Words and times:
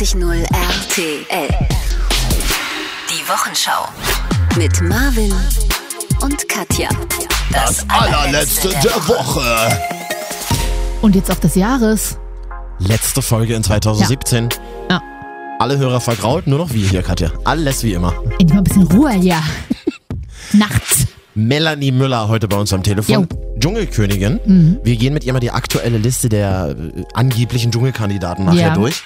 94.0 0.00 0.44
RTL. 0.44 1.48
Die 3.10 3.28
Wochenschau. 3.28 3.86
Mit 4.56 4.80
Marvin 4.80 5.30
und 6.22 6.48
Katja. 6.48 6.88
Das 7.52 7.84
allerletzte 7.86 8.70
der 8.82 8.96
Woche. 9.06 9.44
Und 11.02 11.14
jetzt 11.14 11.30
auch 11.30 11.38
des 11.38 11.54
Jahres. 11.54 12.16
Letzte 12.78 13.20
Folge 13.20 13.54
in 13.54 13.62
2017. 13.62 14.48
Ja. 14.88 15.02
Alle 15.58 15.76
Hörer 15.76 16.00
vergrault, 16.00 16.46
nur 16.46 16.60
noch 16.60 16.72
wir 16.72 16.88
hier, 16.88 17.02
Katja. 17.02 17.30
Alles 17.44 17.84
wie 17.84 17.92
immer. 17.92 18.14
Endlich 18.38 18.52
mal 18.52 18.58
ein 18.58 18.64
bisschen 18.64 18.84
Ruhe 18.84 19.12
hier. 19.12 19.42
Nachts. 20.54 21.08
Melanie 21.34 21.92
Müller 21.92 22.26
heute 22.28 22.48
bei 22.48 22.56
uns 22.56 22.72
am 22.72 22.82
Telefon. 22.82 23.28
Dschungelkönigin. 23.58 24.78
Wir 24.82 24.96
gehen 24.96 25.12
mit 25.12 25.24
ihr 25.24 25.34
mal 25.34 25.40
die 25.40 25.50
aktuelle 25.50 25.98
Liste 25.98 26.30
der 26.30 26.74
äh, 26.74 27.04
angeblichen 27.12 27.70
Dschungelkandidaten 27.70 28.46
nachher 28.46 28.68
Ja. 28.68 28.74
durch. 28.74 29.02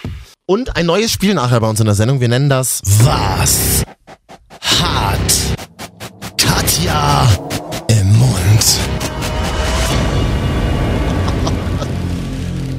Und 0.46 0.76
ein 0.76 0.84
neues 0.84 1.10
Spiel 1.10 1.32
nachher 1.32 1.58
bei 1.60 1.68
uns 1.70 1.80
in 1.80 1.86
der 1.86 1.94
Sendung. 1.94 2.20
Wir 2.20 2.28
nennen 2.28 2.50
das 2.50 2.82
Was 3.02 3.82
hat 4.60 5.56
Katja 6.36 7.26
im 7.88 8.18
Mund? 8.18 8.78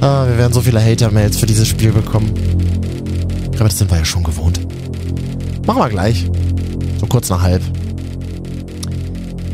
ah, 0.00 0.28
wir 0.28 0.38
werden 0.38 0.52
so 0.52 0.60
viele 0.60 0.80
Hater-Mails 0.80 1.38
für 1.38 1.46
dieses 1.46 1.66
Spiel 1.66 1.90
bekommen. 1.90 2.32
Aber 3.56 3.64
das 3.64 3.78
sind 3.78 3.90
wir 3.90 3.98
ja 3.98 4.04
schon 4.04 4.22
gewohnt. 4.22 4.60
Machen 5.66 5.80
wir 5.80 5.88
gleich. 5.88 6.30
So 7.00 7.06
kurz 7.06 7.28
nach 7.30 7.42
halb. 7.42 7.62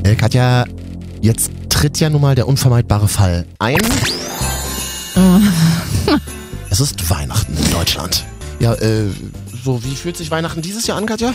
Äh, 0.02 0.16
Katja, 0.16 0.66
jetzt 1.22 1.50
tritt 1.70 1.98
ja 1.98 2.10
nun 2.10 2.20
mal 2.20 2.34
der 2.34 2.46
unvermeidbare 2.46 3.08
Fall 3.08 3.46
ein. 3.58 3.78
Es 6.72 6.80
ist 6.80 7.10
Weihnachten 7.10 7.54
in 7.54 7.70
Deutschland. 7.70 8.24
Ja, 8.58 8.72
äh, 8.74 9.04
so 9.62 9.84
wie 9.84 9.94
fühlt 9.94 10.16
sich 10.16 10.30
Weihnachten 10.30 10.62
dieses 10.62 10.86
Jahr 10.86 10.96
an, 10.96 11.04
Katja? 11.04 11.34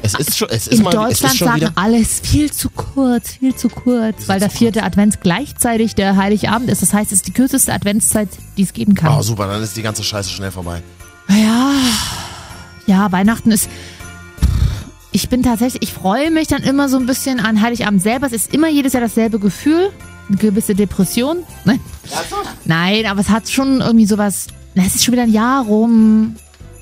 Es 0.00 0.14
ist 0.14 0.38
schon, 0.38 0.48
es 0.48 0.68
ist 0.68 0.78
In 0.78 0.84
mal, 0.84 0.90
es 0.90 0.94
ist 0.94 1.24
Deutschland 1.24 1.36
schon 1.36 1.48
sagen 1.48 1.60
wieder. 1.62 1.72
alles 1.74 2.20
viel 2.20 2.52
zu 2.52 2.70
kurz, 2.70 3.30
viel 3.32 3.56
zu 3.56 3.68
kurz, 3.68 4.28
weil 4.28 4.38
der 4.38 4.48
vierte 4.48 4.84
Advent 4.84 5.20
gleichzeitig 5.22 5.96
der 5.96 6.16
Heiligabend 6.16 6.70
ist. 6.70 6.82
Das 6.82 6.92
heißt, 6.92 7.10
es 7.10 7.18
ist 7.18 7.26
die 7.26 7.32
kürzeste 7.32 7.72
Adventszeit, 7.72 8.28
die 8.56 8.62
es 8.62 8.72
geben 8.72 8.94
kann. 8.94 9.18
Oh, 9.18 9.22
super, 9.22 9.48
dann 9.48 9.60
ist 9.60 9.76
die 9.76 9.82
ganze 9.82 10.04
Scheiße 10.04 10.30
schnell 10.30 10.52
vorbei. 10.52 10.82
Ja, 11.28 11.72
ja, 12.86 13.10
Weihnachten 13.10 13.50
ist. 13.50 13.68
Ich 15.10 15.28
bin 15.28 15.42
tatsächlich, 15.42 15.82
ich 15.82 15.92
freue 15.92 16.30
mich 16.30 16.46
dann 16.46 16.62
immer 16.62 16.88
so 16.88 16.96
ein 16.96 17.06
bisschen 17.06 17.40
an 17.40 17.60
Heiligabend 17.60 18.00
selber. 18.00 18.28
Es 18.28 18.32
ist 18.32 18.54
immer 18.54 18.68
jedes 18.68 18.92
Jahr 18.92 19.02
dasselbe 19.02 19.40
Gefühl, 19.40 19.90
eine 20.28 20.36
gewisse 20.36 20.74
Depression. 20.74 21.38
Nein, 21.64 21.80
Nein 22.64 23.06
aber 23.06 23.20
es 23.20 23.28
hat 23.28 23.48
schon 23.48 23.80
irgendwie 23.80 24.06
sowas. 24.06 24.46
Na, 24.74 24.84
Es 24.84 24.94
ist 24.94 25.04
schon 25.04 25.12
wieder 25.12 25.22
ein 25.24 25.32
Jahr 25.32 25.64
rum. 25.64 26.36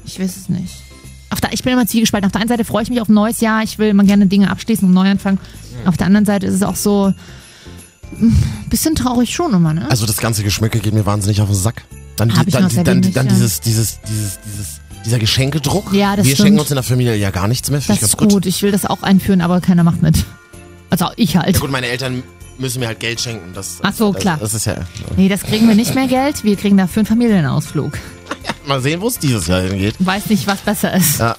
Ich 0.04 0.20
weiß 0.20 0.36
es 0.36 0.48
nicht. 0.48 0.74
Auf 1.30 1.40
der, 1.40 1.52
ich 1.52 1.62
bin 1.62 1.72
immer 1.72 1.86
zwiegespalten. 1.86 2.26
Auf 2.26 2.32
der 2.32 2.40
einen 2.40 2.48
Seite 2.48 2.64
freue 2.64 2.82
ich 2.82 2.90
mich 2.90 3.00
auf 3.00 3.08
ein 3.08 3.14
neues 3.14 3.40
Jahr. 3.40 3.62
Ich 3.62 3.78
will 3.78 3.88
immer 3.88 4.04
gerne 4.04 4.26
Dinge 4.26 4.50
abschließen 4.50 4.86
und 4.86 4.94
neu 4.94 5.08
anfangen. 5.10 5.38
Auf 5.84 5.96
der 5.96 6.06
anderen 6.06 6.26
Seite 6.26 6.46
ist 6.46 6.54
es 6.54 6.62
auch 6.62 6.76
so 6.76 7.12
ein 8.20 8.66
bisschen 8.70 8.94
traurig 8.94 9.34
schon 9.34 9.52
immer, 9.52 9.74
ne? 9.74 9.90
Also 9.90 10.06
das 10.06 10.16
ganze 10.18 10.42
Geschmücke 10.42 10.78
geht 10.78 10.94
mir 10.94 11.06
wahnsinnig 11.06 11.40
auf 11.40 11.48
den 11.48 11.56
Sack. 11.56 11.82
Dann, 12.16 12.28
die, 12.30 12.34
dann, 12.50 12.68
die, 12.68 12.76
dann, 12.76 12.86
wenig, 12.86 13.14
dann 13.14 13.26
ja. 13.26 13.32
dieses, 13.32 13.60
dieses, 13.60 14.00
dieses, 14.08 14.38
dieses, 14.46 14.80
dieser 15.04 15.18
Geschenkedruck. 15.18 15.92
Ja, 15.92 16.16
das 16.16 16.24
Wir 16.24 16.34
stimmt. 16.34 16.46
schenken 16.46 16.60
uns 16.60 16.70
in 16.70 16.76
der 16.76 16.82
Familie 16.82 17.16
ja 17.16 17.30
gar 17.30 17.46
nichts 17.48 17.70
mehr. 17.70 17.80
Finde 17.80 18.00
das 18.00 18.08
ich 18.08 18.12
ist 18.12 18.18
ganz 18.18 18.32
gut. 18.32 18.42
gut. 18.42 18.46
Ich 18.46 18.62
will 18.62 18.72
das 18.72 18.86
auch 18.86 19.02
einführen, 19.02 19.40
aber 19.40 19.60
keiner 19.60 19.82
macht 19.84 20.02
mit. 20.02 20.24
Also 20.88 21.08
ich 21.16 21.36
halt. 21.36 21.56
Ja 21.56 21.60
gut, 21.60 21.70
meine 21.70 21.88
Eltern 21.88 22.22
müssen 22.58 22.80
mir 22.80 22.86
halt 22.86 23.00
Geld 23.00 23.20
schenken. 23.20 23.52
Das, 23.54 23.78
Ach 23.82 23.92
so, 23.92 24.12
das, 24.12 24.22
klar. 24.22 24.38
Das 24.40 24.54
ist 24.54 24.66
ja. 24.66 24.76
Nee, 25.16 25.28
das 25.28 25.42
kriegen 25.42 25.68
wir 25.68 25.74
nicht 25.74 25.94
mehr 25.94 26.06
Geld. 26.06 26.44
Wir 26.44 26.56
kriegen 26.56 26.76
dafür 26.76 27.00
einen 27.00 27.06
Familienausflug. 27.06 27.98
Mal 28.66 28.80
sehen, 28.80 29.00
wo 29.00 29.08
es 29.08 29.18
dieses 29.18 29.46
Jahr 29.46 29.62
hingeht. 29.62 29.94
Weiß 29.98 30.26
nicht, 30.26 30.46
was 30.46 30.58
besser 30.60 30.94
ist. 30.94 31.20
Ja. 31.20 31.36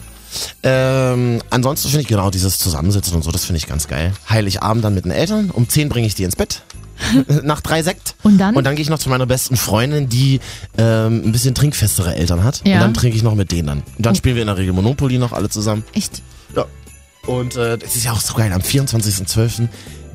Ähm, 0.63 1.41
ansonsten 1.49 1.89
finde 1.89 2.01
ich 2.01 2.07
genau 2.07 2.29
dieses 2.29 2.59
Zusammensitzen 2.59 3.15
und 3.15 3.23
so, 3.23 3.31
das 3.31 3.45
finde 3.45 3.57
ich 3.57 3.67
ganz 3.67 3.87
geil. 3.87 4.13
Heiligabend 4.29 4.83
dann 4.83 4.93
mit 4.93 5.05
den 5.05 5.11
Eltern. 5.11 5.49
Um 5.51 5.67
10 5.67 5.89
bringe 5.89 6.07
ich 6.07 6.15
die 6.15 6.23
ins 6.23 6.35
Bett. 6.35 6.61
Nach 7.43 7.61
drei 7.61 7.83
Sekt. 7.83 8.15
Und 8.23 8.37
dann? 8.37 8.55
Und 8.55 8.63
dann 8.63 8.75
gehe 8.75 8.83
ich 8.83 8.89
noch 8.89 8.99
zu 8.99 9.09
meiner 9.09 9.25
besten 9.25 9.55
Freundin, 9.55 10.09
die 10.09 10.39
ähm, 10.77 11.23
ein 11.25 11.31
bisschen 11.31 11.55
trinkfestere 11.55 12.15
Eltern 12.15 12.43
hat. 12.43 12.61
Ja. 12.65 12.75
Und 12.75 12.81
dann 12.81 12.93
trinke 12.93 13.15
ich 13.15 13.23
noch 13.23 13.35
mit 13.35 13.51
denen 13.51 13.67
dann. 13.67 13.83
Und 13.97 14.05
dann 14.05 14.15
spielen 14.15 14.35
wir 14.35 14.41
in 14.41 14.47
der 14.47 14.57
Regel 14.57 14.73
Monopoly 14.73 15.17
noch 15.17 15.31
alle 15.31 15.49
zusammen. 15.49 15.83
Echt? 15.93 16.21
Ja. 16.55 16.65
Und 17.25 17.55
äh, 17.55 17.77
das 17.77 17.95
ist 17.95 18.05
ja 18.05 18.13
auch 18.13 18.21
so 18.21 18.33
geil. 18.33 18.51
Am 18.53 18.61
24.12. 18.61 19.67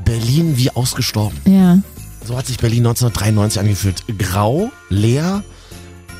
Berlin 0.04 0.56
wie 0.56 0.70
ausgestorben. 0.70 1.38
Ja. 1.46 1.78
So 2.26 2.36
hat 2.36 2.46
sich 2.46 2.58
Berlin 2.58 2.86
1993 2.86 3.60
angefühlt. 3.60 4.04
Grau, 4.18 4.70
leer 4.88 5.42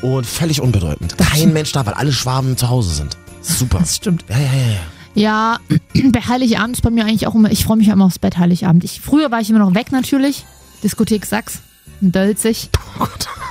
und 0.01 0.25
völlig 0.25 0.61
unbedeutend. 0.61 1.17
Kein 1.17 1.53
Mensch 1.53 1.71
da, 1.71 1.85
weil 1.85 1.93
alle 1.93 2.11
Schwaben 2.11 2.57
zu 2.57 2.69
Hause 2.69 2.93
sind. 2.93 3.17
Super. 3.41 3.79
Das 3.79 3.95
stimmt. 3.95 4.25
Ja, 4.29 4.37
ja, 4.37 4.45
ja, 4.45 4.71
ja. 4.71 4.79
Ja, 5.15 5.59
bei 6.11 6.21
Heiligabend 6.21 6.77
ist 6.77 6.81
bei 6.81 6.89
mir 6.89 7.05
eigentlich 7.05 7.27
auch 7.27 7.35
immer, 7.35 7.51
ich 7.51 7.63
freue 7.63 7.77
mich 7.77 7.87
ja 7.87 7.93
immer 7.93 8.05
aufs 8.05 8.19
Bett 8.19 8.37
Heiligabend. 8.37 8.83
Ich, 8.83 8.99
früher 8.99 9.31
war 9.31 9.41
ich 9.41 9.49
immer 9.49 9.59
noch 9.59 9.75
weg 9.75 9.91
natürlich. 9.91 10.45
Diskothek 10.83 11.25
Sachs 11.25 11.61
in 12.03 12.11
Dölzig. 12.11 12.69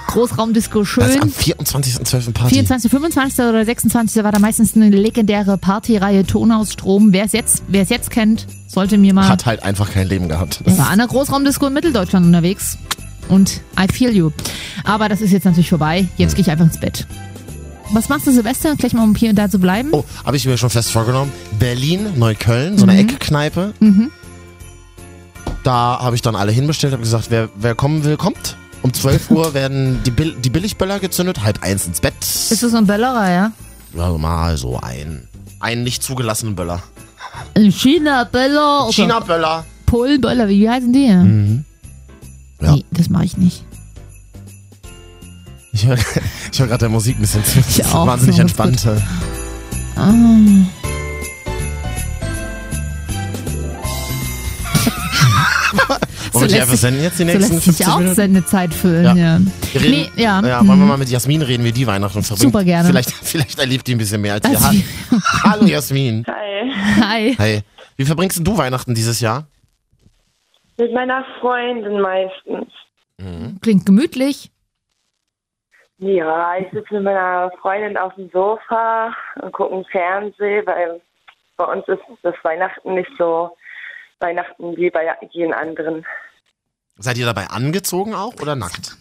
Großraumdisco 0.08 0.80
Oh 0.80 0.82
Das 0.96 1.16
am 1.20 1.30
schön. 1.32 1.54
24.12. 1.56 2.32
Party. 2.32 2.54
24, 2.54 2.90
25 2.90 3.38
oder 3.46 3.64
26 3.64 4.22
war 4.22 4.30
da 4.32 4.38
meistens 4.38 4.76
eine 4.76 4.90
legendäre 4.90 5.56
Partyreihe 5.56 6.26
Tonausstrom. 6.26 7.12
Wer 7.12 7.24
es 7.24 7.32
jetzt, 7.32 7.62
wer 7.68 7.82
es 7.82 7.88
jetzt 7.88 8.10
kennt, 8.10 8.46
sollte 8.66 8.98
mir 8.98 9.14
mal. 9.14 9.28
Hat 9.28 9.46
halt 9.46 9.62
einfach 9.62 9.90
kein 9.90 10.06
Leben 10.08 10.28
gehabt. 10.28 10.60
Ich 10.66 10.76
war 10.76 10.90
an 10.90 10.98
der 10.98 11.06
Großraumdisco 11.06 11.66
in 11.66 11.72
Mitteldeutschland 11.72 12.26
unterwegs. 12.26 12.76
Und 13.28 13.62
I 13.80 13.90
feel 13.90 14.14
you. 14.14 14.30
Aber 14.84 15.08
das 15.08 15.22
ist 15.22 15.30
jetzt 15.32 15.44
natürlich 15.44 15.70
vorbei. 15.70 16.06
Jetzt 16.18 16.34
gehe 16.34 16.42
ich 16.42 16.50
einfach 16.50 16.66
ins 16.66 16.78
Bett. 16.78 17.06
Was 17.92 18.08
machst 18.08 18.26
du, 18.26 18.32
Silvester? 18.32 18.74
Gleich 18.76 18.92
mal, 18.94 19.04
um 19.04 19.14
hier 19.14 19.30
und 19.30 19.36
da 19.36 19.48
zu 19.48 19.58
bleiben? 19.58 19.90
Oh, 19.92 20.04
habe 20.24 20.36
ich 20.36 20.44
mir 20.46 20.58
schon 20.58 20.70
fest 20.70 20.90
vorgenommen. 20.90 21.30
Berlin, 21.58 22.08
Neukölln, 22.16 22.76
so 22.76 22.84
eine 22.84 22.94
Mhm. 22.94 23.08
Eckkneipe. 23.08 23.72
Da 25.62 25.98
habe 26.00 26.16
ich 26.16 26.22
dann 26.22 26.34
alle 26.34 26.52
hinbestellt, 26.52 26.92
habe 26.92 27.02
gesagt, 27.02 27.26
wer, 27.30 27.48
wer 27.54 27.74
kommen 27.74 28.04
will, 28.04 28.16
kommt. 28.16 28.56
Um 28.82 28.92
12 28.92 29.30
Uhr 29.30 29.54
werden 29.54 30.02
die, 30.04 30.10
Bill 30.10 30.34
die 30.34 30.50
Billigböller 30.50 30.98
gezündet, 30.98 31.42
halb 31.42 31.62
eins 31.62 31.86
ins 31.86 32.00
Bett. 32.00 32.14
Bist 32.18 32.62
du 32.62 32.68
so 32.68 32.76
ein 32.76 32.86
Böllerer, 32.86 33.30
ja? 33.30 33.52
Ja, 33.94 34.10
mal 34.18 34.56
so 34.56 34.78
ein, 34.80 35.28
einen 35.60 35.84
nicht 35.84 36.02
zugelassenen 36.02 36.56
Böller. 36.56 36.82
Ein 37.54 37.70
China-Böller 37.70 38.88
China-Böller. 38.90 39.64
Polen-Böller, 39.86 40.48
wie 40.48 40.68
heißen 40.68 40.92
die? 40.92 41.08
Mhm. 41.08 41.64
Ja. 42.60 42.72
Nee, 42.72 42.84
das 42.90 43.08
mache 43.08 43.24
ich 43.24 43.36
nicht. 43.36 43.64
Ich 45.72 45.86
höre 45.86 45.98
ich 46.52 46.58
hör 46.58 46.66
gerade 46.66 46.80
der 46.80 46.88
Musik 46.88 47.18
ein 47.18 47.22
bisschen 47.22 47.44
zu. 47.44 47.58
Das 47.58 47.78
ist 47.78 47.94
auch, 47.94 48.06
wahnsinnig 48.06 48.36
so, 48.36 48.42
entspannt. 48.42 48.86
Ah. 49.96 50.12
Wollen 56.34 56.44
wir 56.44 56.48
die 56.48 56.54
einfach 56.60 56.70
sich- 56.72 56.80
senden 56.80 57.02
jetzt 57.02 57.18
die 57.18 57.24
So 57.24 57.24
nächsten 57.24 57.40
lässt 57.54 57.64
sich 57.64 57.64
15 57.76 57.86
auch 57.88 57.98
Minuten? 57.98 58.14
Sendezeit 58.14 58.74
füllen, 58.74 59.04
Ja. 59.04 59.14
ja. 59.14 59.40
Wir 59.72 59.80
reden, 59.80 60.10
Nee, 60.16 60.22
ja. 60.22 60.40
ja, 60.44 60.62
Mhm. 60.62 60.68
wollen 60.68 60.78
wir 60.80 60.86
mal 60.86 60.96
mit 60.98 61.08
Jasmin 61.08 61.42
reden, 61.42 61.64
wie 61.64 61.72
die 61.72 61.86
Weihnachten 61.86 62.22
verbringt. 62.22 62.52
Super 62.52 62.64
gerne. 62.64 62.88
Vielleicht, 62.88 63.10
vielleicht 63.22 63.58
erlebt 63.58 63.86
die 63.86 63.94
ein 63.94 63.98
bisschen 63.98 64.20
mehr 64.20 64.34
als 64.34 64.44
wir. 64.48 64.56
Also, 64.56 64.68
Ha- 64.68 65.50
Hallo 65.50 65.66
Jasmin. 65.66 66.24
Hi. 66.28 66.72
hi. 67.00 67.34
Hey, 67.38 67.60
wie 67.96 68.04
verbringst 68.04 68.40
du 68.46 68.56
Weihnachten 68.56 68.94
dieses 68.94 69.20
Jahr? 69.20 69.46
Mit 70.78 70.92
meiner 70.94 71.24
Freundin 71.40 72.00
meistens. 72.00 72.72
Klingt 73.60 73.86
gemütlich. 73.86 74.50
Ja, 75.98 76.56
ich 76.58 76.66
sitze 76.72 76.94
mit 76.94 77.04
meiner 77.04 77.50
Freundin 77.60 77.96
auf 77.96 78.14
dem 78.16 78.28
Sofa 78.32 79.14
und 79.40 79.52
gucke 79.52 79.84
Fernsehen, 79.92 80.66
weil 80.66 81.00
bei 81.56 81.64
uns 81.64 81.86
ist 81.86 82.00
das 82.22 82.34
Weihnachten 82.42 82.94
nicht 82.94 83.10
so 83.18 83.50
Weihnachten 84.22 84.76
wie 84.76 84.90
bei 84.90 85.04
jeden 85.32 85.52
anderen. 85.52 86.06
Seid 86.96 87.18
ihr 87.18 87.26
dabei 87.26 87.48
angezogen 87.48 88.14
auch 88.14 88.34
oder 88.40 88.54
nackt? 88.56 88.96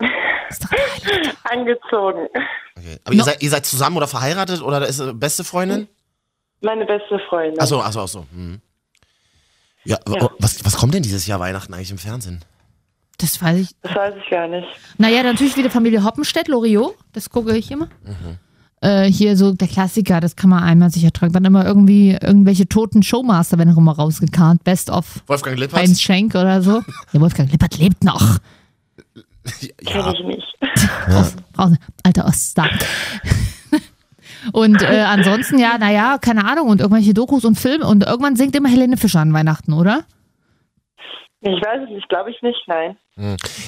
Angezogen. 1.44 2.28
Okay. 2.76 2.98
Aber 3.04 3.14
ihr, 3.14 3.18
No. 3.18 3.24
seid, 3.24 3.42
ihr 3.42 3.50
seid 3.50 3.66
zusammen 3.66 3.96
oder 3.96 4.08
verheiratet 4.08 4.62
oder 4.62 4.86
ist 4.86 5.02
beste 5.18 5.44
Freundin? 5.44 5.88
Meine 6.60 6.84
beste 6.86 7.18
Freundin. 7.28 7.60
Achso, 7.60 7.80
achso, 7.80 8.02
achso. 8.02 8.26
Hm. 8.32 8.60
Ja, 9.84 9.98
Ja. 10.08 10.22
oh, 10.22 10.30
Was, 10.38 10.64
was 10.64 10.76
kommt 10.76 10.94
denn 10.94 11.02
dieses 11.02 11.26
Jahr 11.26 11.40
Weihnachten 11.40 11.74
eigentlich 11.74 11.90
im 11.90 11.98
Fernsehen? 11.98 12.42
Das 13.18 13.40
weiß 13.40 13.58
ich. 13.58 13.68
Das 13.82 13.94
weiß 13.94 14.14
ich 14.22 14.30
gar 14.30 14.48
nicht. 14.48 14.66
Naja, 14.98 15.22
natürlich 15.22 15.56
wieder 15.56 15.70
Familie 15.70 16.02
Hoppenstedt, 16.04 16.48
Loriot. 16.48 16.96
Das 17.12 17.30
gucke 17.30 17.56
ich 17.56 17.70
immer. 17.70 17.88
Äh, 18.80 19.04
hier 19.10 19.36
so 19.36 19.52
der 19.52 19.68
Klassiker, 19.68 20.20
das 20.20 20.36
kann 20.36 20.50
man 20.50 20.62
einmal 20.62 20.90
sicher 20.90 21.10
tragen. 21.12 21.32
Dann 21.32 21.44
immer 21.44 21.64
irgendwie 21.64 22.10
irgendwelche 22.20 22.68
toten 22.68 23.02
Showmaster, 23.02 23.58
wenn 23.58 23.72
auch 23.72 23.78
immer 23.78 23.92
rausgekarrt. 23.96 24.62
Best 24.64 24.90
of 24.90 25.22
Wolfgang 25.26 25.58
Lippert? 25.58 25.80
Heinz 25.80 26.00
Schenk 26.00 26.34
oder 26.34 26.62
so. 26.62 26.82
Der 27.12 27.20
Wolfgang 27.20 27.50
Lippert 27.50 27.78
lebt 27.78 28.04
noch. 28.04 28.38
Kenne 29.84 30.04
Ja, 30.04 30.12
ich 30.12 30.26
nicht. 30.26 30.58
Raus, 31.58 31.72
alter 32.02 32.26
Oststar. 32.26 32.68
und 34.52 34.82
äh, 34.82 35.04
ansonsten, 35.06 35.58
ja, 35.58 35.78
naja, 35.78 36.18
keine 36.20 36.44
Ahnung. 36.44 36.68
Und 36.68 36.80
irgendwelche 36.80 37.14
Dokus 37.14 37.44
und 37.44 37.58
Filme. 37.58 37.86
Und 37.86 38.04
irgendwann 38.04 38.36
singt 38.36 38.56
immer 38.56 38.68
Helene 38.68 38.96
Fischer 38.96 39.20
an 39.20 39.32
Weihnachten, 39.32 39.72
oder? 39.72 40.04
Ich 41.40 41.50
weiß 41.60 41.82
es 41.84 41.90
nicht, 41.90 42.08
glaube 42.08 42.30
ich 42.30 42.40
nicht, 42.40 42.62
nein. 42.66 42.96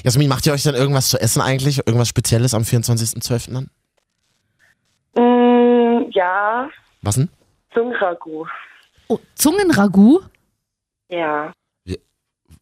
Jasmin, 0.03 0.29
macht 0.29 0.47
ihr 0.47 0.53
euch 0.53 0.63
dann 0.63 0.75
irgendwas 0.75 1.09
zu 1.09 1.21
essen 1.21 1.41
eigentlich? 1.43 1.79
Irgendwas 1.87 2.09
Spezielles 2.09 2.55
am 2.55 2.63
24.12. 2.63 3.53
dann? 3.53 3.69
Ja, 6.17 6.71
Was 7.03 7.17
denn? 7.17 7.29
Zungenragout. 7.75 8.49
Oh, 9.09 9.19
Zungenragout? 9.35 10.23
Ja. 11.11 11.53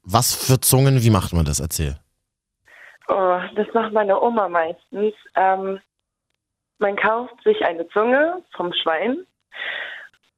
Was 0.02 0.34
für 0.34 0.58
Zungen, 0.60 1.02
wie 1.04 1.10
macht 1.10 1.32
man 1.32 1.44
das? 1.44 1.60
Erzähl. 1.60 1.96
Oh, 3.06 3.38
das 3.54 3.68
macht 3.72 3.92
meine 3.92 4.20
Oma 4.20 4.48
meistens. 4.48 5.14
Ähm, 5.36 5.78
man 6.78 6.96
kauft 6.96 7.40
sich 7.44 7.64
eine 7.64 7.86
Zunge 7.90 8.42
vom 8.56 8.72
Schwein. 8.72 9.24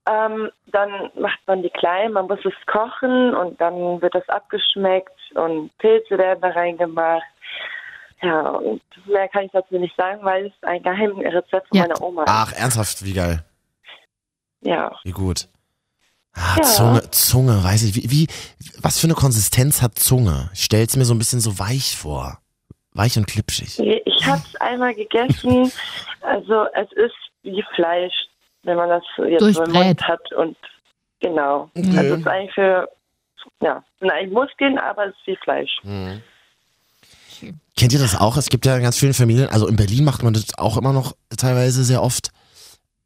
Ähm, 0.06 0.50
dann 0.66 1.10
macht 1.18 1.40
man 1.46 1.62
die 1.62 1.70
klein, 1.70 2.12
man 2.12 2.26
muss 2.26 2.44
es 2.44 2.66
kochen 2.66 3.34
und 3.34 3.58
dann 3.62 4.02
wird 4.02 4.14
das 4.14 4.28
abgeschmeckt 4.28 5.18
und 5.34 5.76
Pilze 5.78 6.18
werden 6.18 6.42
da 6.42 6.50
reingemacht. 6.50 7.24
Ja, 8.22 8.40
und 8.50 8.80
mehr 9.06 9.28
kann 9.28 9.44
ich 9.44 9.52
dazu 9.52 9.78
nicht 9.78 9.94
sagen, 9.96 10.20
weil 10.24 10.46
es 10.46 10.52
ein 10.62 10.82
Geheimrezept 10.82 11.68
von 11.68 11.78
Ja. 11.78 11.82
meiner 11.82 12.00
Oma 12.00 12.22
ist. 12.24 12.30
Ach, 12.30 12.52
ernsthaft, 12.52 13.04
wie 13.04 13.12
geil. 13.12 13.44
Ja. 14.62 14.92
Wie 15.04 15.12
gut. 15.12 15.48
Ah, 16.34 16.56
Ja. 16.58 16.62
Zunge, 16.62 17.10
Zunge, 17.10 17.62
weiß 17.62 17.84
ich. 17.84 17.94
Wie, 17.94 18.10
wie, 18.10 18.26
was 18.80 18.98
für 18.98 19.06
eine 19.06 19.14
Konsistenz 19.14 19.82
hat 19.82 19.98
Zunge? 19.98 20.50
Ich 20.54 20.64
stell's 20.64 20.96
mir 20.96 21.04
so 21.04 21.14
ein 21.14 21.18
bisschen 21.18 21.40
so 21.40 21.58
weich 21.58 21.96
vor. 21.96 22.38
Weich 22.92 23.16
und 23.18 23.26
klipschig. 23.26 23.78
Ich 23.78 24.26
habe 24.26 24.42
es 24.46 24.56
einmal 24.60 24.94
gegessen. 24.94 25.70
Also 26.22 26.64
es 26.74 26.90
ist 26.92 27.14
wie 27.44 27.64
Fleisch, 27.76 28.12
wenn 28.64 28.76
man 28.76 28.88
das 28.88 29.04
jetzt 29.28 29.54
so 29.54 29.62
im. 29.62 29.70
Mund 29.70 30.02
hat 30.02 30.32
und 30.32 30.56
genau. 31.20 31.70
Okay. 31.76 31.96
Also 31.98 32.14
es 32.14 32.20
ist 32.20 32.26
eigentlich 32.26 32.54
für 32.54 32.88
ja, 33.60 33.84
sind 34.00 34.10
eigentlich 34.10 34.32
Muskeln, 34.32 34.76
aber 34.78 35.06
es 35.06 35.14
ist 35.14 35.26
wie 35.26 35.36
Fleisch. 35.36 35.70
Mhm. 35.84 36.20
Kennt 37.76 37.93
ihr 37.93 37.99
das 37.99 38.14
auch? 38.17 38.37
Es 38.37 38.49
gibt 38.49 38.64
ja 38.67 38.76
in 38.76 38.82
ganz 38.82 38.96
vielen 38.96 39.14
Familien, 39.14 39.49
also 39.49 39.67
in 39.69 39.76
Berlin 39.76 40.05
macht 40.05 40.23
man 40.23 40.32
das 40.34 40.44
auch 40.58 40.76
immer 40.76 40.93
noch 40.93 41.14
teilweise 41.37 41.84
sehr 41.84 42.02
oft. 42.02 42.31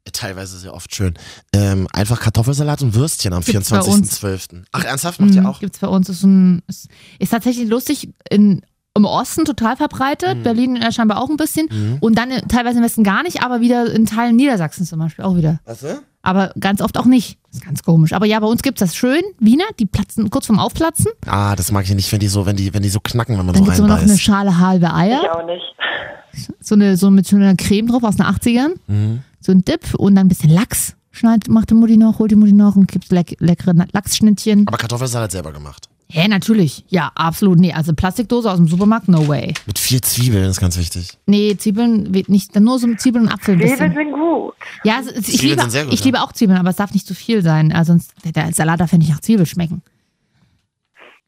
äh, 0.05 0.11
Teilweise 0.11 0.57
sehr 0.57 0.73
oft 0.73 0.95
schön. 0.95 1.13
Ähm, 1.53 1.87
einfach 1.93 2.19
Kartoffelsalat 2.21 2.81
und 2.81 2.95
Würstchen 2.95 3.33
am 3.33 3.43
Gibt's 3.43 3.69
bei 3.69 3.81
uns. 3.81 4.21
24.12. 4.23 4.63
Ach, 4.71 4.83
ernsthaft? 4.85 5.19
Macht 5.19 5.35
ihr 5.35 5.41
Mhm, 5.41 5.47
auch? 5.47 5.59
Gibt's 5.59 5.79
bei 5.79 5.87
uns. 5.87 6.07
Ist, 6.09 6.23
ein, 6.23 6.61
ist, 6.67 6.87
ist 7.19 7.29
tatsächlich 7.29 7.67
lustig. 7.69 8.09
In, 8.29 8.61
Im 8.95 9.05
Osten 9.05 9.45
total 9.45 9.75
verbreitet. 9.77 10.43
Berlin 10.43 10.75
äh, 10.77 10.91
scheinbar 10.91 11.21
auch 11.21 11.29
ein 11.29 11.37
bisschen. 11.37 11.67
Mhm. 11.69 11.97
Und 11.99 12.17
dann 12.17 12.31
äh, 12.31 12.41
teilweise 12.47 12.77
im 12.79 12.83
Westen 12.83 13.03
gar 13.03 13.23
nicht, 13.23 13.43
aber 13.43 13.59
wieder 13.61 13.91
in 13.91 14.05
Teilen 14.05 14.35
Niedersachsen 14.37 14.85
zum 14.85 14.99
Beispiel 14.99 15.25
auch 15.25 15.35
wieder. 15.35 15.59
Was? 15.65 15.83
Aber 16.23 16.51
ganz 16.59 16.81
oft 16.81 16.97
auch 16.97 17.05
nicht. 17.05 17.37
Das 17.47 17.57
ist 17.59 17.65
ganz 17.65 17.83
komisch. 17.83 18.13
Aber 18.13 18.25
ja, 18.25 18.39
bei 18.39 18.45
uns 18.47 18.61
gibt's 18.61 18.79
das 18.79 18.95
schön. 18.95 19.21
Wiener, 19.39 19.63
die 19.79 19.85
platzen 19.85 20.29
kurz 20.29 20.45
vorm 20.45 20.59
Aufplatzen. 20.59 21.07
Ah, 21.25 21.55
das 21.55 21.71
mag 21.71 21.83
ich 21.85 21.93
nicht, 21.95 22.11
wenn 22.11 22.19
die 22.19 22.27
so, 22.27 22.45
wenn 22.45 22.55
die, 22.55 22.73
wenn 22.73 22.83
die 22.83 22.89
so 22.89 22.99
knacken, 22.99 23.37
wenn 23.37 23.45
man 23.45 23.53
Dann 23.55 23.63
so 23.63 23.65
gibt's 23.65 23.79
immer 23.79 23.87
noch 23.87 23.95
eine 23.95 24.03
reinbeißt. 24.03 24.21
Schale 24.21 24.57
halbe 24.59 24.85
Ich 24.85 24.91
Eier. 24.93 25.35
auch 25.35 25.45
nicht. 25.45 26.55
So, 26.61 26.75
eine, 26.75 26.95
so 26.95 27.09
mit 27.09 27.27
so 27.27 27.35
einer 27.35 27.55
Creme 27.55 27.87
drauf 27.87 28.03
aus 28.03 28.15
den 28.17 28.25
80ern. 28.25 28.75
Mhm. 28.87 29.23
So 29.39 29.51
ein 29.51 29.65
Dip 29.65 29.93
und 29.95 30.15
dann 30.15 30.27
ein 30.27 30.29
bisschen 30.29 30.49
Lachs. 30.51 30.95
Schneidet, 31.13 31.49
macht 31.49 31.71
die 31.71 31.73
Mutti 31.73 31.97
noch, 31.97 32.19
holt 32.19 32.31
die 32.31 32.35
Mutti 32.37 32.53
noch 32.53 32.75
und 32.77 32.87
gibt 32.87 33.11
leck, 33.11 33.35
leckere 33.39 33.73
Lachsschnittchen. 33.91 34.65
Aber 34.67 34.77
Kartoffelsalat 34.77 35.31
selber 35.31 35.51
gemacht. 35.51 35.89
Hä, 36.11 36.27
natürlich. 36.27 36.83
Ja, 36.89 37.11
absolut. 37.15 37.57
Nee, 37.59 37.73
also 37.73 37.93
Plastikdose 37.93 38.49
aus 38.51 38.57
dem 38.57 38.67
Supermarkt, 38.67 39.07
no 39.07 39.27
way. 39.27 39.53
Mit 39.65 39.79
viel 39.79 40.01
Zwiebeln, 40.01 40.43
das 40.43 40.51
ist 40.57 40.61
ganz 40.61 40.77
wichtig. 40.77 41.17
Nee, 41.25 41.55
Zwiebeln, 41.57 42.13
wird 42.13 42.29
nicht, 42.29 42.55
dann 42.55 42.63
nur 42.65 42.79
so 42.79 42.93
Zwiebeln 42.95 43.25
und 43.25 43.31
Apfel 43.33 43.55
ein 43.55 43.59
Zwiebeln 43.61 43.93
bisschen. 43.93 43.93
sind 43.95 44.11
gut. 44.13 44.53
Ja, 44.83 44.99
es- 44.99 45.07
es- 45.07 45.27
ich, 45.29 45.37
Zwiebeln 45.39 45.49
liebe, 45.49 45.61
sind 45.61 45.71
sehr 45.71 45.83
gut, 45.85 45.93
ich 45.93 45.99
ja. 46.01 46.05
liebe 46.05 46.21
auch 46.21 46.31
Zwiebeln, 46.33 46.59
aber 46.59 46.69
es 46.69 46.75
darf 46.75 46.93
nicht 46.93 47.07
zu 47.07 47.15
viel 47.15 47.41
sein. 47.41 47.71
Also 47.73 47.93
sonst, 47.93 48.13
der 48.25 48.53
Salat 48.53 48.79
darf 48.79 48.91
ja 48.91 48.97
nicht 48.97 49.09
nach 49.11 49.19
Zwiebel 49.21 49.45
schmecken. 49.45 49.81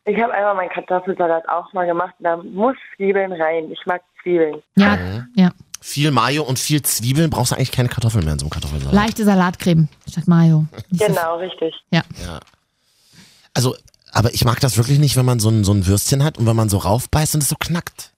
Ich 0.06 0.22
habe 0.22 0.34
einmal 0.34 0.56
meinen 0.56 0.70
Kartoffelsalat 0.70 1.48
auch 1.48 1.72
mal 1.74 1.86
gemacht 1.86 2.14
und 2.20 2.26
da 2.26 2.38
muss 2.38 2.76
Zwiebeln 2.98 3.32
rein. 3.32 3.72
Ich 3.72 3.80
mag 3.86 4.02
Zwiebeln. 4.22 4.62
Ja, 4.76 4.98
Mhm. 4.98 5.28
ja. 5.36 5.52
Viel 5.80 6.12
Mayo 6.12 6.44
und 6.44 6.60
viel 6.60 6.82
Zwiebeln 6.82 7.30
brauchst 7.30 7.52
du 7.52 7.56
eigentlich 7.56 7.72
keine 7.72 7.90
Kartoffeln 7.90 8.24
mehr 8.24 8.34
in 8.34 8.40
so 8.40 8.46
einem 8.46 8.52
Kartoffelsalat. 8.52 8.94
Leichte 8.94 9.24
Salatcreme 9.26 9.88
statt 10.10 10.28
Mayo. 10.28 10.66
Nicht 10.90 11.02
so- 11.02 11.08
Genau, 11.08 11.38
richtig. 11.40 11.74
Ja. 11.92 12.04
Also, 13.54 13.76
aber 14.14 14.34
ich 14.34 14.46
mag 14.46 14.60
das 14.60 14.78
wirklich 14.78 15.00
nicht, 15.00 15.16
wenn 15.16 15.26
man 15.26 15.40
so 15.40 15.50
ein, 15.50 15.64
so 15.64 15.74
ein 15.74 15.86
Würstchen 15.86 16.24
hat 16.24 16.38
und 16.38 16.46
wenn 16.46 16.56
man 16.56 16.70
so 16.70 16.78
raufbeißt 16.78 17.36
und 17.36 17.44
es 17.44 17.50
so 17.50 17.56
knackt. 17.60 18.12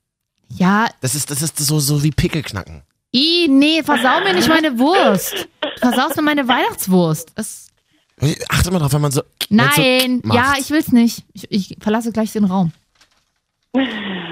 Ja, 0.49 0.87
Das 1.01 1.15
ist, 1.15 1.31
das 1.31 1.41
ist 1.41 1.57
so, 1.57 1.79
so 1.79 2.03
wie 2.03 2.11
Pickelknacken. 2.11 2.83
i, 3.13 3.47
nee, 3.49 3.81
versau 3.83 4.21
mir 4.23 4.33
nicht 4.33 4.47
meine 4.47 4.77
Wurst. 4.77 5.47
Versaust 5.79 6.15
mir 6.17 6.21
meine 6.21 6.47
Weihnachtswurst. 6.47 7.31
Das, 7.35 7.67
Achte 8.49 8.71
mal 8.71 8.79
drauf, 8.79 8.93
wenn 8.93 9.01
man 9.01 9.11
so. 9.11 9.21
nein, 9.49 10.21
so 10.23 10.33
ja, 10.33 10.53
ich 10.59 10.69
will's 10.69 10.91
nicht. 10.91 11.23
Ich, 11.33 11.51
ich 11.51 11.77
verlasse 11.81 12.11
gleich 12.11 12.31
den 12.31 12.45
Raum. 12.45 12.71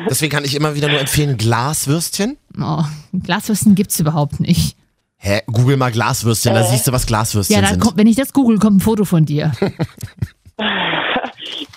Deswegen 0.10 0.32
kann 0.32 0.46
ich 0.46 0.56
immer 0.56 0.76
wieder 0.76 0.88
nur 0.88 1.00
empfehlen, 1.00 1.36
Glaswürstchen. 1.38 2.38
Oh, 2.62 2.84
Glaswürsten 3.12 3.76
gibt's 3.76 4.00
überhaupt 4.00 4.40
nicht. 4.40 4.78
Hä? 5.18 5.42
Google 5.48 5.76
mal 5.78 5.92
Glaswürstchen, 5.92 6.54
da 6.54 6.64
siehst 6.64 6.88
du, 6.88 6.92
was 6.94 7.06
Glaswürstchen 7.06 7.56
Ja, 7.56 7.62
dann 7.62 7.72
sind. 7.72 7.80
kommt, 7.82 7.98
wenn 7.98 8.08
ich 8.08 8.16
das 8.16 8.32
google, 8.32 8.58
kommt 8.60 8.78
ein 8.78 8.80
Foto 8.82 9.04
von 9.06 9.26
dir. 9.26 9.52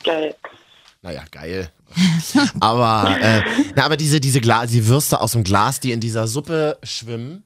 Geil. 0.04 0.34
Naja, 1.02 1.22
geil. 1.30 1.70
aber, 2.60 3.16
äh, 3.20 3.42
na, 3.76 3.84
aber 3.84 3.96
diese, 3.96 4.20
diese 4.20 4.40
Gla 4.40 4.66
die 4.66 4.86
Würste 4.86 5.20
aus 5.20 5.32
dem 5.32 5.44
Glas, 5.44 5.80
die 5.80 5.92
in 5.92 6.00
dieser 6.00 6.26
Suppe 6.26 6.78
schwimmen. 6.82 7.44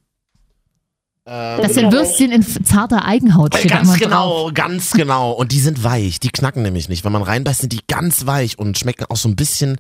Ähm, 1.26 1.60
Das 1.62 1.74
sind 1.74 1.92
Würstchen 1.92 2.32
in 2.32 2.42
zarter 2.42 3.04
Eigenhaut. 3.04 3.54
Steht 3.54 3.70
ganz 3.70 3.98
genau, 3.98 4.44
Drauf. 4.44 4.54
ganz 4.54 4.90
genau. 4.92 5.32
Und 5.32 5.52
die 5.52 5.60
sind 5.60 5.84
weich, 5.84 6.20
die 6.20 6.30
knacken 6.30 6.62
nämlich 6.62 6.88
nicht. 6.88 7.04
Wenn 7.04 7.12
man 7.12 7.22
reinbeißt, 7.22 7.60
sind 7.60 7.72
die 7.72 7.82
ganz 7.86 8.24
weich 8.26 8.58
und 8.58 8.78
schmecken 8.78 9.04
auch 9.10 9.16
so 9.16 9.28
ein 9.28 9.36
bisschen 9.36 9.78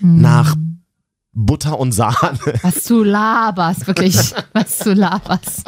Hm. 0.00 0.20
nach 0.20 0.56
Butter 1.32 1.78
und 1.78 1.92
Sahne. 1.92 2.38
Was 2.62 2.84
du 2.84 3.04
laberst, 3.04 3.86
wirklich. 3.86 4.16
Was 4.52 4.78
du 4.78 4.92
laberst. 4.92 5.62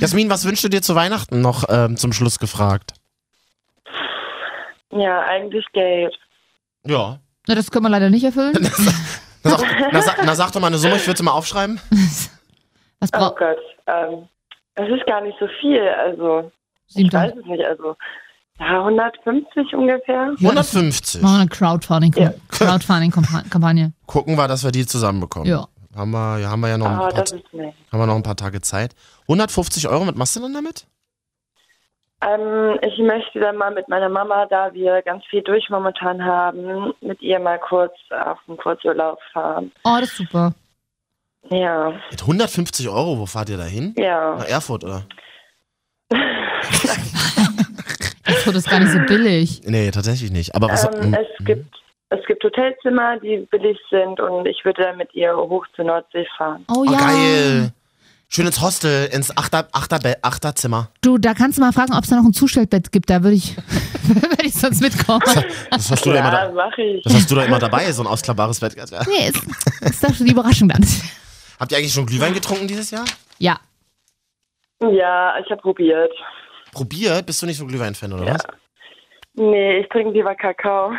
Jasmin, 0.00 0.30
was 0.30 0.44
wünschst 0.44 0.64
du 0.64 0.68
dir 0.68 0.82
zu 0.82 0.94
Weihnachten 0.94 1.40
noch 1.40 1.64
ähm, 1.68 1.96
zum 1.96 2.12
Schluss 2.12 2.38
gefragt? 2.38 2.94
Ja, 4.92 5.20
eigentlich 5.22 5.64
Geld. 5.72 6.14
Ja. 6.86 7.18
Na, 7.48 7.54
das 7.54 7.70
können 7.70 7.84
wir 7.84 7.90
leider 7.90 8.10
nicht 8.10 8.24
erfüllen. 8.24 8.52
Na 9.44 9.58
sag, 9.58 9.92
na, 9.92 10.02
sag, 10.02 10.24
na, 10.24 10.34
sag 10.36 10.52
doch 10.52 10.60
mal 10.60 10.68
eine 10.68 10.78
Summe, 10.78 10.94
ich 10.96 11.06
würde 11.06 11.18
sie 11.18 11.24
mal 11.24 11.32
aufschreiben. 11.32 11.80
Was 13.00 13.10
Oh 13.12 13.18
braucht 13.18 13.38
Gott. 13.38 13.56
Ähm, 13.88 14.28
es 14.76 14.88
ist 14.88 15.04
gar 15.06 15.20
nicht 15.20 15.36
so 15.40 15.48
viel. 15.60 15.80
Also, 15.88 16.52
ich 16.86 16.94
Sieben 16.94 17.12
weiß 17.12 17.32
es 17.36 17.44
nicht. 17.46 17.64
Also, 17.64 17.96
ja, 18.60 18.78
150 18.78 19.74
ungefähr. 19.74 20.34
150. 20.38 21.20
Machen 21.22 21.34
wir 21.34 21.40
eine 21.40 21.50
Crowdfunding- 21.50 22.16
Ja. 22.20 22.32
Crowdfunding-Kampagne. 22.50 23.92
Gucken 24.06 24.36
wir, 24.36 24.46
dass 24.46 24.62
wir 24.62 24.70
die 24.70 24.86
zusammenbekommen. 24.86 25.48
Ja. 25.48 25.66
Haben 25.96 26.12
wir, 26.12 26.38
ja, 26.38 26.50
haben 26.50 26.60
wir 26.60 26.68
ja 26.68 26.78
noch 26.78 26.86
ein, 26.86 26.94
Aber 26.94 27.08
paar, 27.08 27.20
das 27.24 27.32
haben 27.32 27.50
wir 28.00 28.06
noch 28.06 28.14
ein 28.14 28.22
paar 28.22 28.36
Tage 28.36 28.60
Zeit. 28.60 28.94
150 29.22 29.88
Euro, 29.88 30.06
was 30.06 30.14
machst 30.14 30.36
du 30.36 30.40
denn 30.40 30.54
damit? 30.54 30.86
Ähm, 32.22 32.78
ich 32.82 32.98
möchte 32.98 33.40
dann 33.40 33.56
mal 33.56 33.72
mit 33.72 33.88
meiner 33.88 34.08
Mama, 34.08 34.46
da 34.46 34.72
wir 34.72 35.02
ganz 35.02 35.24
viel 35.26 35.42
durch 35.42 35.68
momentan 35.70 36.24
haben, 36.24 36.94
mit 37.00 37.20
ihr 37.20 37.38
mal 37.40 37.58
kurz 37.58 37.92
auf 38.10 38.38
einen 38.46 38.56
Kurzurlaub 38.58 39.18
fahren. 39.32 39.72
Oh, 39.84 39.96
das 39.98 40.10
ist 40.10 40.16
super. 40.16 40.54
Ja, 41.50 41.92
Mit 42.10 42.20
150 42.20 42.88
Euro, 42.88 43.18
wo 43.18 43.26
fahrt 43.26 43.48
ihr 43.48 43.56
da 43.56 43.64
hin? 43.64 43.94
ja. 43.96 44.36
Nach 44.36 44.48
Erfurt, 44.48 44.84
oder? 44.84 45.02
Das 48.24 48.46
wird 48.46 48.56
ist 48.56 48.70
gar 48.70 48.80
nicht 48.80 48.92
so 48.92 48.98
billig. 49.00 49.62
Nee, 49.66 49.90
tatsächlich 49.90 50.30
nicht. 50.30 50.54
Aber 50.54 50.68
was. 50.68 50.84
Ähm, 50.84 51.14
es 51.14 51.44
gibt 51.44 51.66
es 52.10 52.24
gibt 52.26 52.44
Hotelzimmer, 52.44 53.18
die 53.18 53.46
billig 53.50 53.78
sind 53.90 54.20
und 54.20 54.46
ich 54.46 54.64
würde 54.64 54.82
dann 54.82 54.96
mit 54.98 55.14
ihr 55.14 55.34
hoch 55.36 55.66
zur 55.74 55.86
Nordsee 55.86 56.26
fahren. 56.36 56.64
Oh, 56.70 56.80
oh, 56.80 56.84
ja. 56.84 56.98
geil. 56.98 57.72
Schön 58.34 58.46
ins 58.46 58.62
Hostel, 58.62 59.10
ins 59.12 59.36
Achter, 59.36 59.68
Achter, 59.72 59.98
Achterzimmer. 60.22 60.88
Du, 61.02 61.18
da 61.18 61.34
kannst 61.34 61.58
du 61.58 61.60
mal 61.60 61.70
fragen, 61.70 61.92
ob 61.92 62.02
es 62.04 62.08
da 62.08 62.16
noch 62.16 62.24
ein 62.24 62.32
Zustellbett 62.32 62.90
gibt. 62.90 63.10
Da 63.10 63.22
würde 63.22 63.36
ich, 63.36 63.54
würde 64.04 64.46
ich 64.46 64.54
sonst 64.54 64.80
mitkommen. 64.80 65.20
Das 65.70 65.90
hast, 65.90 66.06
du 66.06 66.12
da 66.12 66.18
immer 66.20 66.32
Ja, 66.32 66.46
da, 66.46 66.52
mache 66.52 66.80
ich. 66.80 67.04
das 67.04 67.12
hast 67.12 67.30
du 67.30 67.34
da 67.34 67.44
immer 67.44 67.58
dabei, 67.58 67.92
so 67.92 68.02
ein 68.02 68.06
ausklappbares 68.06 68.58
Bett. 68.60 68.74
Nee, 69.06 69.28
ist, 69.28 69.44
ist 69.82 70.02
das 70.02 70.16
schon 70.16 70.24
die 70.24 70.32
Überraschung 70.32 70.70
dann. 70.70 70.82
Habt 71.60 71.72
ihr 71.72 71.76
eigentlich 71.76 71.92
schon 71.92 72.06
Glühwein 72.06 72.32
getrunken 72.32 72.66
dieses 72.66 72.90
Jahr? 72.90 73.04
Ja. 73.38 73.60
Ja, 74.80 75.38
ich 75.38 75.50
habe 75.50 75.60
probiert. 75.60 76.10
Probiert? 76.72 77.26
Bist 77.26 77.42
du 77.42 77.46
nicht 77.46 77.58
so 77.58 77.66
Glühwein-Fan, 77.66 78.14
oder 78.14 78.24
Ja. 78.24 78.34
was? 78.36 78.46
Nee, 79.34 79.80
ich 79.80 79.88
trinke 79.90 80.10
lieber 80.10 80.34
Kakao. 80.34 80.92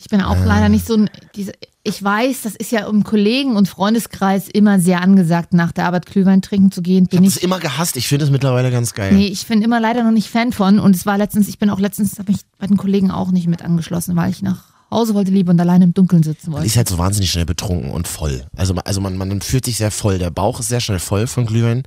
Ich 0.00 0.06
bin 0.08 0.22
auch 0.22 0.36
leider 0.44 0.68
nicht 0.68 0.86
so 0.86 0.94
ein. 0.94 1.10
Diese, 1.36 1.52
ich 1.84 2.02
weiß, 2.02 2.42
das 2.42 2.54
ist 2.54 2.70
ja 2.72 2.86
im 2.86 3.02
Kollegen- 3.04 3.56
und 3.56 3.68
Freundeskreis 3.68 4.48
immer 4.48 4.78
sehr 4.80 5.00
angesagt, 5.00 5.52
nach 5.54 5.72
der 5.72 5.86
Arbeit 5.86 6.06
Glühwein 6.06 6.42
trinken 6.42 6.70
zu 6.70 6.82
gehen. 6.82 7.04
Ich 7.04 7.10
Bin 7.10 7.18
habe 7.20 7.28
ich. 7.28 7.36
es 7.36 7.42
immer 7.42 7.58
gehasst. 7.60 7.96
Ich 7.96 8.08
finde 8.08 8.24
es 8.26 8.30
mittlerweile 8.30 8.70
ganz 8.70 8.92
geil. 8.94 9.12
Nee, 9.12 9.28
ich 9.28 9.46
bin 9.46 9.62
immer 9.62 9.80
leider 9.80 10.02
noch 10.02 10.10
nicht 10.10 10.28
Fan 10.28 10.52
von. 10.52 10.78
Und 10.80 10.94
es 10.94 11.06
war 11.06 11.16
letztens, 11.16 11.48
ich 11.48 11.58
bin 11.58 11.70
auch 11.70 11.78
letztens, 11.80 12.18
habe 12.18 12.32
mich 12.32 12.42
bei 12.58 12.66
den 12.66 12.76
Kollegen 12.76 13.10
auch 13.10 13.30
nicht 13.30 13.46
mit 13.46 13.62
angeschlossen, 13.62 14.16
weil 14.16 14.30
ich 14.30 14.42
nach 14.42 14.64
Hause 14.90 15.14
wollte 15.14 15.30
lieber 15.30 15.50
und 15.50 15.60
alleine 15.60 15.84
im 15.84 15.94
Dunkeln 15.94 16.22
sitzen 16.22 16.46
Man 16.50 16.54
wollte. 16.58 16.66
ist 16.66 16.76
halt 16.76 16.88
so 16.88 16.98
wahnsinnig 16.98 17.30
schnell 17.30 17.44
betrunken 17.46 17.90
und 17.90 18.08
voll. 18.08 18.46
Also, 18.56 18.74
also 18.84 19.00
man, 19.00 19.16
man 19.18 19.40
fühlt 19.40 19.64
sich 19.66 19.76
sehr 19.76 19.90
voll. 19.90 20.18
Der 20.18 20.30
Bauch 20.30 20.60
ist 20.60 20.68
sehr 20.68 20.80
schnell 20.80 20.98
voll 20.98 21.26
von 21.26 21.46
Glühwein. 21.46 21.82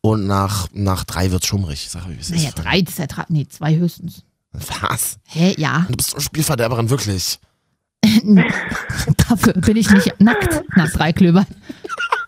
Und 0.00 0.26
nach, 0.26 0.68
nach 0.72 1.04
drei 1.04 1.30
wird 1.32 1.44
schummrig. 1.46 1.88
Sag 1.90 2.02
ich, 2.10 2.16
wie 2.16 2.20
es 2.20 2.30
Naja, 2.30 2.48
ist. 2.48 2.54
drei, 2.58 2.80
das 2.82 2.94
ist 2.94 2.98
ja 2.98 3.06
drei, 3.06 3.24
nee, 3.28 3.46
zwei 3.48 3.76
höchstens. 3.76 4.22
Was? 4.52 5.18
Hä, 5.26 5.54
ja. 5.58 5.84
Du 5.88 5.96
bist 5.96 6.10
so 6.10 6.20
Spielverderberin, 6.20 6.90
wirklich. 6.90 7.38
Dafür 9.28 9.52
bin 9.54 9.76
ich 9.76 9.90
nicht 9.90 10.20
nackt 10.20 10.62
nach 10.76 10.90
drei 10.92 11.12
Klöbern. 11.12 11.46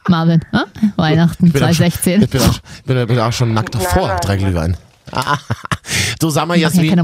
Marvin, 0.08 0.40
hä? 0.52 0.58
Weihnachten 0.96 1.46
Ich 1.46 1.52
bin 1.52 1.62
auch 1.62 1.66
schon- 1.68 1.90
2016. 1.90 2.22
Ich 2.22 2.30
bin 2.30 2.40
auch, 2.42 2.58
bin, 2.84 3.06
bin 3.06 3.18
auch 3.18 3.32
schon 3.32 3.52
nackt 3.54 3.74
davor, 3.74 4.08
nein, 4.08 4.18
drei 4.22 4.36
Glühwein. 4.36 4.76
du 6.20 6.30
sag 6.30 6.46
mal, 6.46 6.56
Jasmin. 6.58 6.96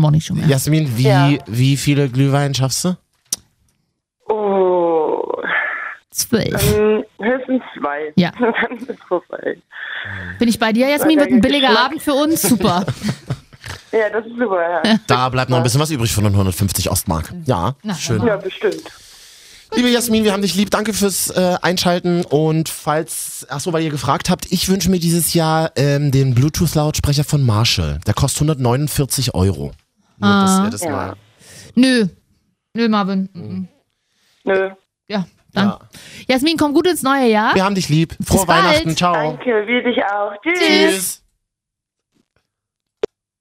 Jasmin 0.48 0.96
wie, 0.96 1.02
Ja. 1.02 1.30
wie 1.46 1.76
viele 1.76 2.08
Glühwein 2.08 2.54
schaffst 2.54 2.84
du? 2.84 2.96
Oh, 4.28 5.22
Zwölf. 6.10 6.74
ähm, 6.76 7.04
höchstens 7.20 7.62
zwei. 7.78 8.12
Ja. 8.16 8.32
Dann 8.38 8.76
ist 8.78 9.02
vorbei. 9.08 9.56
Bin 10.38 10.48
ich 10.48 10.58
bei 10.58 10.72
dir, 10.72 10.88
Jasmin? 10.88 11.18
Wird 11.18 11.30
ein 11.30 11.40
billiger. 11.40 11.78
Abend 11.78 12.02
für 12.02 12.12
uns? 12.14 12.42
Super. 12.42 12.84
Ja, 13.92 14.08
das 14.10 14.24
ist 14.26 14.38
super, 14.38 14.82
ja. 14.84 14.96
Da 15.06 15.28
bleibt 15.28 15.50
noch 15.50 15.58
ein 15.58 15.62
bisschen 15.62 15.80
was 15.80 15.90
übrig 15.90 16.12
von 16.12 16.24
den 16.24 16.32
150 16.32 16.90
Ostmark. 16.90 17.32
Ja, 17.44 17.74
Na, 17.82 17.94
schön. 17.94 18.24
Ja, 18.24 18.36
bestimmt. 18.36 18.82
Liebe 19.74 19.88
Jasmin, 19.88 20.24
wir 20.24 20.32
haben 20.32 20.42
dich 20.42 20.54
lieb. 20.54 20.70
Danke 20.70 20.92
fürs 20.92 21.30
äh, 21.30 21.56
Einschalten. 21.62 22.24
Und 22.26 22.68
falls, 22.68 23.46
ach 23.48 23.60
so, 23.60 23.72
weil 23.72 23.82
ihr 23.82 23.90
gefragt 23.90 24.28
habt, 24.28 24.50
ich 24.52 24.68
wünsche 24.68 24.90
mir 24.90 24.98
dieses 24.98 25.32
Jahr 25.32 25.72
ähm, 25.76 26.10
den 26.10 26.34
Bluetooth-Lautsprecher 26.34 27.24
von 27.24 27.42
Marshall. 27.42 27.98
Der 28.06 28.12
kostet 28.12 28.42
149 28.42 29.34
Euro. 29.34 29.72
Nur, 30.18 30.30
dass 30.30 30.58
ihr 30.60 30.70
das 30.70 30.82
Ja. 30.82 30.90
mal. 30.90 31.14
Nö. 31.74 32.06
Nö, 32.74 32.88
Marvin. 32.88 33.28
Mhm. 33.32 33.68
Nö. 34.44 34.70
Ja, 35.08 35.24
dann. 35.54 35.68
Ja. 35.68 35.78
Jasmin, 36.28 36.56
komm 36.58 36.74
gut 36.74 36.86
ins 36.86 37.02
neue 37.02 37.28
Jahr. 37.30 37.54
Wir 37.54 37.64
haben 37.64 37.74
dich 37.74 37.88
lieb. 37.88 38.14
Frohe 38.22 38.38
Bis 38.38 38.46
bald. 38.46 38.64
Weihnachten. 38.64 38.96
Ciao. 38.96 39.14
Danke, 39.14 39.66
wir 39.66 39.82
dich 39.84 40.04
auch. 40.04 40.32
Tschüss. 40.42 40.58
Tschüss. 40.58 41.21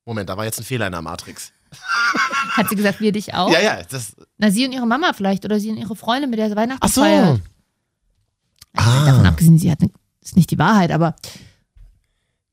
Moment, 0.05 0.29
da 0.29 0.38
war 0.38 0.46
jetzt 0.46 0.60
ein 0.60 0.63
Fehler 0.63 0.88
in 0.88 0.91
der 0.93 1.01
Matrix. 1.01 1.51
Hat 2.51 2.67
sie 2.70 2.75
gesagt, 2.75 3.00
wir 3.00 3.12
dich 3.12 3.34
auch? 3.34 3.51
Ja, 3.51 3.60
ja, 3.62 3.81
das. 3.84 4.15
Na, 4.38 4.51
sie 4.51 4.65
und 4.65 4.72
ihre 4.74 4.86
Mama 4.88 5.13
vielleicht 5.13 5.46
oder 5.46 5.60
sie 5.60 5.70
und 5.70 5.77
ihre 5.77 5.96
Freundin, 5.96 6.29
mit 6.29 6.39
der 6.39 6.50
sie 6.50 6.55
Weihnachten 6.55 6.81
Ach 6.84 6.89
so. 6.89 7.01
feiert. 7.01 7.41
Davon 8.74 9.25
Ah, 9.25 9.29
abgesehen, 9.29 9.58
sie 9.58 9.72
hat 9.72 9.81
ne, 9.81 9.89
ist 10.22 10.36
nicht 10.38 10.50
die 10.51 10.58
Wahrheit, 10.60 10.91
aber 10.91 11.15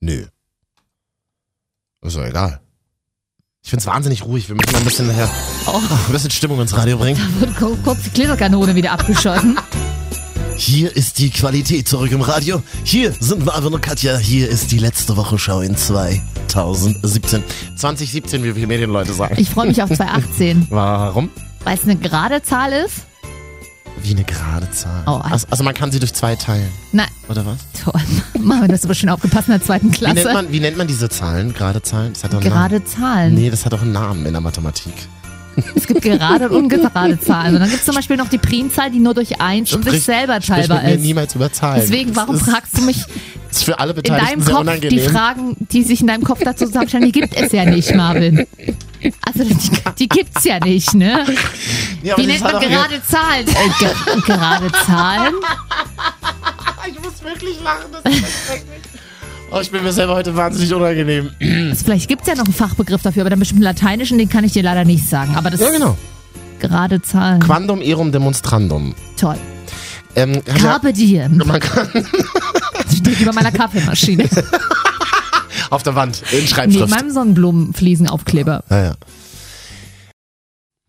nö. 0.01 0.27
Ist 2.03 2.17
doch 2.17 2.25
egal. 2.25 2.61
Ich 3.63 3.71
find's 3.71 3.87
wahnsinnig 3.87 4.25
ruhig. 4.25 4.49
Wir 4.49 4.55
müssen 4.57 4.73
mal 4.73 4.79
ein 4.79 4.85
bisschen 4.85 5.07
nachher 5.09 5.29
Oh. 5.67 5.81
ein 6.07 6.13
bisschen 6.13 6.31
Stimmung 6.31 6.61
ins 6.61 6.77
Radio 6.77 6.97
bringen. 6.97 7.21
da 7.21 7.41
wird 7.41 7.57
ku- 7.57 7.77
kurz 7.83 8.03
die 8.05 8.11
Klitterkanone 8.11 8.75
wieder 8.75 8.93
abgeschossen. 8.93 9.59
Hier 10.59 10.95
ist 10.97 11.19
die 11.21 11.31
Qualität 11.31 11.87
zurück 11.89 12.11
im 12.11 12.21
Radio. 12.21 12.63
Hier 12.83 13.13
sind 13.21 13.45
Marvin 13.45 13.73
und 13.75 13.81
Katja. 13.81 14.17
Hier 14.19 14.49
ist 14.49 14.73
die 14.73 14.79
letzte 14.79 15.17
Wochenschau 15.17 15.61
in 15.61 15.77
2017. 15.77 17.45
2017, 17.77 18.43
wie 18.43 18.53
viele 18.53 18.67
Medienleute 18.67 19.13
sagen. 19.13 19.37
Ich 19.39 19.51
freue 19.51 19.69
mich 19.69 19.81
auf 19.83 19.89
2018, 19.91 20.67
Warum? 20.71 21.31
weil 21.65 21.77
es 21.77 21.85
eine 21.85 21.97
gerade 21.97 22.43
Zahl 22.43 22.73
ist. 22.73 23.07
Wie 24.03 24.11
eine 24.13 24.25
gerade 24.25 24.69
Zahl. 24.71 25.03
Oh, 25.07 25.21
also, 25.23 25.47
also 25.51 25.63
man 25.65 25.75
kann 25.75 25.91
sie 25.93 25.99
durch 26.01 26.13
zwei 26.15 26.35
teilen, 26.37 26.69
Na, 26.93 27.05
oder 27.29 27.45
was? 27.47 27.59
toll. 27.85 28.01
Marvin, 28.41 28.69
das 28.69 28.81
ist 28.81 28.85
aber 28.85 28.95
schön 28.95 29.09
aufgepasst 29.11 29.49
in 29.49 29.53
der 29.55 29.63
zweiten 29.63 29.87
Wie 29.93 30.05
nennt, 30.05 30.19
Klasse. 30.21 30.33
man, 30.35 30.53
wie 30.53 30.61
nennt 30.61 30.77
man 30.77 30.87
diese 30.89 31.09
Zahlen? 31.09 31.55
Gerade 31.55 31.83
Zahlen? 31.83 32.13
Das 32.15 32.25
hat 32.25 32.33
doch 32.33 32.41
einen 32.41 32.49
Namen. 32.51 32.69
Gerade 32.71 32.85
Zahlen. 32.85 33.35
Nee, 33.35 33.51
das 33.51 33.65
hat 33.65 33.73
doch 33.73 33.83
einen 33.83 33.93
Namen 33.93 34.27
in 34.27 34.33
der 34.33 34.41
Mathematik. 34.41 34.93
Es 35.75 35.87
gibt 35.87 36.03
gerade 36.03 36.49
und 36.49 36.57
ungerade 36.65 37.19
Zahlen. 37.21 37.55
Und 37.55 37.61
dann 37.61 37.69
gibt 37.69 37.81
es 37.81 37.87
zum 37.87 37.95
Beispiel 37.95 38.17
noch 38.17 38.29
die 38.29 38.39
Primzahl, 38.39 38.91
die 38.91 38.99
nur 38.99 39.15
durch 39.15 39.41
1 39.41 39.73
und 39.75 39.89
sich 39.89 40.03
selber 40.03 40.41
teilbar 40.41 40.85
ist. 40.85 41.01
niemals 41.01 41.35
über 41.35 41.53
Zahlen. 41.53 41.81
Deswegen, 41.81 42.15
warum 42.17 42.37
ist, 42.37 42.45
fragst 42.49 42.77
du 42.77 42.83
mich 42.83 43.05
ist 43.51 43.65
für 43.65 43.79
alle 43.79 43.93
in 43.93 43.97
Beteiligten 43.97 44.27
deinem 44.29 44.43
sehr 44.43 44.55
Kopf 44.55 44.65
die 44.65 44.69
unangenehm. 44.71 45.11
Fragen, 45.11 45.57
die 45.73 45.83
sich 45.83 46.01
in 46.01 46.07
deinem 46.07 46.23
Kopf 46.25 46.41
dazu 46.45 46.67
zusammenstellen, 46.67 47.07
die 47.07 47.13
gibt 47.13 47.35
es 47.35 47.53
ja 47.53 47.65
nicht, 47.65 47.95
Marvin. 47.95 48.47
Also 49.25 49.45
die, 49.45 49.71
die 49.99 50.09
gibt's 50.09 50.45
ja 50.45 50.59
nicht, 50.59 50.93
ne? 50.95 51.25
Ja, 52.03 52.17
Wie 52.19 52.27
nennt 52.27 52.43
man 52.43 52.53
doch- 52.53 52.61
gerade 52.61 53.01
Zahlen? 53.07 53.47
Äh, 53.47 53.71
ge 53.79 54.21
gerade 54.27 54.71
Zahlen? 54.87 55.35
Ich 56.91 56.95
muss 57.03 57.23
wirklich 57.23 57.61
lachen, 57.63 57.91
das 58.03 58.13
ist. 58.15 58.25
Oh, 59.51 59.61
ich 59.61 59.71
bin 59.71 59.83
mir 59.83 59.93
selber 59.93 60.15
heute 60.15 60.37
wahnsinnig 60.37 60.73
unangenehm. 60.75 61.31
Also 61.71 61.85
vielleicht 61.85 62.09
gibt's 62.09 62.27
ja 62.27 62.35
noch 62.35 62.45
einen 62.45 62.53
Fachbegriff 62.53 63.01
dafür, 63.03 63.23
aber 63.23 63.31
dann 63.31 63.39
bestimmt 63.39 63.59
einen 63.65 63.75
lateinischen, 63.75 64.19
den 64.19 64.29
kann 64.29 64.45
ich 64.45 64.53
dir 64.53 64.63
leider 64.63 64.85
nicht 64.85 65.09
sagen. 65.09 65.37
Aber 65.37 65.49
das 65.51 65.61
Ja, 65.61 65.71
genau. 65.71 65.97
gerade 66.61 67.01
Zahlen. 67.01 67.41
Quandum 67.41 67.81
erum 67.81 68.13
demonstrandum. 68.13 68.95
Toll. 69.17 69.37
Ähm, 70.17 70.43
Carpe 70.45 70.93
diem. 70.93 71.39
man 71.47 71.61
kann 71.61 71.89
Steht 72.95 73.21
über 73.21 73.33
meiner 73.33 73.53
Kaffeemaschine. 73.53 74.29
auf 75.71 75.83
der 75.83 75.95
Wand 75.95 76.23
in 76.31 76.39
Neben 76.39 76.49
Schreibschrift. 76.49 76.91
meinem 76.91 77.11
Sonnenblumenfliesenaufkleber. 77.11 78.65
Ja, 78.69 78.83
ja. 78.85 78.95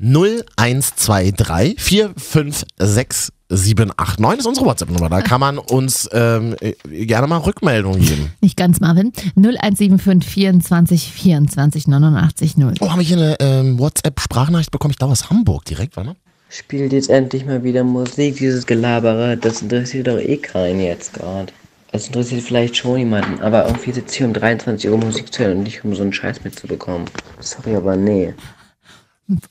0123 0.02 1.76
456 1.82 3.34
789 3.50 4.40
ist 4.40 4.46
unsere 4.46 4.66
WhatsApp-Nummer. 4.68 5.10
Da 5.10 5.22
kann 5.22 5.40
man 5.40 5.58
uns 5.58 6.08
ähm, 6.14 6.56
äh, 6.62 6.74
gerne 7.06 7.28
mal 7.28 7.38
Rückmeldungen 7.38 8.00
geben. 8.00 8.32
Nicht 8.42 8.58
ganz, 8.58 8.80
Marvin. 8.80 9.12
0175 9.36 10.30
24 10.30 11.12
24 11.12 11.88
89 11.88 12.58
0. 12.58 12.74
Oh, 12.80 12.92
habe 12.92 13.02
ich 13.02 13.08
hier 13.08 13.18
eine 13.18 13.38
ähm, 13.40 13.80
WhatsApp-Sprachnachricht 13.80 14.72
bekommen? 14.72 14.92
Ich 14.92 15.00
glaube 15.00 15.14
aus 15.14 15.30
Hamburg 15.30 15.66
direkt, 15.66 15.98
warte 15.98 16.12
mal. 16.12 16.16
Spielt 16.52 16.94
jetzt 16.94 17.10
endlich 17.10 17.46
mal 17.46 17.64
wieder 17.64 17.84
Musik, 17.84 18.38
dieses 18.38 18.66
Gelabere, 18.66 19.38
das 19.38 19.62
interessiert 19.62 20.08
doch 20.08 20.18
eh 20.18 20.38
keinen 20.38 20.82
jetzt 20.82 21.14
gerade. 21.14 21.54
Es 21.92 22.08
interessiert 22.08 22.42
vielleicht 22.42 22.78
schon 22.78 22.98
jemanden, 22.98 23.42
aber 23.42 23.66
irgendwie 23.66 23.92
sitzt 23.92 24.16
hier 24.16 24.28
um 24.28 24.34
23 24.34 24.90
Uhr 24.90 24.98
Musik 24.98 25.32
zu 25.32 25.44
hören 25.44 25.58
und 25.58 25.64
nicht 25.64 25.84
um 25.84 25.94
so 25.94 26.02
einen 26.02 26.14
Scheiß 26.14 26.44
mitzubekommen. 26.44 27.08
Sorry, 27.40 27.76
aber 27.76 27.96
nee. 27.96 28.34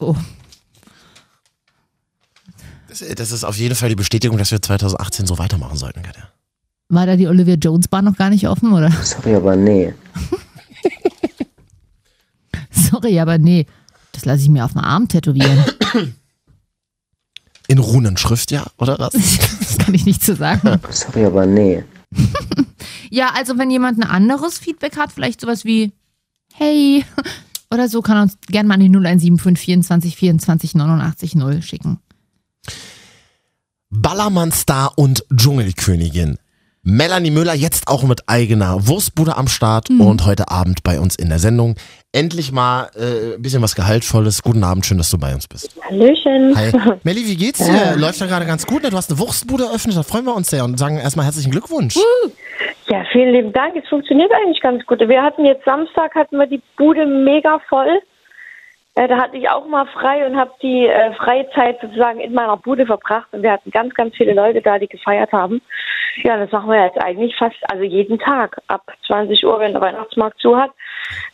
Oh. 0.00 0.14
Das, 3.00 3.14
das 3.14 3.33
ist 3.33 3.45
auf 3.45 3.57
jeden 3.57 3.75
Fall 3.75 3.88
die 3.88 3.95
Bestätigung, 3.95 4.38
dass 4.38 4.50
wir 4.50 4.61
2018 4.61 5.26
so 5.26 5.38
weitermachen 5.38 5.76
sollten, 5.76 6.02
Katja. 6.02 6.28
War 6.88 7.07
da 7.07 7.17
die 7.17 7.26
Olivia 7.26 7.55
Jones 7.55 7.88
Bar 7.88 8.02
noch 8.02 8.17
gar 8.17 8.31
nicht 8.31 8.49
offen, 8.49 8.73
oder? 8.73 8.90
Sorry, 9.02 9.35
aber 9.35 9.57
nee. 9.57 9.95
Sorry, 12.71 13.21
aber 13.21 13.38
nee. 13.38 13.67
Das 14.12 14.25
lasse 14.25 14.43
ich 14.43 14.49
mir 14.49 14.64
auf 14.64 14.73
dem 14.73 14.81
Arm 14.81 15.07
tätowieren. 15.07 15.64
In 17.69 17.78
Runenschrift, 17.78 18.50
ja, 18.50 18.67
oder 18.78 18.99
was? 18.99 19.12
Das 19.59 19.78
kann 19.78 19.95
ich 19.95 20.07
nicht 20.07 20.25
so 20.25 20.35
sagen. 20.35 20.81
Sorry, 20.90 21.25
aber 21.25 21.47
nee. 21.47 21.85
Ja, 23.11 23.31
also 23.35 23.57
wenn 23.57 23.71
jemand 23.71 23.99
ein 23.99 24.09
anderes 24.09 24.59
Feedback 24.59 24.97
hat, 24.97 25.12
vielleicht 25.12 25.40
sowas 25.40 25.64
wie 25.64 25.93
Hey 26.55 27.05
oder 27.71 27.88
so, 27.88 28.02
kann 28.02 28.17
er 28.17 28.23
uns 28.23 28.37
gerne 28.49 28.69
mal 28.69 28.75
an 28.75 28.81
die 28.81 28.88
0175 28.88 29.64
24 29.64 30.17
24 30.17 30.75
89 30.75 31.35
0 31.37 31.62
schicken. 31.62 31.99
Ballermann-Star 33.90 34.92
und 34.97 35.25
Dschungelkönigin. 35.35 36.37
Melanie 36.83 37.30
Müller 37.30 37.54
jetzt 37.54 37.88
auch 37.88 38.02
mit 38.04 38.23
eigener 38.28 38.87
Wurstbude 38.87 39.37
am 39.37 39.49
Start 39.49 39.90
Mhm. 39.90 40.00
und 40.02 40.26
heute 40.26 40.49
Abend 40.50 40.83
bei 40.85 41.00
uns 41.00 41.16
in 41.16 41.28
der 41.28 41.38
Sendung. 41.38 41.75
Endlich 42.12 42.52
mal 42.52 42.90
äh, 42.97 43.35
ein 43.35 43.42
bisschen 43.42 43.61
was 43.62 43.75
Gehaltvolles. 43.75 44.42
Guten 44.42 44.62
Abend, 44.64 44.87
schön, 44.87 44.97
dass 44.99 45.11
du 45.11 45.18
bei 45.18 45.35
uns 45.35 45.49
bist. 45.49 45.75
Hallöchen. 45.88 46.54
Hi. 46.57 46.71
Melli, 47.02 47.26
wie 47.26 47.37
geht's 47.37 47.59
dir? 47.64 47.97
Läuft 47.97 48.21
ja 48.21 48.26
gerade 48.26 48.47
ganz 48.47 48.64
gut. 48.66 48.83
Ne? 48.83 48.90
Du 48.90 48.97
hast 48.97 49.11
eine 49.11 49.18
Wurstbude 49.18 49.64
eröffnet, 49.64 49.97
da 49.97 50.02
freuen 50.02 50.25
wir 50.25 50.35
uns 50.35 50.49
sehr 50.49 50.64
und 50.64 50.78
sagen 50.78 50.97
erstmal 50.99 51.26
herzlichen 51.26 51.50
Glückwunsch. 51.50 51.97
Ja, 52.88 53.04
vielen 53.12 53.35
lieben 53.35 53.52
Dank. 53.52 53.75
Es 53.76 53.87
funktioniert 53.88 54.30
eigentlich 54.33 54.62
ganz 54.62 54.85
gut. 54.87 55.00
Wir 55.00 55.23
hatten 55.23 55.45
jetzt 55.45 55.64
Samstag 55.64 56.14
hatten 56.14 56.37
wir 56.38 56.47
die 56.47 56.62
Bude 56.76 57.04
mega 57.07 57.59
voll. 57.68 58.00
Äh, 58.99 59.07
da 59.07 59.17
hatte 59.19 59.37
ich 59.37 59.49
auch 59.49 59.64
mal 59.69 59.87
frei 59.87 60.26
und 60.26 60.37
habe 60.37 60.50
die 60.61 60.87
äh, 60.88 61.12
Freizeit 61.14 61.78
sozusagen 61.81 62.19
in 62.19 62.35
meiner 62.35 62.57
Bude 62.57 62.85
verbracht. 62.85 63.28
Und 63.31 63.45
wir 63.45 63.52
hatten 63.52 63.71
ganz, 63.71 63.95
ganz 63.95 64.17
viele 64.17 64.35
Leute 64.35 64.61
da, 64.61 64.76
die 64.76 64.88
gefeiert 64.88 65.31
haben. 65.31 65.62
Ja, 66.25 66.37
das 66.37 66.50
machen 66.50 66.69
wir 66.69 66.83
jetzt 66.85 67.00
eigentlich 67.00 67.37
fast, 67.37 67.55
also 67.71 67.85
jeden 67.85 68.19
Tag. 68.19 68.61
Ab 68.67 68.83
20 69.07 69.45
Uhr, 69.47 69.61
wenn 69.61 69.71
der 69.71 69.81
Weihnachtsmarkt 69.81 70.40
zu 70.40 70.57
hat. 70.57 70.73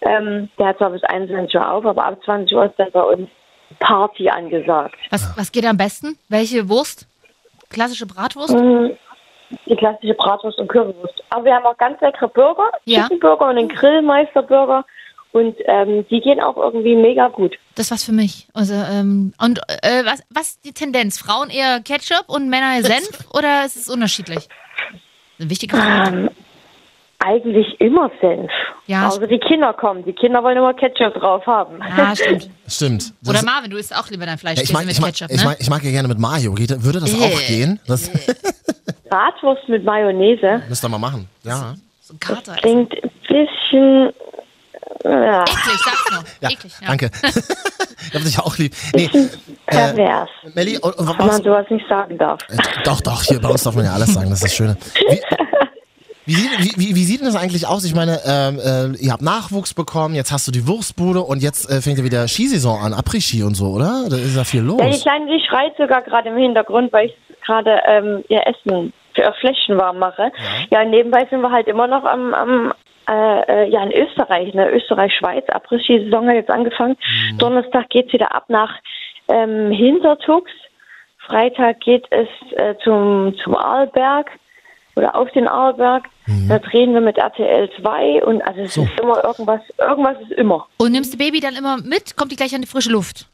Ähm, 0.03 0.51
der 0.59 0.67
hat 0.67 0.77
zwar 0.77 0.91
bis 0.91 1.03
21 1.05 1.55
Uhr 1.55 1.73
auf, 1.73 1.87
aber 1.87 2.05
ab 2.05 2.19
20 2.23 2.55
Uhr 2.55 2.67
ist 2.67 2.75
dann 2.77 2.91
bei 2.93 3.01
uns 3.01 3.31
Party 3.79 4.29
angesagt. 4.29 4.97
Was, 5.09 5.33
was 5.39 5.51
geht 5.51 5.65
am 5.65 5.79
besten? 5.79 6.19
Welche 6.29 6.69
Wurst? 6.69 7.09
Klassische 7.71 8.05
Bratwurst? 8.05 8.55
Mhm. 8.55 8.95
Die 9.65 9.77
klassische 9.77 10.13
Bratwurst 10.13 10.59
und 10.59 10.69
Currywurst. 10.69 11.25
Aber 11.31 11.47
wir 11.47 11.55
haben 11.55 11.65
auch 11.65 11.79
ganz 11.79 11.99
leckere 12.03 12.29
Burger, 12.29 12.71
Ja. 12.85 13.05
Chickenburger 13.05 13.49
und 13.49 13.57
den 13.57 13.69
Grillmeisterburger. 13.69 14.85
Und 15.35 15.57
ähm, 15.67 16.07
die 16.11 16.21
gehen 16.21 16.41
auch 16.41 16.57
irgendwie 16.57 16.95
mega 16.95 17.27
gut. 17.27 17.57
Das 17.75 17.91
was 17.91 18.05
für 18.05 18.13
mich. 18.13 18.47
Also, 18.55 18.75
ähm, 18.75 19.33
und 19.43 19.59
äh, 19.83 20.05
was, 20.05 20.23
was 20.31 20.51
ist 20.51 20.65
die 20.65 20.73
Tendenz? 20.73 21.19
Frauen 21.19 21.51
eher 21.51 21.81
Ketchup 21.81 22.27
und 22.29 22.49
Männer 22.49 22.81
Senf 22.83 23.27
oder 23.35 23.65
ist 23.65 23.75
es 23.77 23.89
unterschiedlich? 23.89 24.49
Eine 25.41 25.51
wichtige 25.51 25.77
Frage. 25.77 26.17
Ähm, 26.17 26.31
eigentlich 27.19 27.81
immer 27.81 28.13
Senf. 28.21 28.49
Ja. 28.87 29.07
Also 29.07 29.27
die 29.27 29.41
Kinder 29.41 29.73
kommen. 29.73 30.05
Die 30.05 30.13
Kinder 30.13 30.41
wollen 30.45 30.57
immer 30.57 30.73
Ketchup 30.73 31.15
drauf 31.15 31.45
haben. 31.49 31.81
Ja, 31.81 32.15
stimmt. 32.15 32.49
Stimmt. 32.69 33.13
Das 33.23 33.31
Oder 33.31 33.43
Marvin, 33.45 33.73
du 33.73 33.77
isst 33.77 33.95
auch 33.97 34.09
lieber 34.11 34.27
dein 34.27 34.39
Fleisch 34.39 34.59
ja, 34.59 34.63
ich, 34.63 34.73
mag, 34.73 34.85
mit 34.85 34.93
ich, 34.93 35.01
mag, 35.01 35.11
Ketchup, 35.11 35.31
ich, 35.33 35.39
ne? 35.39 35.45
mag, 35.47 35.57
ich 35.59 35.69
mag 35.69 35.83
ja 35.83 35.91
gerne 35.91 36.07
mit 36.07 36.21
Mayo. 36.21 36.53
Geht, 36.55 36.71
würde 36.85 37.01
das 37.01 37.13
auch 37.13 37.41
Äh. 37.41 37.47
gehen? 37.49 37.81
Das 37.89 38.09
Bratwurst 39.11 39.69
mit 39.69 39.85
Mayonnaise 39.85 40.63
müsst 40.69 40.85
ihr 40.85 40.89
mal 40.89 40.99
machen. 40.99 41.29
Ja. 41.43 41.75
so 42.01 42.15
ein 42.15 42.21
Kater. 42.21 42.55
klingt 42.55 42.93
ein 43.03 43.11
bisschen. 43.27 44.13
Äh, 45.05 45.41
Eklig, 45.43 45.79
sag's 45.85 46.11
nur. 46.13 46.25
Ja, 46.41 46.51
Eklig, 46.51 46.73
ja. 46.81 46.87
danke. 46.89 47.11
ich 47.23 48.15
hab 48.15 48.23
dich 48.23 48.39
auch 48.39 48.57
lieb. 48.59 48.75
Nee, 48.95 49.11
Pervers. 49.67 50.29
Melli, 50.55 50.79
und, 50.79 50.97
und 50.99 51.07
was 51.09 51.19
Wenn 51.19 51.27
man 51.27 51.43
sowas 51.43 51.67
nicht 51.71 51.87
sagen 51.89 52.17
darf. 52.19 52.41
Äh, 52.49 52.57
Doch, 52.85 53.01
doch, 53.01 53.23
hier 53.23 53.41
bei 53.41 53.49
uns 53.49 53.63
darf 53.63 53.75
man 53.75 53.85
ja 53.85 53.93
alles 53.93 54.13
sagen, 54.15 54.31
das 54.31 54.39
ist 54.39 54.45
das 54.45 54.55
Schöne. 54.55 54.77
Wie, 56.27 56.33
wie, 56.37 56.41
sieht- 56.63 56.79
wie, 56.79 56.89
wie, 56.89 56.95
wie 56.97 57.05
sieht 57.05 57.21
denn 57.21 57.27
das 57.27 57.37
eigentlich 57.37 57.67
aus? 57.67 57.85
Ich 57.85 57.95
meine, 57.95 58.19
ähm, 58.25 58.59
äh, 58.59 58.97
ihr 59.05 59.13
habt 59.13 59.21
Nachwuchs 59.21 59.75
bekommen, 59.75 60.15
jetzt 60.15 60.33
hast 60.33 60.49
du 60.49 60.53
die 60.53 60.67
Wurstbude 60.67 61.21
und 61.21 61.43
jetzt 61.43 61.69
äh, 61.71 61.83
fängt 61.83 61.99
ja 61.99 62.05
wieder 62.05 62.27
Skisaison 62.29 62.81
an, 62.81 62.95
Après-Ski 62.95 63.43
und 63.43 63.55
so, 63.55 63.67
oder? 63.67 64.07
Da 64.09 64.17
ist 64.17 64.35
ja 64.35 64.45
viel 64.45 64.63
los. 64.63 64.81
Ja, 64.81 64.89
die 64.89 65.01
Kleine, 65.01 65.27
die 65.27 65.45
schreit 65.47 65.77
sogar 65.77 66.01
gerade 66.01 66.31
im 66.31 66.37
Hintergrund, 66.39 66.93
weil 66.95 67.09
ich 67.09 67.15
gerade 67.45 67.79
ähm, 67.87 68.25
ihr 68.31 68.41
Essen 68.47 68.95
für 69.15 69.35
Fläschchen 69.41 69.77
warm 69.77 69.99
mache. 69.99 70.33
Ja. 70.71 70.81
und 70.81 70.91
nebenbei 70.91 71.27
sind 71.29 71.43
wir 71.43 71.51
halt 71.51 71.67
immer 71.69 71.87
noch 71.89 72.05
am, 72.05 72.33
am 72.33 72.73
äh, 73.09 73.41
äh, 73.65 73.69
ja, 73.71 73.83
in 73.85 73.93
Österreich, 73.93 74.55
ne? 74.55 74.71
Österreich-Schweiz. 74.71 75.45
Après-Ski-Saison 75.49 76.29
hat 76.29 76.35
jetzt 76.37 76.51
angefangen. 76.51 76.97
Donnerstag 77.39 77.89
geht's 77.91 78.13
wieder 78.13 78.35
ab 78.35 78.45
nach 78.49 78.73
ähm, 79.29 79.71
Hintertux. 79.71 80.51
Freitag 81.27 81.81
geht 81.81 82.05
es 82.11 82.29
äh, 82.57 82.75
zum, 82.85 83.35
zum 83.43 83.57
Arlberg 83.57 84.31
oder 84.97 85.15
auf 85.15 85.31
den 85.33 85.49
Arlberg. 85.49 86.05
Da 86.49 86.59
drehen 86.59 86.95
wir 86.95 87.01
mit 87.01 87.19
RTL 87.19 87.69
2 87.81 88.25
und 88.25 88.41
also 88.43 88.61
es 88.63 88.75
So. 88.75 88.83
ist 88.83 89.01
immer 89.01 89.23
irgendwas, 89.25 89.61
irgendwas 89.79 90.17
ist 90.23 90.33
immer. 90.33 90.67
Und 90.79 90.93
nimmst 90.93 91.13
du 91.13 91.19
Baby 91.19 91.41
dann 91.41 91.55
immer 91.57 91.77
mit? 91.79 92.17
Kommt 92.17 92.33
die 92.33 92.37
gleich 92.37 92.55
an 92.55 92.61
die 92.63 92.67
frische 92.67 92.91
Luft? 92.91 93.27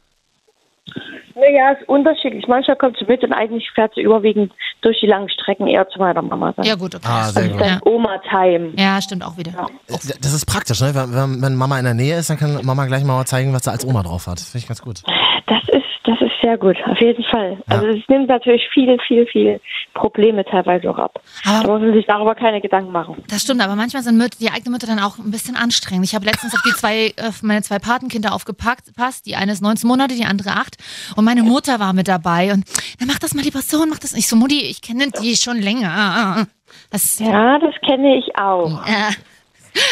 Naja, 1.35 1.71
ist 1.71 1.87
unterschiedlich. 1.87 2.45
Manchmal 2.47 2.75
kommt 2.75 2.97
sie 2.99 3.05
mit 3.05 3.23
und 3.23 3.33
eigentlich 3.33 3.69
fährt 3.73 3.93
sie 3.95 4.01
überwiegend 4.01 4.51
durch 4.81 4.99
die 5.01 5.07
langen 5.07 5.29
Strecken 5.29 5.67
eher 5.67 5.87
zu 5.89 5.99
meiner 5.99 6.21
Mama. 6.21 6.51
Dann. 6.55 6.65
Ja, 6.65 6.75
gut, 6.75 6.93
okay. 6.95 7.07
Ah, 7.07 7.23
sehr 7.29 7.43
das 7.43 7.43
ist 7.43 7.51
gut. 7.53 7.61
dann 7.61 7.69
Ja. 7.69 7.79
Oma-Time. 7.91 8.71
Ja, 8.77 9.01
stimmt 9.01 9.23
auch 9.25 9.37
wieder. 9.37 9.51
Äh, 9.87 9.93
Das 10.21 10.33
ist 10.33 10.45
praktisch, 10.45 10.81
ne? 10.81 10.91
Wenn 10.93 11.55
Mama 11.55 11.77
in 11.79 11.85
der 11.85 11.93
Nähe 11.93 12.17
ist, 12.17 12.29
dann 12.29 12.37
kann 12.37 12.59
Mama 12.65 12.85
gleich 12.85 13.03
mal 13.03 13.25
zeigen, 13.25 13.53
was 13.53 13.63
sie 13.63 13.71
als 13.71 13.85
Oma 13.85 14.03
drauf 14.03 14.27
hat. 14.27 14.39
Finde 14.39 14.57
ich 14.59 14.67
ganz 14.67 14.81
gut. 14.81 15.01
Das 15.47 15.63
ist, 15.69 15.83
das 16.03 16.19
ist 16.21 16.31
sehr 16.41 16.57
gut, 16.57 16.77
auf 16.87 16.99
jeden 16.99 17.23
Fall. 17.25 17.57
Also 17.67 17.87
es 17.87 18.07
nimmt 18.07 18.27
natürlich 18.27 18.67
viele, 18.73 18.97
viele, 19.07 19.25
viele 19.27 19.61
Probleme 19.93 20.43
teilweise 20.43 20.89
auch 20.89 20.97
ab. 20.97 21.21
Aber- 21.45 21.63
da 21.67 21.71
muss 21.73 21.81
man 21.81 21.93
sich 21.93 22.05
darüber 22.07 22.33
keine 22.35 22.59
Gedanken 22.61 22.91
machen. 22.91 23.23
Das 23.29 23.41
stimmt, 23.43 23.61
aber 23.61 23.75
manchmal 23.75 24.01
sind 24.01 24.17
Mütter, 24.17 24.37
die 24.39 24.49
eigene 24.49 24.71
Mütter 24.71 24.87
dann 24.87 24.99
auch 24.99 25.17
ein 25.19 25.29
bisschen 25.31 25.55
anstrengend. 25.55 26.05
Ich 26.05 26.15
habe 26.15 26.25
letztens 26.25 26.53
auf 26.55 26.61
die 26.65 26.71
zwei, 26.73 27.13
auf 27.27 27.43
meine 27.43 27.61
zwei 27.61 27.77
Patenkinder 27.79 28.33
aufgepackt, 28.33 28.95
passt. 28.95 29.25
Die 29.27 29.35
eine 29.35 29.51
ist 29.51 29.61
19 29.61 29.87
Monate, 29.87 30.15
die 30.15 30.25
andere 30.25 30.49
8. 30.51 30.77
Und 31.15 31.25
meine 31.25 31.43
Mutter 31.43 31.79
war 31.79 31.93
mit 31.93 32.07
dabei 32.07 32.51
und 32.53 32.65
dann 32.99 33.07
mach 33.07 33.19
das 33.19 33.33
mal 33.35 33.43
lieber 33.43 33.59
so 33.59 33.81
und 33.83 33.89
mach 33.89 33.99
das 33.99 34.13
nicht 34.13 34.27
so. 34.27 34.35
Mutti, 34.35 34.59
ich 34.61 34.81
kenne 34.81 35.07
die 35.21 35.35
schon 35.35 35.57
länger. 35.57 36.47
Das, 36.89 37.19
Ja, 37.19 37.59
das 37.59 37.75
kenne 37.85 38.17
ich 38.17 38.35
auch. 38.37 38.85
äh, 38.87 39.11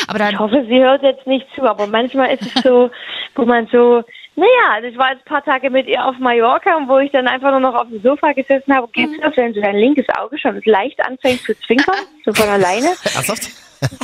aber 0.08 0.20
Ich 0.20 0.26
dann, 0.32 0.40
hoffe, 0.40 0.66
sie 0.68 0.80
hört 0.80 1.04
jetzt 1.04 1.28
nicht 1.28 1.46
zu, 1.56 1.64
aber 1.64 1.88
manchmal 1.88 2.34
ist 2.34 2.42
es 2.56 2.64
so, 2.64 2.90
wo 3.36 3.46
man 3.46 3.68
so, 3.72 4.04
naja, 4.36 4.74
also 4.74 4.88
ich 4.88 4.98
war 4.98 5.12
jetzt 5.12 5.22
ein 5.26 5.30
paar 5.30 5.44
Tage 5.44 5.70
mit 5.70 5.88
ihr 5.88 6.04
auf 6.06 6.18
Mallorca 6.20 6.76
und 6.78 6.88
wo 6.88 6.98
ich 7.00 7.12
dann 7.12 7.28
einfach 7.28 7.52
nur 7.52 7.60
noch 7.60 7.76
auf 7.76 7.88
dem 7.90 8.02
Sofa 8.02 8.32
gesessen 8.34 8.74
habe, 8.74 8.88
kennst 8.94 9.18
du 9.18 9.22
das, 9.22 9.36
wenn 9.36 9.54
so 9.54 9.62
dein 9.62 9.76
linkes 9.76 10.06
Auge 10.18 10.38
schon 10.38 10.62
leicht 10.66 11.00
anfängt 11.06 11.42
zu 11.42 11.54
zwinkern, 11.62 11.96
so 12.26 12.34
von 12.34 12.48
alleine? 12.48 12.88
Ernsthaft? 12.88 13.50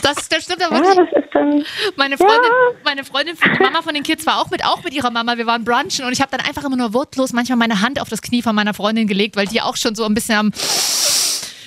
das, 0.01 0.29
das 0.29 0.43
stimmt 0.43 0.63
aber 0.63 0.75
Ja, 0.77 0.95
wirklich. 0.95 1.09
das 1.13 1.23
ist 1.25 1.33
dann, 1.33 1.65
Meine 1.95 2.17
Freundin, 2.17 2.51
meine 2.83 3.03
Freundin, 3.03 3.37
die 3.43 3.63
Mama 3.63 3.81
von 3.81 3.93
den 3.93 4.03
Kids 4.03 4.25
war 4.25 4.41
auch 4.41 4.49
mit, 4.49 4.63
auch 4.65 4.83
mit 4.83 4.93
ihrer 4.93 5.11
Mama. 5.11 5.37
Wir 5.37 5.45
waren 5.47 5.63
brunchen 5.65 6.05
und 6.05 6.13
ich 6.13 6.21
habe 6.21 6.31
dann 6.31 6.45
einfach 6.45 6.63
immer 6.63 6.77
nur 6.77 6.93
wortlos 6.93 7.33
manchmal 7.33 7.57
meine 7.57 7.81
Hand 7.81 7.99
auf 8.01 8.09
das 8.09 8.21
Knie 8.21 8.41
von 8.41 8.55
meiner 8.55 8.73
Freundin 8.73 9.07
gelegt, 9.07 9.35
weil 9.35 9.47
die 9.47 9.61
auch 9.61 9.75
schon 9.75 9.95
so 9.95 10.05
ein 10.05 10.13
bisschen 10.13 10.37
am 10.37 10.51